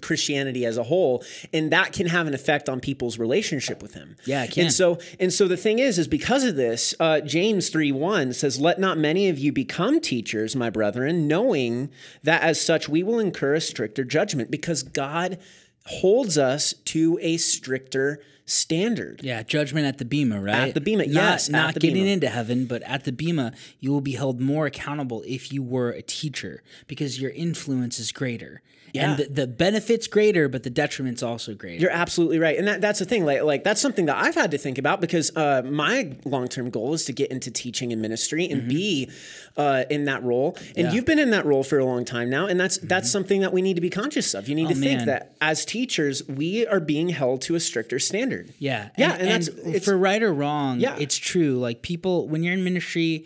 Christianity 0.02 0.66
as 0.66 0.78
a 0.78 0.84
whole, 0.84 1.24
and 1.52 1.72
that 1.72 1.92
can 1.94 2.08
have 2.08 2.28
an 2.28 2.34
effect 2.34 2.70
on 2.70 2.80
people's 2.80 3.18
relationship 3.18 3.82
with 3.82 3.94
Him. 3.94 4.16
Yeah, 4.26 4.44
it 4.44 4.52
can. 4.52 4.66
And 4.66 4.74
so, 4.74 5.00
and 5.20 5.32
so 5.34 5.48
the 5.48 5.58
thing 5.58 5.80
is, 5.80 6.00
is 6.00 6.08
because 6.08 6.44
of 6.44 6.56
this, 6.56 6.96
uh, 7.00 7.20
James 7.22 7.70
three 7.70 7.92
one 7.92 8.34
says, 8.34 8.60
"Let 8.60 8.80
not 8.80 8.98
many 8.98 9.30
of 9.30 9.38
you 9.38 9.52
become 9.52 10.00
teachers, 10.00 10.56
my 10.56 10.70
brethren, 10.70 11.28
knowing 11.28 11.90
that 12.24 12.42
as 12.42 12.62
such 12.62 12.88
we 12.88 13.04
will 13.04 13.20
incur 13.20 13.56
a 13.56 13.62
stricter 13.62 14.04
judgment, 14.04 14.50
because 14.52 14.84
God 14.84 15.38
holds 15.86 16.38
us 16.38 16.74
to 16.86 17.20
a 17.22 17.38
stricter 17.38 18.22
standard." 18.46 19.22
Yeah, 19.24 19.44
judgment 19.44 19.86
at 19.86 19.98
the 19.98 20.06
bema, 20.06 20.40
right? 20.40 20.70
At 20.70 20.74
the 20.76 20.82
bema, 20.82 21.06
not, 21.06 21.14
yes, 21.14 21.50
Not 21.50 21.74
getting 21.76 21.96
bema. 22.04 22.10
into 22.12 22.30
heaven, 22.30 22.66
but 22.66 22.84
at 22.84 23.04
the 23.04 23.12
bema, 23.12 23.52
you 23.80 23.92
will 23.92 24.02
be 24.02 24.14
held 24.14 24.40
more 24.40 24.66
accountable 24.66 25.24
if 25.28 25.52
you 25.52 25.62
were 25.62 25.90
a 25.92 26.02
teacher 26.02 26.64
because 26.88 27.20
your 27.20 27.32
influence 27.32 28.00
is 28.00 28.12
greater. 28.12 28.62
Yeah. 28.94 29.10
And 29.12 29.20
the, 29.20 29.26
the 29.42 29.48
benefit's 29.48 30.06
greater, 30.06 30.48
but 30.48 30.62
the 30.62 30.70
detriment's 30.70 31.24
also 31.24 31.56
greater. 31.56 31.82
You're 31.82 31.90
absolutely 31.92 32.38
right, 32.38 32.56
and 32.58 32.68
that, 32.68 32.80
that's 32.80 33.00
the 33.00 33.06
thing. 33.06 33.26
Like, 33.26 33.42
like 33.42 33.64
that's 33.64 33.82
something 33.82 34.06
that 34.06 34.18
I've 34.18 34.36
had 34.36 34.52
to 34.52 34.60
think 34.60 34.78
about 34.78 35.02
because 35.02 35.36
uh, 35.36 35.64
my 35.66 36.16
long 36.26 36.48
term 36.48 36.70
goal 36.70 36.94
is 36.94 37.04
to 37.06 37.12
get 37.14 37.32
into 37.32 37.50
teaching 37.50 37.92
and 37.92 38.02
ministry 38.04 38.48
and 38.48 38.70
be 38.70 39.10
uh, 39.58 39.86
in 39.90 40.06
that 40.06 40.22
role. 40.24 40.54
And 40.56 40.64
Mm-hmm. 40.64 40.80
Yeah. 40.80 40.86
Mm-hmm. 40.86 40.96
you've 40.96 41.06
been 41.06 41.18
in 41.20 41.32
that 41.32 41.46
role 41.46 41.64
for 41.64 41.80
a 41.80 41.86
long 41.86 42.06
time 42.06 42.30
now, 42.30 42.46
and 42.46 42.60
that's 42.60 42.78
that's 42.78 43.10
something 43.12 43.42
that 43.42 43.52
we 43.52 43.62
need 43.64 43.74
to 43.76 43.82
be 43.82 43.90
conscious 43.90 44.36
of. 44.36 44.48
You 44.48 44.54
need 44.54 44.68
to 44.70 44.76
think 44.76 44.94
Oh, 44.94 44.98
man. 44.98 45.06
that 45.08 45.36
as 45.42 45.66
teachers, 45.66 46.22
we 46.28 46.68
are 46.68 46.80
being 46.80 47.10
held 47.10 47.42
to 47.44 47.56
a 47.56 47.60
stricter 47.60 47.98
standard. 47.98 48.54
Yeah, 48.60 48.90
Yeah, 48.98 49.14
and, 49.14 49.22
and 49.22 49.30
that's- 49.30 49.48
and 49.48 49.68
it's- 49.70 49.86
for 49.86 49.98
right 49.98 50.22
or 50.22 50.32
wrong, 50.34 50.80
Yeah. 50.80 50.96
it's 51.00 51.18
true. 51.18 51.58
Like 51.58 51.82
people, 51.82 52.28
when 52.28 52.44
you're 52.44 52.54
in 52.54 52.64
ministry, 52.64 53.26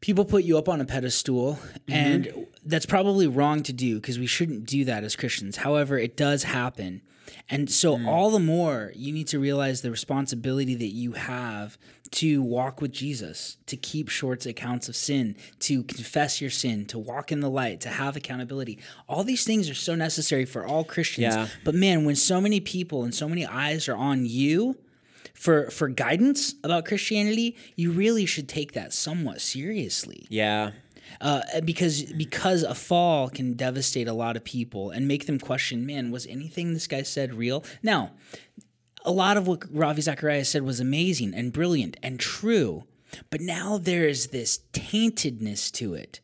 people 0.00 0.24
put 0.24 0.44
you 0.44 0.58
up 0.58 0.68
on 0.68 0.80
a 0.80 0.84
pedestal, 0.84 1.58
Mm-hmm. 1.88 1.92
and 1.92 2.46
that's 2.64 2.86
probably 2.86 3.26
wrong 3.26 3.62
to 3.64 3.72
do 3.72 3.96
because 3.96 4.18
we 4.18 4.26
shouldn't 4.26 4.66
do 4.66 4.84
that 4.84 5.04
as 5.04 5.16
Christians. 5.16 5.58
However, 5.58 5.98
it 5.98 6.16
does 6.16 6.44
happen. 6.44 7.02
And 7.48 7.70
so, 7.70 7.96
mm. 7.96 8.06
all 8.06 8.30
the 8.30 8.38
more, 8.38 8.92
you 8.94 9.12
need 9.12 9.26
to 9.28 9.38
realize 9.38 9.82
the 9.82 9.90
responsibility 9.90 10.74
that 10.74 10.88
you 10.88 11.12
have 11.12 11.78
to 12.12 12.42
walk 12.42 12.82
with 12.82 12.92
Jesus, 12.92 13.56
to 13.66 13.76
keep 13.76 14.08
short 14.08 14.44
accounts 14.44 14.88
of 14.88 14.94
sin, 14.94 15.34
to 15.60 15.82
confess 15.84 16.40
your 16.40 16.50
sin, 16.50 16.84
to 16.86 16.98
walk 16.98 17.32
in 17.32 17.40
the 17.40 17.48
light, 17.48 17.80
to 17.80 17.88
have 17.88 18.16
accountability. 18.16 18.78
All 19.08 19.24
these 19.24 19.44
things 19.44 19.70
are 19.70 19.74
so 19.74 19.94
necessary 19.94 20.44
for 20.44 20.66
all 20.66 20.84
Christians. 20.84 21.34
Yeah. 21.34 21.48
But 21.64 21.74
man, 21.74 22.04
when 22.04 22.16
so 22.16 22.40
many 22.40 22.60
people 22.60 23.02
and 23.02 23.14
so 23.14 23.28
many 23.28 23.46
eyes 23.46 23.88
are 23.88 23.96
on 23.96 24.26
you, 24.26 24.76
for, 25.34 25.70
for 25.70 25.88
guidance 25.88 26.54
about 26.62 26.84
Christianity, 26.84 27.56
you 27.74 27.90
really 27.90 28.26
should 28.26 28.48
take 28.48 28.72
that 28.72 28.92
somewhat 28.92 29.40
seriously 29.40 30.26
Yeah. 30.28 30.72
Uh, 31.20 31.42
because 31.64 32.02
because 32.12 32.62
a 32.62 32.74
fall 32.74 33.28
can 33.28 33.54
devastate 33.54 34.08
a 34.08 34.12
lot 34.12 34.36
of 34.36 34.44
people 34.44 34.90
and 34.90 35.06
make 35.06 35.26
them 35.26 35.38
question, 35.38 35.86
man, 35.86 36.10
was 36.10 36.26
anything 36.26 36.74
this 36.74 36.86
guy 36.86 37.02
said 37.02 37.34
real? 37.34 37.64
Now, 37.82 38.12
a 39.04 39.10
lot 39.12 39.36
of 39.36 39.46
what 39.46 39.64
Ravi 39.70 40.02
Zacharias 40.02 40.48
said 40.48 40.62
was 40.62 40.80
amazing 40.80 41.34
and 41.34 41.52
brilliant 41.52 41.96
and 42.02 42.18
true, 42.20 42.84
but 43.30 43.40
now 43.40 43.78
there 43.78 44.06
is 44.06 44.28
this 44.28 44.60
taintedness 44.72 45.70
to 45.72 45.94
it. 45.94 46.20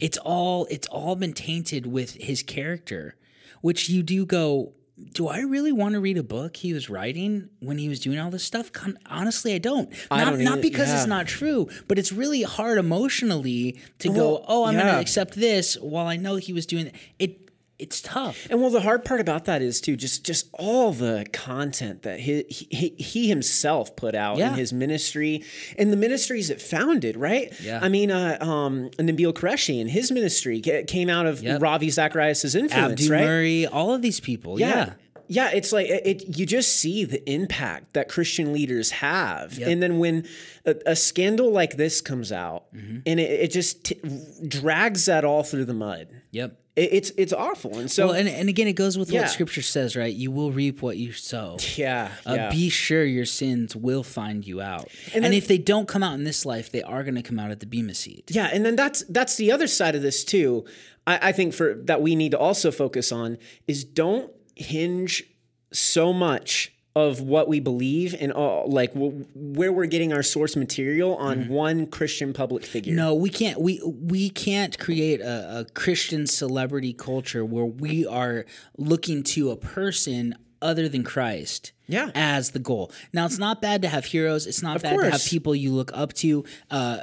It's 0.00 0.18
all 0.18 0.66
it's 0.70 0.88
all 0.88 1.14
been 1.16 1.32
tainted 1.32 1.86
with 1.86 2.14
his 2.14 2.42
character, 2.42 3.16
which 3.60 3.88
you 3.88 4.02
do 4.02 4.26
go. 4.26 4.72
Do 5.12 5.28
I 5.28 5.40
really 5.40 5.72
want 5.72 5.94
to 5.94 6.00
read 6.00 6.18
a 6.18 6.22
book 6.22 6.56
he 6.56 6.72
was 6.72 6.88
writing 6.90 7.48
when 7.60 7.78
he 7.78 7.88
was 7.88 8.00
doing 8.00 8.18
all 8.18 8.30
this 8.30 8.44
stuff? 8.44 8.70
Honestly, 9.06 9.54
I 9.54 9.58
don't. 9.58 9.92
I 10.10 10.24
not 10.24 10.30
don't 10.30 10.44
not 10.44 10.60
because 10.60 10.88
yeah. 10.88 10.98
it's 10.98 11.06
not 11.06 11.26
true, 11.26 11.68
but 11.88 11.98
it's 11.98 12.12
really 12.12 12.42
hard 12.42 12.78
emotionally 12.78 13.78
to 13.98 14.08
go, 14.08 14.44
"Oh, 14.46 14.64
I'm 14.64 14.74
going 14.74 14.86
to 14.86 15.00
accept 15.00 15.34
this," 15.34 15.74
while 15.74 16.06
I 16.06 16.16
know 16.16 16.36
he 16.36 16.52
was 16.52 16.66
doing 16.66 16.92
it. 17.18 17.49
It's 17.80 18.00
tough. 18.02 18.46
And 18.50 18.60
well, 18.60 18.70
the 18.70 18.80
hard 18.82 19.04
part 19.04 19.20
about 19.20 19.46
that 19.46 19.62
is 19.62 19.80
too 19.80 19.96
just 19.96 20.24
just 20.24 20.48
all 20.52 20.92
the 20.92 21.26
content 21.32 22.02
that 22.02 22.20
he 22.20 22.44
he, 22.48 22.90
he 22.98 23.28
himself 23.28 23.96
put 23.96 24.14
out 24.14 24.38
Yeah. 24.38 24.50
in 24.52 24.54
his 24.58 24.72
ministry 24.72 25.42
and 25.78 25.92
the 25.92 25.96
ministries 25.96 26.48
that 26.48 26.60
founded, 26.60 27.16
right? 27.16 27.52
Yeah. 27.60 27.80
I 27.82 27.88
mean, 27.88 28.10
uh, 28.10 28.36
um, 28.40 28.90
Nabil 28.98 29.32
Qureshi 29.32 29.80
and 29.80 29.90
his 29.90 30.10
ministry 30.12 30.60
came 30.60 31.08
out 31.08 31.26
of 31.26 31.42
Yep. 31.42 31.62
Ravi 31.62 31.90
Zacharias' 31.90 32.54
influence, 32.54 33.00
Abdu 33.02 33.10
right? 33.12 33.24
Murray, 33.24 33.66
all 33.66 33.94
of 33.94 34.02
these 34.02 34.20
people. 34.20 34.60
Yeah. 34.60 34.92
Yeah. 35.28 35.50
it's 35.54 35.72
like 35.72 35.86
it, 35.88 36.02
it. 36.06 36.38
You 36.38 36.44
just 36.44 36.76
see 36.76 37.04
the 37.04 37.22
impact 37.30 37.94
that 37.94 38.08
Christian 38.08 38.52
leaders 38.52 38.90
have, 38.90 39.56
Yep. 39.58 39.68
and 39.68 39.82
then 39.82 39.98
when 39.98 40.26
a, 40.66 40.74
a 40.86 40.96
scandal 40.96 41.50
like 41.52 41.76
this 41.76 42.00
comes 42.00 42.32
out, 42.32 42.64
Mm-hmm. 42.74 42.98
and 43.06 43.20
it, 43.20 43.30
it 43.44 43.50
just 43.52 43.84
t- 43.84 44.00
drags 44.46 45.06
that 45.06 45.24
all 45.24 45.42
through 45.42 45.64
the 45.66 45.74
mud, 45.74 46.08
Yep. 46.32 46.56
It, 46.80 46.88
it's 46.92 47.12
it's 47.16 47.32
awful. 47.32 47.78
And 47.78 47.90
so, 47.90 48.06
Well, 48.06 48.16
and, 48.16 48.28
and 48.28 48.48
again, 48.48 48.66
it 48.68 48.74
goes 48.74 48.96
with 48.98 49.10
Yeah. 49.10 49.22
what 49.22 49.30
Scripture 49.30 49.62
says, 49.62 49.96
right? 49.96 50.14
You 50.14 50.30
will 50.30 50.50
reap 50.52 50.82
what 50.82 50.96
you 50.96 51.12
sow. 51.12 51.58
yeah, 51.76 52.10
Uh, 52.26 52.34
yeah. 52.34 52.50
Be 52.50 52.68
sure 52.70 53.04
your 53.04 53.26
sins 53.26 53.76
will 53.76 54.02
find 54.02 54.46
you 54.46 54.60
out. 54.60 54.88
And, 55.14 55.24
then- 55.24 55.32
if 55.32 55.46
they 55.48 55.58
don't 55.58 55.86
come 55.88 56.02
out 56.02 56.14
in 56.14 56.24
this 56.24 56.44
life, 56.46 56.70
they 56.72 56.82
are 56.82 57.02
going 57.04 57.14
to 57.16 57.22
come 57.22 57.38
out 57.38 57.50
at 57.50 57.60
the 57.60 57.66
Bema 57.66 57.94
seat. 57.94 58.30
Yeah, 58.32 58.48
and 58.52 58.64
then 58.64 58.76
that's 58.76 59.04
that's 59.08 59.36
the 59.36 59.52
other 59.52 59.66
side 59.66 59.94
of 59.94 60.02
this 60.02 60.24
too. 60.24 60.64
I, 61.06 61.28
I 61.28 61.32
think 61.32 61.54
for 61.54 61.74
that 61.84 62.00
we 62.02 62.14
need 62.16 62.32
to 62.32 62.38
also 62.38 62.70
focus 62.70 63.12
on 63.12 63.38
is 63.66 63.84
don't 63.84 64.30
hinge 64.56 65.24
so 65.72 66.12
much 66.12 66.72
of 66.96 67.20
what 67.20 67.46
we 67.48 67.60
believe 67.60 68.16
and 68.18 68.32
all 68.32 68.68
like 68.68 68.92
w- 68.94 69.24
where 69.34 69.72
we're 69.72 69.86
getting 69.86 70.12
our 70.12 70.22
source 70.24 70.56
material 70.56 71.14
on 71.16 71.48
one 71.48 71.86
Christian 71.86 72.32
public 72.32 72.64
figure. 72.64 72.94
No, 72.94 73.14
we 73.14 73.30
can't. 73.30 73.60
We 73.60 73.80
we 73.84 74.28
can't 74.30 74.76
create 74.78 75.20
a, 75.20 75.60
a 75.60 75.64
Christian 75.72 76.26
celebrity 76.26 76.92
culture 76.92 77.44
where 77.44 77.64
we 77.64 78.06
are 78.06 78.44
looking 78.76 79.22
to 79.22 79.50
a 79.50 79.56
person 79.56 80.34
other 80.60 80.88
than 80.88 81.04
Christ. 81.04 81.72
Yeah. 81.86 82.10
as 82.14 82.52
the 82.52 82.60
goal. 82.60 82.92
Now, 83.12 83.26
it's 83.26 83.38
not 83.38 83.60
bad 83.60 83.82
to 83.82 83.88
have 83.88 84.04
heroes. 84.04 84.46
It's 84.46 84.62
not 84.62 84.80
bad 84.80 84.96
to 84.96 85.10
have 85.10 85.24
people 85.24 85.56
you 85.56 85.72
look 85.72 85.90
up 85.92 86.12
to. 86.14 86.44
Uh, 86.70 86.98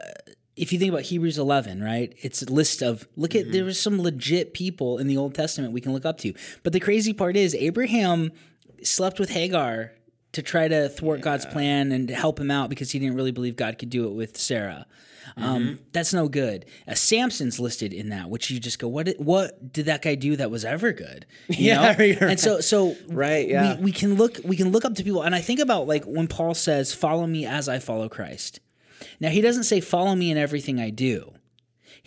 if 0.56 0.72
you 0.72 0.80
think 0.80 0.90
about 0.94 1.02
Hebrews 1.04 1.38
11, 1.38 1.84
right? 1.84 2.14
It's 2.22 2.42
a 2.42 2.46
list 2.52 2.82
of 2.82 3.06
look 3.18 3.32
Mm-hmm. 3.32 3.48
at 3.50 3.54
there 3.54 3.66
was 3.66 3.78
some 3.82 4.02
legit 4.02 4.54
people 4.54 4.98
in 4.98 5.08
the 5.08 5.18
Old 5.18 5.36
Testament 5.36 5.74
we 5.74 5.82
can 5.82 5.92
look 5.92 6.06
up 6.06 6.18
to. 6.20 6.34
But 6.64 6.72
the 6.72 6.80
crazy 6.80 7.12
part 7.12 7.36
is 7.36 7.54
Abraham 7.56 8.32
slept 8.84 9.20
with 9.20 9.30
Hagar 9.30 9.92
to 10.34 10.42
try 10.42 10.68
to 10.68 10.90
thwart 10.90 11.22
God's 11.22 11.46
plan 11.46 11.92
and 11.92 12.08
to 12.10 12.16
help 12.16 12.40
him 12.40 12.52
out 12.52 12.70
because 12.70 12.92
he 12.92 13.00
didn't 13.00 13.16
really 13.16 13.32
believe 13.32 13.56
God 13.56 13.78
could 13.80 13.90
do 13.90 14.06
it 14.08 14.12
with 14.14 14.38
Sarah. 14.38 14.86
Um, 15.36 15.44
Mm-hmm. 15.64 15.76
that's 15.92 16.14
no 16.14 16.28
good. 16.30 16.66
Uh, 16.88 16.94
Samson's 16.96 17.60
listed 17.60 17.92
in 17.94 18.10
that, 18.10 18.30
which 18.30 18.50
you 18.50 18.60
just 18.60 18.80
go, 18.80 18.88
what? 18.88 19.08
Did, 19.08 19.18
what 19.20 19.74
did 19.74 19.86
that 19.88 20.02
guy 20.02 20.16
do 20.16 20.36
that 20.38 20.50
was 20.50 20.64
ever 20.66 20.94
good? 20.94 21.26
You 21.50 21.72
Yeah, 21.72 21.96
and 22.22 22.40
so 22.40 22.62
so 22.62 22.96
Right, 23.10 23.48
yeah. 23.48 23.76
we, 23.76 23.84
we 23.86 23.92
can 23.92 24.16
look 24.16 24.40
we 24.44 24.56
can 24.56 24.72
look 24.72 24.86
up 24.86 24.96
to 24.96 25.04
people, 25.04 25.22
and 25.24 25.36
I 25.36 25.42
think 25.42 25.60
about 25.60 25.86
like 25.88 26.06
when 26.06 26.28
Paul 26.28 26.54
says, 26.54 26.94
"Follow 26.94 27.28
me 27.28 27.46
as 27.46 27.68
I 27.68 27.80
follow 27.80 28.08
Christ." 28.10 28.62
Now 29.20 29.30
he 29.30 29.42
doesn't 29.42 29.66
say, 29.66 29.80
"Follow 29.82 30.16
me 30.16 30.32
in 30.32 30.38
everything 30.38 30.80
I 30.80 30.90
do." 30.92 31.34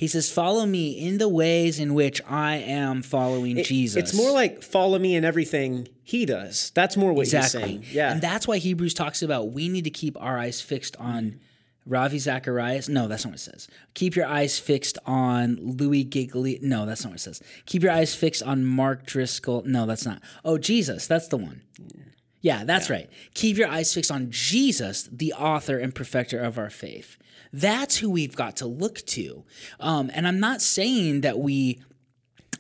He 0.01 0.09
says, 0.09 0.33
"Follow 0.33 0.65
me 0.65 0.93
in 0.93 1.19
the 1.19 1.29
ways 1.29 1.79
in 1.79 1.93
which 1.93 2.23
I 2.27 2.57
am 2.57 3.03
following 3.03 3.63
Jesus." 3.63 4.03
It's 4.03 4.15
more 4.15 4.31
like 4.31 4.63
follow 4.63 4.99
me 4.99 5.15
in 5.15 5.27
everything 5.27 5.89
he 6.03 6.25
does. 6.25 6.73
That's 6.75 6.97
more 6.97 7.13
what 7.13 7.27
exactly, 7.27 7.61
he's 7.61 7.69
saying. 7.69 7.85
Yeah. 7.93 8.13
and 8.13 8.23
that's 8.23 8.49
why 8.49 8.57
Hebrews 8.57 8.95
talks 8.95 9.21
about 9.21 9.53
we 9.53 9.69
need 9.69 9.85
to 9.85 9.91
keep 9.91 10.17
our 10.19 10.39
eyes 10.39 10.63
fixed 10.63 10.97
on. 10.97 11.39
Ravi 11.87 12.19
Zacharias. 12.19 12.89
No, 12.89 13.09
that's 13.09 13.25
not 13.25 13.33
what 13.33 13.41
it 13.41 13.43
says. 13.43 13.67
Keep 13.95 14.15
your 14.15 14.27
eyes 14.27 14.59
fixed 14.59 14.97
on 15.07 15.59
Louis 15.61 16.05
Giglio. 16.05 16.59
No, 16.63 16.87
that's 16.87 17.03
not 17.05 17.11
what 17.11 17.21
it 17.21 17.23
says. 17.23 17.43
Keep 17.67 17.83
your 17.83 17.93
eyes 17.93 18.15
fixed 18.15 18.43
on 18.43 18.65
Mark 18.65 19.07
Driscoll. 19.07 19.63
No, 19.65 19.87
that's 19.87 20.05
not. 20.07 20.23
Oh, 20.45 20.57
Jesus. 20.57 21.07
That's 21.07 21.29
the 21.29 21.39
one. 21.39 21.63
Yeah, 21.79 22.03
that's 22.43 22.89
right. 22.91 23.09
Keep 23.35 23.59
your 23.59 23.69
eyes 23.69 23.93
fixed 23.93 24.11
on 24.11 24.29
Jesus, 24.31 25.09
the 25.13 25.33
author 25.35 25.79
and 25.79 25.95
perfecter 25.95 26.39
of 26.39 26.59
our 26.59 26.71
faith. 26.71 27.17
That's 27.53 27.97
who 27.99 28.11
we've 28.11 28.37
got 28.37 28.57
to 28.57 28.67
look 28.67 28.99
to. 29.07 29.45
Um, 29.81 30.11
and 30.15 30.27
I'm 30.27 30.41
not 30.41 30.63
saying 30.63 31.23
that 31.23 31.39
we 31.39 31.83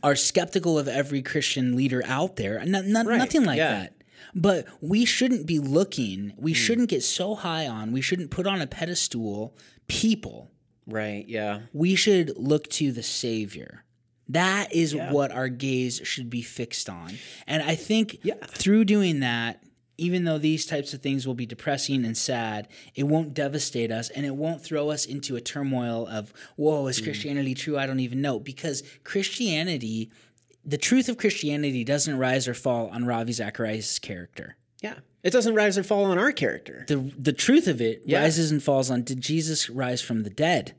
are 0.03 0.16
skeptical 0.16 0.78
of 0.78 0.89
every 0.89 1.22
Christian 1.22 1.76
leader 1.76 2.03
out 2.07 2.37
there. 2.37 2.62
No, 2.64 2.83
no- 2.83 3.03
Nothing 3.03 3.45
like 3.45 3.59
yeah. 3.59 3.70
that. 3.70 3.95
But 4.35 4.66
we 4.81 5.05
shouldn't 5.05 5.47
be 5.47 5.59
looking, 5.59 6.33
we 6.37 6.53
shouldn't 6.55 6.89
get 6.89 7.03
so 7.03 7.35
high 7.35 7.66
on, 7.66 7.91
we 7.93 8.01
shouldn't 8.01 8.31
put 8.31 8.47
on 8.47 8.61
a 8.61 8.66
pedestal 8.66 9.57
people. 9.89 10.51
right. 10.87 11.24
Yeah. 11.28 11.61
We 11.72 11.95
should 11.97 12.33
look 12.37 12.68
to 12.70 12.93
the 12.93 13.03
Savior. 13.03 13.85
That 14.28 14.72
is 14.72 14.95
what 14.95 15.33
our 15.33 15.49
gaze 15.49 16.01
should 16.05 16.31
be 16.31 16.43
fixed 16.43 16.89
on. 16.89 17.18
And 17.49 17.62
I 17.62 17.74
think 17.74 18.18
yeah. 18.22 18.35
through 18.47 18.85
doing 18.85 19.20
that, 19.20 19.62
even 20.01 20.24
though 20.24 20.38
these 20.38 20.64
types 20.64 20.94
of 20.94 21.03
things 21.03 21.26
will 21.26 21.34
be 21.34 21.44
depressing 21.44 22.05
and 22.05 22.16
sad, 22.16 22.68
it 22.94 23.05
won't 23.05 23.34
devastate 23.34 23.92
us 23.92 24.09
and 24.09 24.24
it 24.24 24.34
won't 24.34 24.62
throw 24.62 24.90
us 24.90 25.05
into 25.05 25.36
a 25.36 25.40
turmoil 25.40 26.07
of, 26.09 26.32
whoa, 26.57 26.86
is 26.86 27.01
mm. 27.01 27.05
Christianity 27.05 27.55
true? 27.55 27.78
I 27.78 27.86
don't 27.86 28.01
even 28.01 28.22
know. 28.22 28.40
Because 28.40 28.82
Christianity, 29.05 30.11
the 30.64 30.78
truth 30.78 31.09
of 31.11 31.18
Christianity 31.18 31.84
doesn't 31.84 32.16
rise 32.16 32.48
or 32.48 32.55
fall 32.55 32.88
on 32.88 33.05
Ravi 33.05 33.32
Zacharias' 33.32 33.98
character. 33.98 34.57
Yeah. 34.82 34.94
It 35.22 35.32
doesn't 35.32 35.55
rise 35.55 35.76
or 35.76 35.82
fall 35.82 36.05
on 36.05 36.16
our 36.18 36.32
character. 36.32 36.86
The, 36.88 37.12
the 37.18 37.34
truth 37.34 37.66
of 37.66 37.82
it 37.82 38.03
Yeah. 38.07 38.20
rises 38.20 38.51
and 38.51 38.62
falls 38.62 38.90
on 38.90 39.03
did 39.03 39.20
Jesus 39.20 39.68
rise 39.68 40.01
from 40.01 40.22
the 40.22 40.30
dead? 40.30 40.74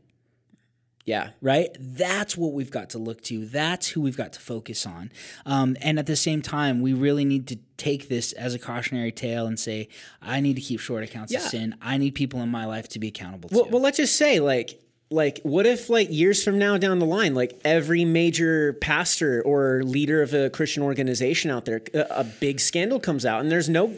Yeah. 1.06 1.30
right? 1.42 1.70
That's 1.80 2.38
what 2.38 2.54
we've 2.54 2.70
got 2.72 2.92
to 2.92 2.98
look 2.98 3.22
to. 3.24 3.46
That's 3.46 3.88
who 3.90 4.02
we've 4.02 4.18
got 4.18 4.34
to 4.34 4.40
focus 4.40 4.86
on. 4.86 5.12
Um, 5.46 5.76
and 5.82 5.98
at 6.00 6.06
the 6.06 6.16
same 6.16 6.42
time, 6.42 6.82
we 6.82 6.94
really 6.94 7.26
need 7.26 7.48
to 7.48 7.58
take 7.78 8.08
this 8.10 8.32
as 8.34 8.54
a 8.54 8.60
cautionary 8.60 9.12
tale 9.12 9.48
and 9.48 9.60
say, 9.60 9.88
I 10.22 10.40
need 10.42 10.56
to 10.58 10.62
keep 10.62 10.80
short 10.80 11.04
accounts 11.04 11.34
of 11.34 11.42
sin. 11.42 11.76
I 11.82 11.98
need 11.98 12.16
people 12.16 12.42
in 12.42 12.50
my 12.50 12.66
life 12.66 12.88
to 12.90 13.00
be 13.00 13.08
accountable 13.08 13.50
Well, 13.52 13.66
to. 13.66 13.72
well, 13.72 13.82
let's 13.82 13.98
just 13.98 14.16
say, 14.16 14.40
like, 14.40 14.80
like, 15.10 15.42
what 15.44 15.66
if, 15.66 15.90
like, 15.90 16.10
years 16.12 16.42
from 16.44 16.58
now 16.58 16.78
down 16.78 17.00
the 17.00 17.06
line, 17.06 17.34
like, 17.34 17.60
every 17.66 18.06
major 18.06 18.74
pastor 18.74 19.42
or 19.42 19.84
leader 19.84 20.22
of 20.22 20.34
a 20.34 20.50
Christian 20.50 20.84
organization 20.84 21.52
out 21.52 21.66
there, 21.66 21.82
a, 21.94 22.06
a 22.12 22.24
big 22.24 22.60
scandal 22.62 23.00
comes 23.00 23.26
out, 23.26 23.42
and 23.42 23.52
there's 23.52 23.68
no, 23.68 23.94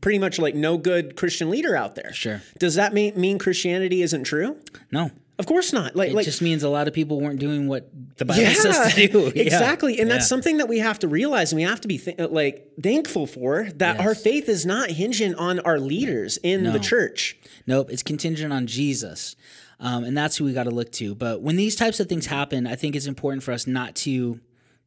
pretty 0.00 0.18
much 0.18 0.38
like 0.38 0.54
no 0.54 0.78
good 0.78 1.16
Christian 1.16 1.50
leader 1.50 1.76
out 1.76 1.96
there. 1.96 2.12
Sure. 2.14 2.40
Does 2.58 2.76
that 2.76 2.94
mean 2.94 3.18
mean 3.20 3.38
Christianity 3.38 4.00
isn't 4.02 4.24
true? 4.24 4.56
no. 4.90 5.10
Of 5.42 5.46
course 5.48 5.72
not. 5.72 5.96
Like, 5.96 6.10
It 6.10 6.14
like, 6.14 6.24
just 6.24 6.40
means 6.40 6.62
a 6.62 6.68
lot 6.68 6.86
of 6.86 6.94
people 6.94 7.20
weren't 7.20 7.40
doing 7.40 7.66
what 7.66 7.90
the 8.16 8.24
Bible 8.24 8.46
says 8.54 8.94
to 8.94 9.08
do. 9.08 9.32
Yeah. 9.34 9.42
exactly, 9.42 9.98
and 9.98 10.08
that's 10.08 10.28
something 10.28 10.58
that 10.58 10.68
we 10.68 10.78
have 10.78 11.00
to 11.00 11.08
realize, 11.08 11.50
and 11.50 11.56
we 11.56 11.64
have 11.64 11.80
to 11.80 11.88
be 11.88 11.98
th- 11.98 12.16
like 12.30 12.68
thankful 12.80 13.26
for 13.26 13.64
that 13.76 13.98
our 13.98 14.14
faith 14.14 14.48
is 14.48 14.64
not 14.64 14.88
hinging 14.90 15.34
on 15.34 15.58
our 15.58 15.80
leaders 15.80 16.36
in 16.44 16.62
the 16.72 16.78
church. 16.78 17.36
Nope, 17.66 17.90
it's 17.90 18.04
contingent 18.04 18.52
on 18.52 18.68
Jesus. 18.68 19.34
Um, 19.80 20.04
and 20.04 20.16
that's 20.16 20.36
who 20.36 20.44
we 20.44 20.52
got 20.52 20.64
to 20.64 20.70
look 20.70 20.92
to. 20.92 21.16
But 21.16 21.42
when 21.42 21.56
these 21.56 21.74
types 21.74 21.98
of 21.98 22.08
things 22.08 22.26
happen, 22.26 22.68
I 22.68 22.76
think 22.76 22.94
it's 22.94 23.06
important 23.06 23.42
for 23.42 23.50
us 23.50 23.66
not 23.66 23.96
to 24.06 24.38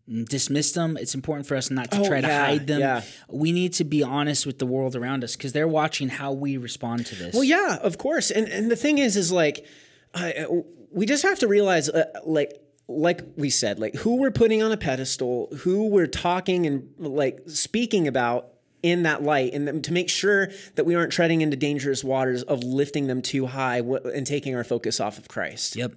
dismiss 0.07 0.71
them. 0.71 0.97
It's 0.97 1.15
important 1.15 1.47
for 1.47 1.57
us 1.57 1.69
not 1.71 1.91
to 1.91 1.99
Oh, 1.99 2.05
try 2.07 2.21
to 2.21 2.27
yeah, 2.27 2.45
hide 2.45 2.67
them. 2.67 2.79
yeah. 2.79 3.01
We 3.27 3.51
need 3.51 3.73
to 3.73 3.83
be 3.83 4.03
honest 4.03 4.45
with 4.45 4.59
the 4.59 4.65
world 4.65 4.95
around 4.95 5.23
us 5.23 5.35
because 5.35 5.51
they're 5.51 5.67
watching 5.67 6.07
how 6.09 6.31
we 6.31 6.57
respond 6.57 7.07
to 7.07 7.15
this. 7.15 7.33
Well, 7.33 7.43
yeah, 7.43 7.77
of 7.81 7.97
course. 7.97 8.31
And 8.31 8.47
and 8.47 8.69
the 8.71 8.75
thing 8.75 8.99
is, 8.99 9.17
is 9.17 9.31
like, 9.31 9.65
I, 10.15 10.45
we 10.91 11.05
just 11.05 11.23
have 11.23 11.39
to 11.39 11.47
realize, 11.47 11.89
uh, 11.89 12.05
like, 12.25 12.61
like 12.87 13.21
we 13.35 13.49
said, 13.49 13.79
like 13.79 13.95
who 13.95 14.15
we're 14.17 14.31
putting 14.31 14.61
on 14.63 14.71
a 14.71 14.77
pedestal, 14.77 15.49
who 15.59 15.87
we're 15.89 16.07
talking 16.07 16.65
and 16.65 16.89
like 16.97 17.41
speaking 17.47 18.07
about 18.07 18.49
in 18.83 19.01
that 19.01 19.23
light, 19.23 19.51
and 19.55 19.83
to 19.83 19.91
make 19.91 20.07
sure 20.07 20.49
that 20.75 20.85
we 20.85 20.93
aren't 20.93 21.11
treading 21.11 21.41
into 21.41 21.57
dangerous 21.57 22.03
waters 22.03 22.43
of 22.43 22.63
lifting 22.63 23.07
them 23.07 23.19
too 23.19 23.47
high 23.47 23.79
and 23.79 24.27
taking 24.27 24.55
our 24.55 24.63
focus 24.63 24.99
off 24.99 25.17
of 25.17 25.27
Christ. 25.27 25.75
Yep. 25.75 25.93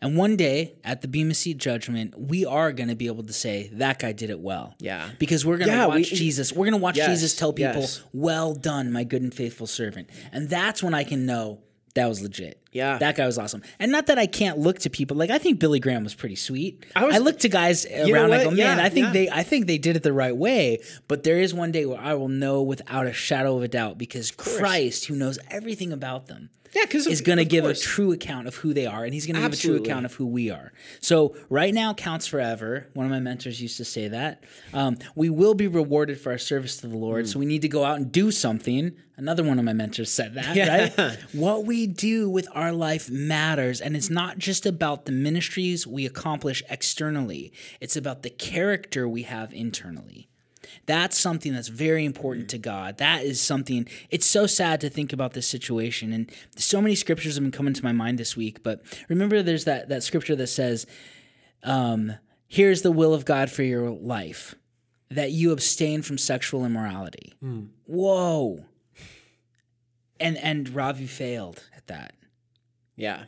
And 0.00 0.16
one 0.16 0.34
day 0.36 0.74
at 0.82 1.02
the 1.02 1.06
Bema 1.08 1.34
Seat 1.34 1.58
judgment, 1.58 2.18
we 2.18 2.44
are 2.44 2.72
going 2.72 2.88
to 2.88 2.96
be 2.96 3.06
able 3.06 3.22
to 3.22 3.32
say 3.32 3.70
that 3.74 4.00
guy 4.00 4.10
did 4.10 4.28
it 4.28 4.40
well. 4.40 4.74
Yeah. 4.80 5.08
Because 5.20 5.46
we're 5.46 5.56
going 5.58 5.70
to 5.70 5.76
Yeah, 5.76 5.86
watch 5.86 6.10
we- 6.10 6.16
Jesus. 6.16 6.52
We're 6.52 6.64
going 6.66 6.72
to 6.72 6.78
watch 6.82 6.96
Yes, 6.96 7.10
Jesus 7.10 7.36
tell 7.36 7.52
people, 7.52 7.82
yes. 7.82 8.02
"Well 8.12 8.54
done, 8.56 8.90
my 8.90 9.04
good 9.04 9.22
and 9.22 9.32
faithful 9.32 9.68
servant." 9.68 10.10
And 10.32 10.48
that's 10.50 10.82
when 10.82 10.94
I 10.94 11.04
can 11.04 11.24
know 11.24 11.60
that 11.94 12.06
was 12.08 12.22
legit. 12.22 12.58
Yeah. 12.72 12.96
That 12.98 13.16
guy 13.16 13.26
was 13.26 13.36
awesome. 13.38 13.62
And 13.78 13.92
not 13.92 14.06
that 14.06 14.18
I 14.18 14.26
can't 14.26 14.58
look 14.58 14.78
to 14.80 14.90
people 14.90 15.16
like 15.16 15.30
I 15.30 15.38
think 15.38 15.58
Billy 15.58 15.78
Graham 15.78 16.04
was 16.04 16.14
pretty 16.14 16.36
sweet. 16.36 16.86
I, 16.96 17.04
I 17.04 17.18
look 17.18 17.40
to 17.40 17.48
guys 17.48 17.84
around. 17.84 18.32
I 18.32 18.44
go, 18.44 18.48
oh, 18.48 18.50
man, 18.50 18.78
Yeah, 18.78 18.84
I 18.84 18.88
think 18.88 19.06
yeah. 19.08 19.12
they, 19.12 19.30
I 19.30 19.42
think 19.42 19.66
they 19.66 19.78
did 19.78 19.96
it 19.96 20.02
the 20.02 20.12
right 20.12 20.36
way. 20.36 20.80
But 21.06 21.22
there 21.22 21.38
is 21.38 21.52
one 21.52 21.70
day 21.70 21.84
where 21.84 22.00
I 22.00 22.14
will 22.14 22.28
know 22.28 22.62
without 22.62 23.06
a 23.06 23.12
shadow 23.12 23.56
of 23.56 23.62
a 23.62 23.68
doubt 23.68 23.98
because 23.98 24.30
Christ, 24.30 25.04
who 25.06 25.14
knows 25.14 25.38
everything 25.50 25.92
about 25.92 26.28
them, 26.28 26.48
Yeah, 26.74 26.84
is 26.90 27.20
going 27.20 27.38
to 27.38 27.44
give 27.44 27.64
a 27.64 27.74
true 27.74 28.12
account 28.12 28.48
of 28.48 28.56
who 28.56 28.72
they 28.72 28.86
are, 28.86 29.04
and 29.04 29.12
he's 29.12 29.26
going 29.26 29.36
to 29.36 29.42
give 29.42 29.52
a 29.52 29.56
true 29.56 29.76
account 29.76 30.06
of 30.06 30.14
who 30.14 30.26
we 30.26 30.50
are. 30.50 30.72
So 31.00 31.36
right 31.50 31.74
now 31.74 31.92
counts 31.92 32.26
forever. 32.26 32.88
One 32.94 33.04
of 33.04 33.12
my 33.12 33.20
mentors 33.20 33.60
used 33.60 33.76
to 33.76 33.84
say 33.84 34.08
that. 34.08 34.44
Um, 34.72 34.96
we 35.14 35.28
will 35.28 35.54
be 35.54 35.66
rewarded 35.66 36.18
for 36.18 36.32
our 36.32 36.38
service 36.38 36.78
to 36.78 36.86
the 36.86 36.96
Lord, 36.96 37.28
so 37.28 37.38
we 37.38 37.46
need 37.46 37.62
to 37.62 37.68
go 37.68 37.84
out 37.84 37.96
and 37.96 38.10
do 38.10 38.30
something. 38.30 38.92
Another 39.16 39.44
one 39.44 39.58
of 39.58 39.64
my 39.64 39.74
mentors 39.74 40.10
said 40.10 40.34
that, 40.34 40.96
right? 40.98 41.18
What 41.32 41.66
we 41.66 41.86
do 41.86 42.30
with 42.30 42.48
our 42.54 42.72
life 42.72 43.10
matters, 43.10 43.80
and 43.80 43.94
it's 43.94 44.10
not 44.10 44.38
just 44.38 44.64
about 44.64 45.04
the 45.04 45.12
ministries 45.12 45.86
we 45.86 46.06
accomplish 46.06 46.62
externally. 46.70 47.52
It's 47.80 47.96
about 47.96 48.22
the 48.22 48.30
character 48.30 49.06
we 49.06 49.22
have 49.24 49.52
internally. 49.52 50.28
That's 50.86 51.18
something 51.18 51.52
that's 51.52 51.68
very 51.68 52.04
important 52.04 52.48
to 52.50 52.58
God. 52.58 52.98
That 52.98 53.24
is 53.24 53.40
something, 53.40 53.88
it's 54.10 54.26
so 54.26 54.46
sad 54.46 54.80
to 54.82 54.90
think 54.90 55.12
about 55.12 55.32
this 55.32 55.46
situation. 55.46 56.12
And 56.12 56.30
so 56.56 56.80
many 56.80 56.94
scriptures 56.94 57.34
have 57.34 57.44
been 57.44 57.52
coming 57.52 57.74
to 57.74 57.84
my 57.84 57.92
mind 57.92 58.18
this 58.18 58.36
week. 58.36 58.62
But 58.62 58.82
remember, 59.08 59.42
there's 59.42 59.64
that, 59.64 59.88
that 59.88 60.02
scripture 60.02 60.36
that 60.36 60.48
says, 60.48 60.86
um, 61.62 62.14
Here's 62.46 62.82
the 62.82 62.92
will 62.92 63.14
of 63.14 63.24
God 63.24 63.50
for 63.50 63.62
your 63.62 63.88
life, 63.88 64.54
that 65.10 65.30
you 65.30 65.52
abstain 65.52 66.02
from 66.02 66.18
sexual 66.18 66.66
immorality. 66.66 67.32
Whoa. 67.86 68.66
And, 70.20 70.36
and 70.36 70.68
Ravi 70.68 71.06
failed 71.06 71.62
at 71.74 71.86
that 71.86 72.12
Yeah. 72.96 73.24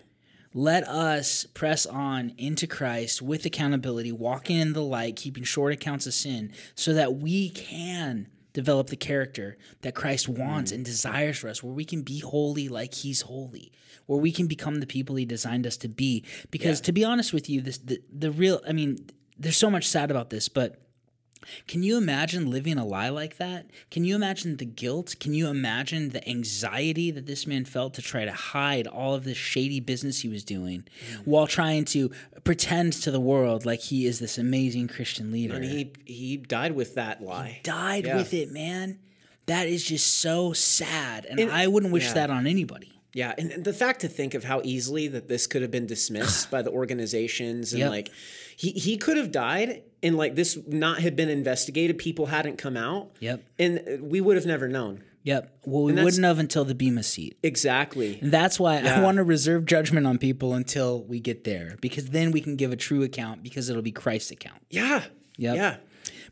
Let 0.54 0.86
us 0.88 1.44
press 1.52 1.84
on 1.84 2.32
into 2.38 2.68
Christ 2.68 3.20
with 3.20 3.44
accountability, 3.44 4.12
walking 4.12 4.58
in 4.58 4.72
the 4.72 4.82
light, 4.82 5.16
keeping 5.16 5.42
short 5.42 5.72
accounts 5.72 6.06
of 6.06 6.14
sin, 6.14 6.52
so 6.76 6.94
that 6.94 7.16
we 7.16 7.50
can 7.50 8.28
develop 8.52 8.86
the 8.86 8.96
character 8.96 9.58
that 9.82 9.96
Christ 9.96 10.28
wants 10.28 10.70
and 10.70 10.84
desires 10.84 11.38
for 11.38 11.48
us, 11.48 11.60
where 11.60 11.74
we 11.74 11.84
can 11.84 12.02
be 12.02 12.20
holy 12.20 12.68
like 12.68 12.94
He's 12.94 13.22
holy, 13.22 13.72
where 14.06 14.20
we 14.20 14.30
can 14.30 14.46
become 14.46 14.76
the 14.76 14.86
people 14.86 15.16
He 15.16 15.24
designed 15.24 15.66
us 15.66 15.76
to 15.78 15.88
be. 15.88 16.24
Because 16.52 16.80
to 16.82 16.92
be 16.92 17.04
honest 17.04 17.32
with 17.32 17.50
you, 17.50 17.60
this 17.60 17.78
the, 17.78 18.00
the 18.16 18.30
real 18.30 18.60
I 18.66 18.72
mean, 18.72 19.10
there's 19.36 19.56
so 19.56 19.70
much 19.70 19.88
sad 19.88 20.12
about 20.12 20.30
this, 20.30 20.48
but 20.48 20.80
can 21.66 21.82
you 21.82 21.96
imagine 21.96 22.50
living 22.50 22.78
a 22.78 22.84
lie 22.84 23.08
like 23.08 23.36
that? 23.38 23.66
Can 23.90 24.04
you 24.04 24.14
imagine 24.14 24.56
the 24.56 24.64
guilt? 24.64 25.16
Can 25.20 25.34
you 25.34 25.48
imagine 25.48 26.10
the 26.10 26.26
anxiety 26.28 27.10
that 27.10 27.26
this 27.26 27.46
man 27.46 27.64
felt 27.64 27.94
to 27.94 28.02
try 28.02 28.24
to 28.24 28.32
hide 28.32 28.86
all 28.86 29.14
of 29.14 29.24
this 29.24 29.36
shady 29.36 29.80
business 29.80 30.20
he 30.20 30.28
was 30.28 30.44
doing 30.44 30.84
mm. 31.10 31.26
while 31.26 31.46
trying 31.46 31.84
to 31.86 32.10
pretend 32.44 32.92
to 32.94 33.10
the 33.10 33.20
world 33.20 33.64
like 33.64 33.80
he 33.80 34.06
is 34.06 34.18
this 34.18 34.38
amazing 34.38 34.88
Christian 34.88 35.32
leader? 35.32 35.54
And 35.54 35.64
he 35.64 35.92
he 36.04 36.36
died 36.36 36.72
with 36.72 36.94
that 36.94 37.22
lie. 37.22 37.60
died 37.62 38.06
Yeah. 38.06 38.16
with 38.16 38.34
it, 38.34 38.50
man. 38.52 38.98
That 39.46 39.66
is 39.66 39.84
just 39.84 40.18
so 40.20 40.52
sad. 40.54 41.26
And, 41.26 41.50
I 41.50 41.66
wouldn't 41.66 41.92
wish 41.92 42.06
yeah. 42.06 42.14
that 42.14 42.30
on 42.30 42.46
anybody. 42.46 42.92
Yeah, 43.12 43.32
and 43.38 43.52
and 43.52 43.64
the 43.64 43.72
fact 43.72 44.00
to 44.00 44.08
think 44.08 44.34
of 44.34 44.42
how 44.42 44.60
easily 44.64 45.06
that 45.08 45.28
this 45.28 45.46
could 45.46 45.62
have 45.62 45.70
been 45.70 45.86
dismissed 45.86 46.50
by 46.54 46.62
the 46.62 46.70
organizations 46.70 47.72
and 47.72 47.80
Yep. 47.80 47.90
like 47.90 48.10
he 48.56 48.72
he 48.72 48.96
could 48.96 49.16
have 49.16 49.30
died 49.30 49.82
and 50.04 50.16
like 50.16 50.36
this 50.36 50.56
not 50.68 51.00
had 51.00 51.16
been 51.16 51.28
investigated, 51.28 51.98
people 51.98 52.26
hadn't 52.26 52.58
come 52.58 52.76
out. 52.76 53.10
Yep. 53.18 53.42
And 53.58 53.98
we 54.00 54.20
would 54.20 54.36
have 54.36 54.46
never 54.46 54.68
known. 54.68 55.02
Yep. 55.24 55.58
Well, 55.64 55.84
we 55.84 55.94
wouldn't 55.94 56.22
have 56.22 56.38
until 56.38 56.66
the 56.66 56.74
Bema 56.74 57.02
seat. 57.02 57.38
Exactly. 57.42 58.18
And 58.20 58.30
that's 58.30 58.60
why 58.60 58.80
I 58.80 59.00
want 59.00 59.16
to 59.16 59.24
reserve 59.24 59.64
judgment 59.64 60.06
on 60.06 60.18
people 60.18 60.52
until 60.52 61.02
we 61.02 61.18
get 61.18 61.44
there, 61.44 61.78
because 61.80 62.10
then 62.10 62.30
we 62.30 62.42
can 62.42 62.56
give 62.56 62.72
a 62.72 62.76
true 62.76 63.02
account 63.02 63.42
because 63.42 63.70
it'll 63.70 63.80
be 63.80 63.90
Christ's 63.90 64.32
account. 64.32 64.60
Yeah. 64.68 65.02
Yep. 65.38 65.56
Yeah. 65.56 65.76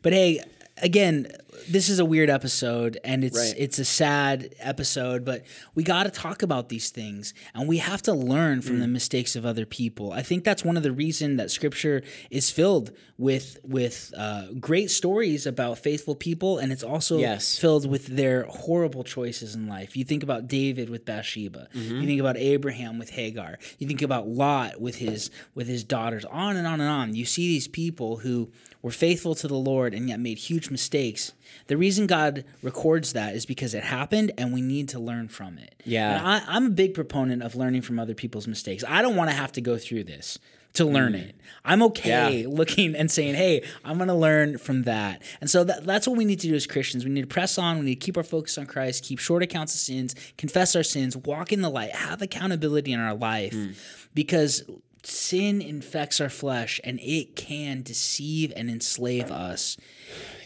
But 0.03 0.13
hey, 0.13 0.41
again, 0.77 1.27
this 1.69 1.89
is 1.89 1.99
a 1.99 2.05
weird 2.05 2.29
episode 2.29 2.97
and 3.03 3.23
it's 3.23 3.37
Right. 3.37 3.53
it's 3.57 3.79
a 3.79 3.85
sad 3.85 4.53
episode, 4.59 5.23
but 5.25 5.43
we 5.75 5.83
got 5.83 6.03
to 6.03 6.09
talk 6.09 6.43
about 6.43 6.69
these 6.69 6.89
things 6.89 7.33
and 7.53 7.67
we 7.67 7.77
have 7.77 8.01
to 8.03 8.13
learn 8.13 8.61
from 8.61 8.77
Mm. 8.77 8.81
the 8.81 8.87
mistakes 8.87 9.35
of 9.35 9.45
other 9.45 9.65
people. 9.65 10.11
I 10.11 10.21
think 10.21 10.43
that's 10.43 10.63
one 10.65 10.77
of 10.77 10.83
the 10.83 10.91
reason 10.91 11.37
that 11.37 11.51
scripture 11.51 12.01
is 12.29 12.49
filled 12.49 12.91
with 13.17 13.57
with 13.63 14.13
uh, 14.17 14.47
great 14.59 14.89
stories 14.91 15.45
about 15.45 15.77
faithful 15.77 16.15
people 16.15 16.57
and 16.57 16.71
it's 16.71 16.83
also 16.83 17.19
Yes. 17.19 17.57
filled 17.57 17.89
with 17.89 18.07
their 18.07 18.43
horrible 18.43 19.03
choices 19.03 19.55
in 19.55 19.67
life. 19.67 19.95
You 19.95 20.03
think 20.03 20.23
about 20.23 20.47
David 20.47 20.89
with 20.89 21.05
Bathsheba. 21.05 21.67
Mm-hmm. 21.75 22.01
You 22.01 22.07
think 22.07 22.19
about 22.19 22.37
Abraham 22.37 22.97
with 22.99 23.11
Hagar. 23.11 23.57
You 23.79 23.87
think 23.87 24.01
about 24.01 24.27
Lot 24.27 24.81
with 24.81 24.95
his 24.95 25.29
with 25.55 25.67
his 25.67 25.83
daughters. 25.83 26.25
On 26.25 26.55
and 26.57 26.67
on 26.67 26.81
and 26.81 26.89
on. 26.89 27.15
You 27.15 27.25
see 27.25 27.47
these 27.47 27.67
people 27.67 28.17
who 28.17 28.51
were 28.81 28.91
faithful 28.91 29.33
to 29.35 29.47
the 29.47 29.55
Lord 29.55 29.93
and 29.93 30.09
yet 30.09 30.19
made 30.19 30.37
huge 30.37 30.69
mistakes. 30.69 31.31
The 31.67 31.77
reason 31.77 32.07
God 32.07 32.45
records 32.61 33.13
that 33.13 33.35
is 33.35 33.45
because 33.45 33.73
it 33.73 33.83
happened 33.83 34.31
and 34.37 34.53
we 34.53 34.61
need 34.61 34.89
to 34.89 34.99
learn 34.99 35.27
from 35.27 35.57
it. 35.57 35.75
Yeah. 35.85 36.17
And 36.17 36.27
I, 36.27 36.43
I'm 36.47 36.65
a 36.67 36.69
big 36.71 36.93
proponent 36.93 37.41
of 37.43 37.55
learning 37.55 37.81
from 37.83 37.99
other 37.99 38.13
people's 38.13 38.47
mistakes. 38.47 38.83
I 38.87 39.01
don't 39.01 39.15
want 39.15 39.29
to 39.29 39.35
have 39.35 39.51
to 39.53 39.61
go 39.61 39.77
through 39.77 40.03
this 40.05 40.39
to 40.73 40.85
learn 40.85 41.13
it. 41.13 41.35
I'm 41.63 41.83
okay 41.83 42.09
Mm. 42.09 42.41
Yeah. 42.41 42.47
looking 42.49 42.95
and 42.95 43.11
saying, 43.11 43.35
hey, 43.35 43.63
I'm 43.85 43.97
going 43.97 44.07
to 44.07 44.15
learn 44.15 44.57
from 44.57 44.83
that. 44.83 45.21
And 45.39 45.47
so 45.47 45.63
that, 45.63 45.85
that's 45.85 46.07
what 46.07 46.17
we 46.17 46.25
need 46.25 46.39
to 46.39 46.47
do 46.47 46.55
as 46.55 46.65
Christians. 46.65 47.05
We 47.05 47.11
need 47.11 47.21
to 47.21 47.27
press 47.27 47.59
on. 47.59 47.77
We 47.79 47.85
need 47.85 47.95
to 48.01 48.05
keep 48.05 48.17
our 48.17 48.23
focus 48.23 48.57
on 48.57 48.65
Christ, 48.65 49.03
keep 49.03 49.19
short 49.19 49.43
accounts 49.43 49.75
of 49.75 49.79
sins, 49.81 50.15
confess 50.37 50.75
our 50.75 50.81
sins, 50.81 51.15
walk 51.15 51.53
in 51.53 51.61
the 51.61 51.69
light, 51.69 51.91
have 51.91 52.23
accountability 52.23 52.91
in 52.91 52.99
our 52.99 53.13
life 53.13 53.53
Mm. 53.53 53.75
because 54.15 54.63
sin 55.03 55.61
infects 55.61 56.19
our 56.21 56.29
flesh 56.29 56.79
and 56.83 56.99
it 57.01 57.35
can 57.35 57.81
deceive 57.81 58.53
and 58.55 58.69
enslave 58.69 59.31
us. 59.31 59.77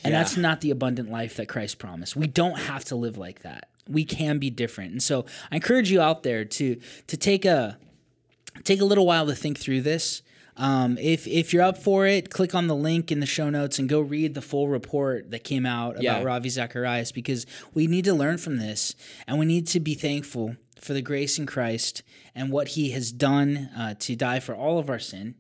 And 0.03 0.11
Yeah. 0.11 0.19
that's 0.19 0.37
not 0.37 0.61
the 0.61 0.71
abundant 0.71 1.11
life 1.11 1.35
that 1.37 1.47
Christ 1.47 1.77
promised. 1.79 2.15
We 2.15 2.27
don't 2.27 2.57
have 2.59 2.83
to 2.85 2.95
live 2.95 3.17
like 3.17 3.41
that. 3.43 3.69
We 3.87 4.03
can 4.03 4.39
be 4.39 4.49
different. 4.49 4.91
And 4.91 5.03
so 5.03 5.25
I 5.51 5.55
encourage 5.55 5.91
you 5.91 6.01
out 6.01 6.23
there 6.23 6.43
to 6.45 6.77
to 7.07 7.17
take 7.17 7.45
a 7.45 7.77
take 8.63 8.81
a 8.81 8.85
little 8.85 9.05
while 9.05 9.25
to 9.27 9.35
think 9.35 9.57
through 9.59 9.81
this. 9.81 10.21
Um, 10.57 10.97
if 10.97 11.27
if 11.27 11.53
you're 11.53 11.61
up 11.63 11.77
for 11.77 12.07
it, 12.07 12.31
click 12.31 12.55
on 12.55 12.65
the 12.67 12.75
link 12.75 13.11
in 13.11 13.19
the 13.19 13.25
show 13.27 13.49
notes 13.51 13.77
and 13.77 13.87
go 13.87 13.99
read 14.01 14.33
the 14.33 14.41
full 14.41 14.67
report 14.67 15.29
that 15.31 15.43
came 15.43 15.65
out 15.67 15.91
about 15.91 16.03
Yeah. 16.03 16.23
Ravi 16.23 16.49
Zacharias 16.49 17.11
because 17.11 17.45
we 17.75 17.85
need 17.85 18.05
to 18.05 18.13
learn 18.15 18.39
from 18.39 18.57
this 18.57 18.95
and 19.27 19.37
we 19.37 19.45
need 19.45 19.67
to 19.67 19.79
be 19.79 19.93
thankful 19.93 20.55
for 20.81 20.93
the 20.93 21.01
grace 21.01 21.37
in 21.37 21.45
Christ 21.45 22.03
and 22.35 22.51
what 22.51 22.69
He 22.69 22.91
has 22.91 23.11
done 23.11 23.69
uh, 23.77 23.95
to 23.99 24.15
die 24.15 24.39
for 24.39 24.55
all 24.55 24.79
of 24.79 24.89
our 24.89 24.99
sin. 24.99 25.35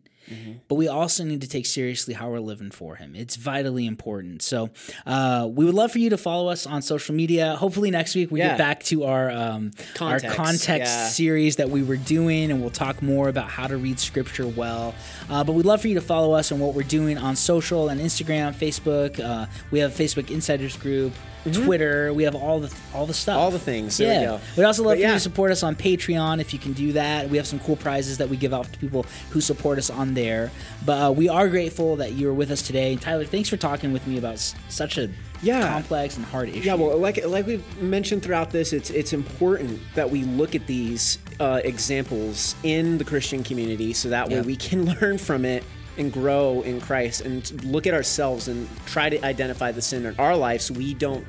But 0.67 0.75
we 0.75 0.87
also 0.87 1.23
need 1.23 1.41
to 1.41 1.47
take 1.47 1.65
seriously 1.65 2.13
how 2.13 2.29
we're 2.29 2.39
living 2.39 2.71
for 2.71 2.95
Him. 2.95 3.15
It's 3.15 3.35
vitally 3.35 3.85
important. 3.85 4.41
So 4.41 4.69
uh, 5.05 5.47
we 5.51 5.63
would 5.65 5.73
love 5.73 5.91
for 5.91 5.99
you 5.99 6.09
to 6.09 6.17
follow 6.17 6.49
us 6.49 6.65
on 6.65 6.81
social 6.81 7.15
media. 7.15 7.55
Hopefully 7.55 7.91
next 7.91 8.13
week 8.15 8.29
we 8.31 8.39
Yeah. 8.39 8.49
get 8.49 8.57
back 8.57 8.83
to 8.85 9.05
our 9.05 9.31
um, 9.31 9.71
Context, 9.93 10.25
our 10.25 10.33
context 10.45 10.93
yeah. 10.93 11.07
series 11.07 11.55
that 11.57 11.69
we 11.69 11.83
were 11.83 11.97
doing, 11.97 12.51
and 12.51 12.59
we'll 12.61 12.69
talk 12.69 13.01
more 13.01 13.29
about 13.29 13.49
how 13.49 13.67
to 13.67 13.77
read 13.77 13.99
scripture 13.99 14.47
well. 14.47 14.93
Uh, 15.29 15.43
but 15.43 15.53
we'd 15.53 15.65
love 15.65 15.81
for 15.81 15.87
you 15.87 15.95
to 15.95 16.01
follow 16.01 16.33
us 16.33 16.51
on 16.51 16.59
what 16.59 16.73
we're 16.73 16.83
doing 16.83 17.17
on 17.17 17.35
social 17.35 17.89
and 17.89 17.99
Instagram, 18.01 18.53
Facebook. 18.53 19.19
Uh, 19.19 19.45
we 19.71 19.79
have 19.79 19.97
a 19.97 20.03
Facebook 20.03 20.29
Insiders 20.29 20.75
group, 20.77 21.13
Twitter. 21.53 22.13
We 22.13 22.23
have 22.23 22.35
all 22.35 22.59
the 22.59 22.73
all 22.93 23.05
the 23.05 23.13
stuff, 23.13 23.35
Mm-hmm. 23.35 23.41
All 23.43 23.51
the 23.51 23.59
things. 23.59 23.97
There 23.97 24.11
yeah. 24.11 24.19
we 24.19 24.25
go. 24.37 24.39
We'd 24.57 24.63
also 24.65 24.83
love 24.83 24.91
But 24.97 25.01
for 25.03 25.07
you 25.07 25.13
to 25.13 25.19
support 25.19 25.51
us 25.51 25.63
on 25.63 25.75
Patreon 25.75 26.41
if 26.41 26.51
you 26.53 26.59
can 26.59 26.73
do 26.73 26.91
that. 26.93 27.29
We 27.29 27.37
have 27.37 27.47
some 27.47 27.59
cool 27.59 27.75
prizes 27.77 28.17
that 28.17 28.27
we 28.29 28.35
give 28.37 28.53
out 28.53 28.71
to 28.71 28.79
people 28.79 29.05
who 29.29 29.39
support 29.39 29.77
us 29.77 29.89
on 29.89 30.13
there. 30.17 30.51
But 30.85 31.01
uh, 31.07 31.11
we 31.11 31.29
are 31.29 31.47
grateful 31.47 31.95
that 31.97 32.13
you're 32.13 32.33
with 32.33 32.51
us 32.51 32.61
today. 32.61 32.95
Tyler, 32.97 33.23
thanks 33.25 33.47
for 33.47 33.55
talking 33.57 33.93
with 33.93 34.05
me 34.07 34.17
about 34.17 34.33
s- 34.33 34.55
such 34.67 34.97
a 34.97 35.09
Yeah. 35.41 35.67
complex 35.69 36.17
and 36.17 36.25
hard 36.25 36.49
issue. 36.49 36.59
Yeah, 36.61 36.73
well, 36.73 36.97
like 36.97 37.23
like 37.25 37.45
we've 37.47 37.63
mentioned 37.81 38.23
throughout 38.23 38.49
this, 38.51 38.73
it's 38.73 38.89
it's 38.89 39.13
important 39.13 39.79
that 39.95 40.09
we 40.09 40.23
look 40.23 40.55
at 40.55 40.65
these 40.67 41.19
uh, 41.39 41.61
examples 41.63 42.55
in 42.63 42.97
the 42.97 43.03
Christian 43.05 43.43
community, 43.43 43.93
so 43.93 44.09
that 44.09 44.27
way 44.29 44.35
Yeah. 44.37 44.41
we 44.41 44.55
can 44.55 44.85
learn 44.99 45.17
from 45.17 45.45
it 45.45 45.63
and 45.97 46.11
grow 46.13 46.61
in 46.61 46.79
Christ, 46.81 47.21
and 47.21 47.63
look 47.63 47.87
at 47.87 47.93
ourselves 47.93 48.47
and 48.47 48.67
try 48.85 49.09
to 49.09 49.23
identify 49.25 49.71
the 49.71 49.81
sin 49.81 50.05
in 50.05 50.15
our 50.19 50.35
life, 50.37 50.61
so 50.61 50.73
we 50.75 50.93
don't 50.93 51.25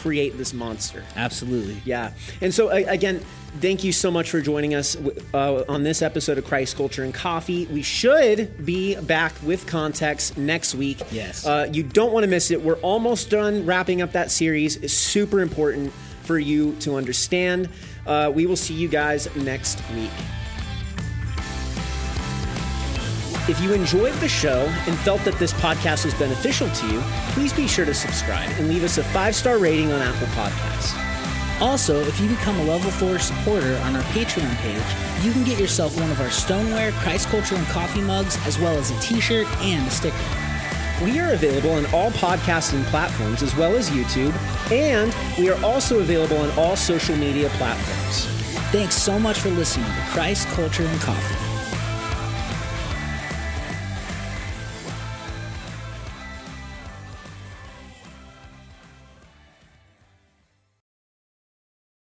create 0.00 0.36
this 0.38 0.52
monster. 0.52 1.04
Absolutely. 1.16 1.80
Yeah. 1.84 2.12
And 2.40 2.52
so, 2.52 2.68
again, 2.70 3.20
thank 3.60 3.84
you 3.84 3.92
so 3.92 4.10
much 4.10 4.30
for 4.30 4.40
joining 4.40 4.74
us 4.74 4.96
uh, 5.34 5.64
on 5.68 5.82
this 5.82 6.02
episode 6.02 6.38
of 6.38 6.44
Christ 6.44 6.76
Culture 6.76 7.04
and 7.04 7.12
Coffee. 7.12 7.66
We 7.66 7.82
should 7.82 8.64
be 8.64 8.96
back 8.96 9.34
with 9.42 9.66
context 9.66 10.38
next 10.38 10.74
week. 10.74 11.02
Yes. 11.10 11.46
Uh, 11.46 11.68
you 11.70 11.82
don't 11.82 12.12
want 12.12 12.24
to 12.24 12.30
miss 12.30 12.50
it. 12.50 12.62
We're 12.62 12.80
almost 12.80 13.30
done 13.30 13.66
wrapping 13.66 14.02
up 14.02 14.12
that 14.12 14.30
series. 14.30 14.76
It's 14.76 14.94
super 14.94 15.40
important 15.40 15.92
for 16.22 16.38
you 16.38 16.74
to 16.76 16.96
understand. 16.96 17.68
Uh, 18.06 18.32
we 18.34 18.46
will 18.46 18.56
see 18.56 18.74
you 18.74 18.88
guys 18.88 19.34
next 19.36 19.82
week. 19.94 20.10
If 23.48 23.60
you 23.60 23.72
enjoyed 23.72 24.14
the 24.14 24.28
show 24.28 24.66
and 24.86 24.98
felt 24.98 25.24
that 25.24 25.38
this 25.38 25.52
podcast 25.54 26.04
was 26.04 26.14
beneficial 26.14 26.68
to 26.70 26.86
you, 26.86 27.00
please 27.32 27.52
be 27.52 27.66
sure 27.66 27.86
to 27.86 27.94
subscribe 27.94 28.50
and 28.58 28.68
leave 28.68 28.84
us 28.84 28.98
a 28.98 29.04
five 29.04 29.34
star 29.34 29.58
rating 29.58 29.90
on 29.92 30.00
Apple 30.00 30.26
Podcasts. 30.28 30.96
Also, 31.60 32.00
if 32.00 32.18
you 32.20 32.28
become 32.28 32.58
a 32.60 32.64
level 32.64 32.90
4 32.90 33.18
supporter 33.18 33.76
on 33.84 33.94
our 33.94 34.02
Patreon 34.14 34.54
page, 34.56 35.24
you 35.24 35.30
can 35.32 35.44
get 35.44 35.58
yourself 35.58 35.98
one 36.00 36.10
of 36.10 36.20
our 36.20 36.30
stoneware, 36.30 36.90
Christ 36.92 37.28
Culture, 37.28 37.54
and 37.54 37.66
coffee 37.66 38.00
mugs, 38.00 38.38
as 38.46 38.58
well 38.58 38.76
as 38.78 38.90
a 38.90 39.00
t 39.00 39.20
shirt 39.20 39.46
and 39.60 39.86
a 39.86 39.90
sticker. 39.90 40.16
We 41.02 41.18
are 41.18 41.32
available 41.32 41.72
on 41.72 41.86
all 41.94 42.10
podcasting 42.12 42.84
platforms 42.84 43.42
as 43.42 43.54
well 43.56 43.74
as 43.74 43.90
YouTube, 43.90 44.34
and 44.70 45.14
we 45.38 45.50
are 45.50 45.62
also 45.64 46.00
available 46.00 46.38
on 46.38 46.50
all 46.58 46.76
social 46.76 47.16
media 47.16 47.48
platforms. 47.50 48.26
Thanks 48.70 48.94
so 48.94 49.18
much 49.18 49.40
for 49.40 49.50
listening 49.50 49.86
to 49.86 50.02
Christ 50.12 50.46
Culture 50.48 50.84
and 50.84 51.00
Coffee. 51.00 51.49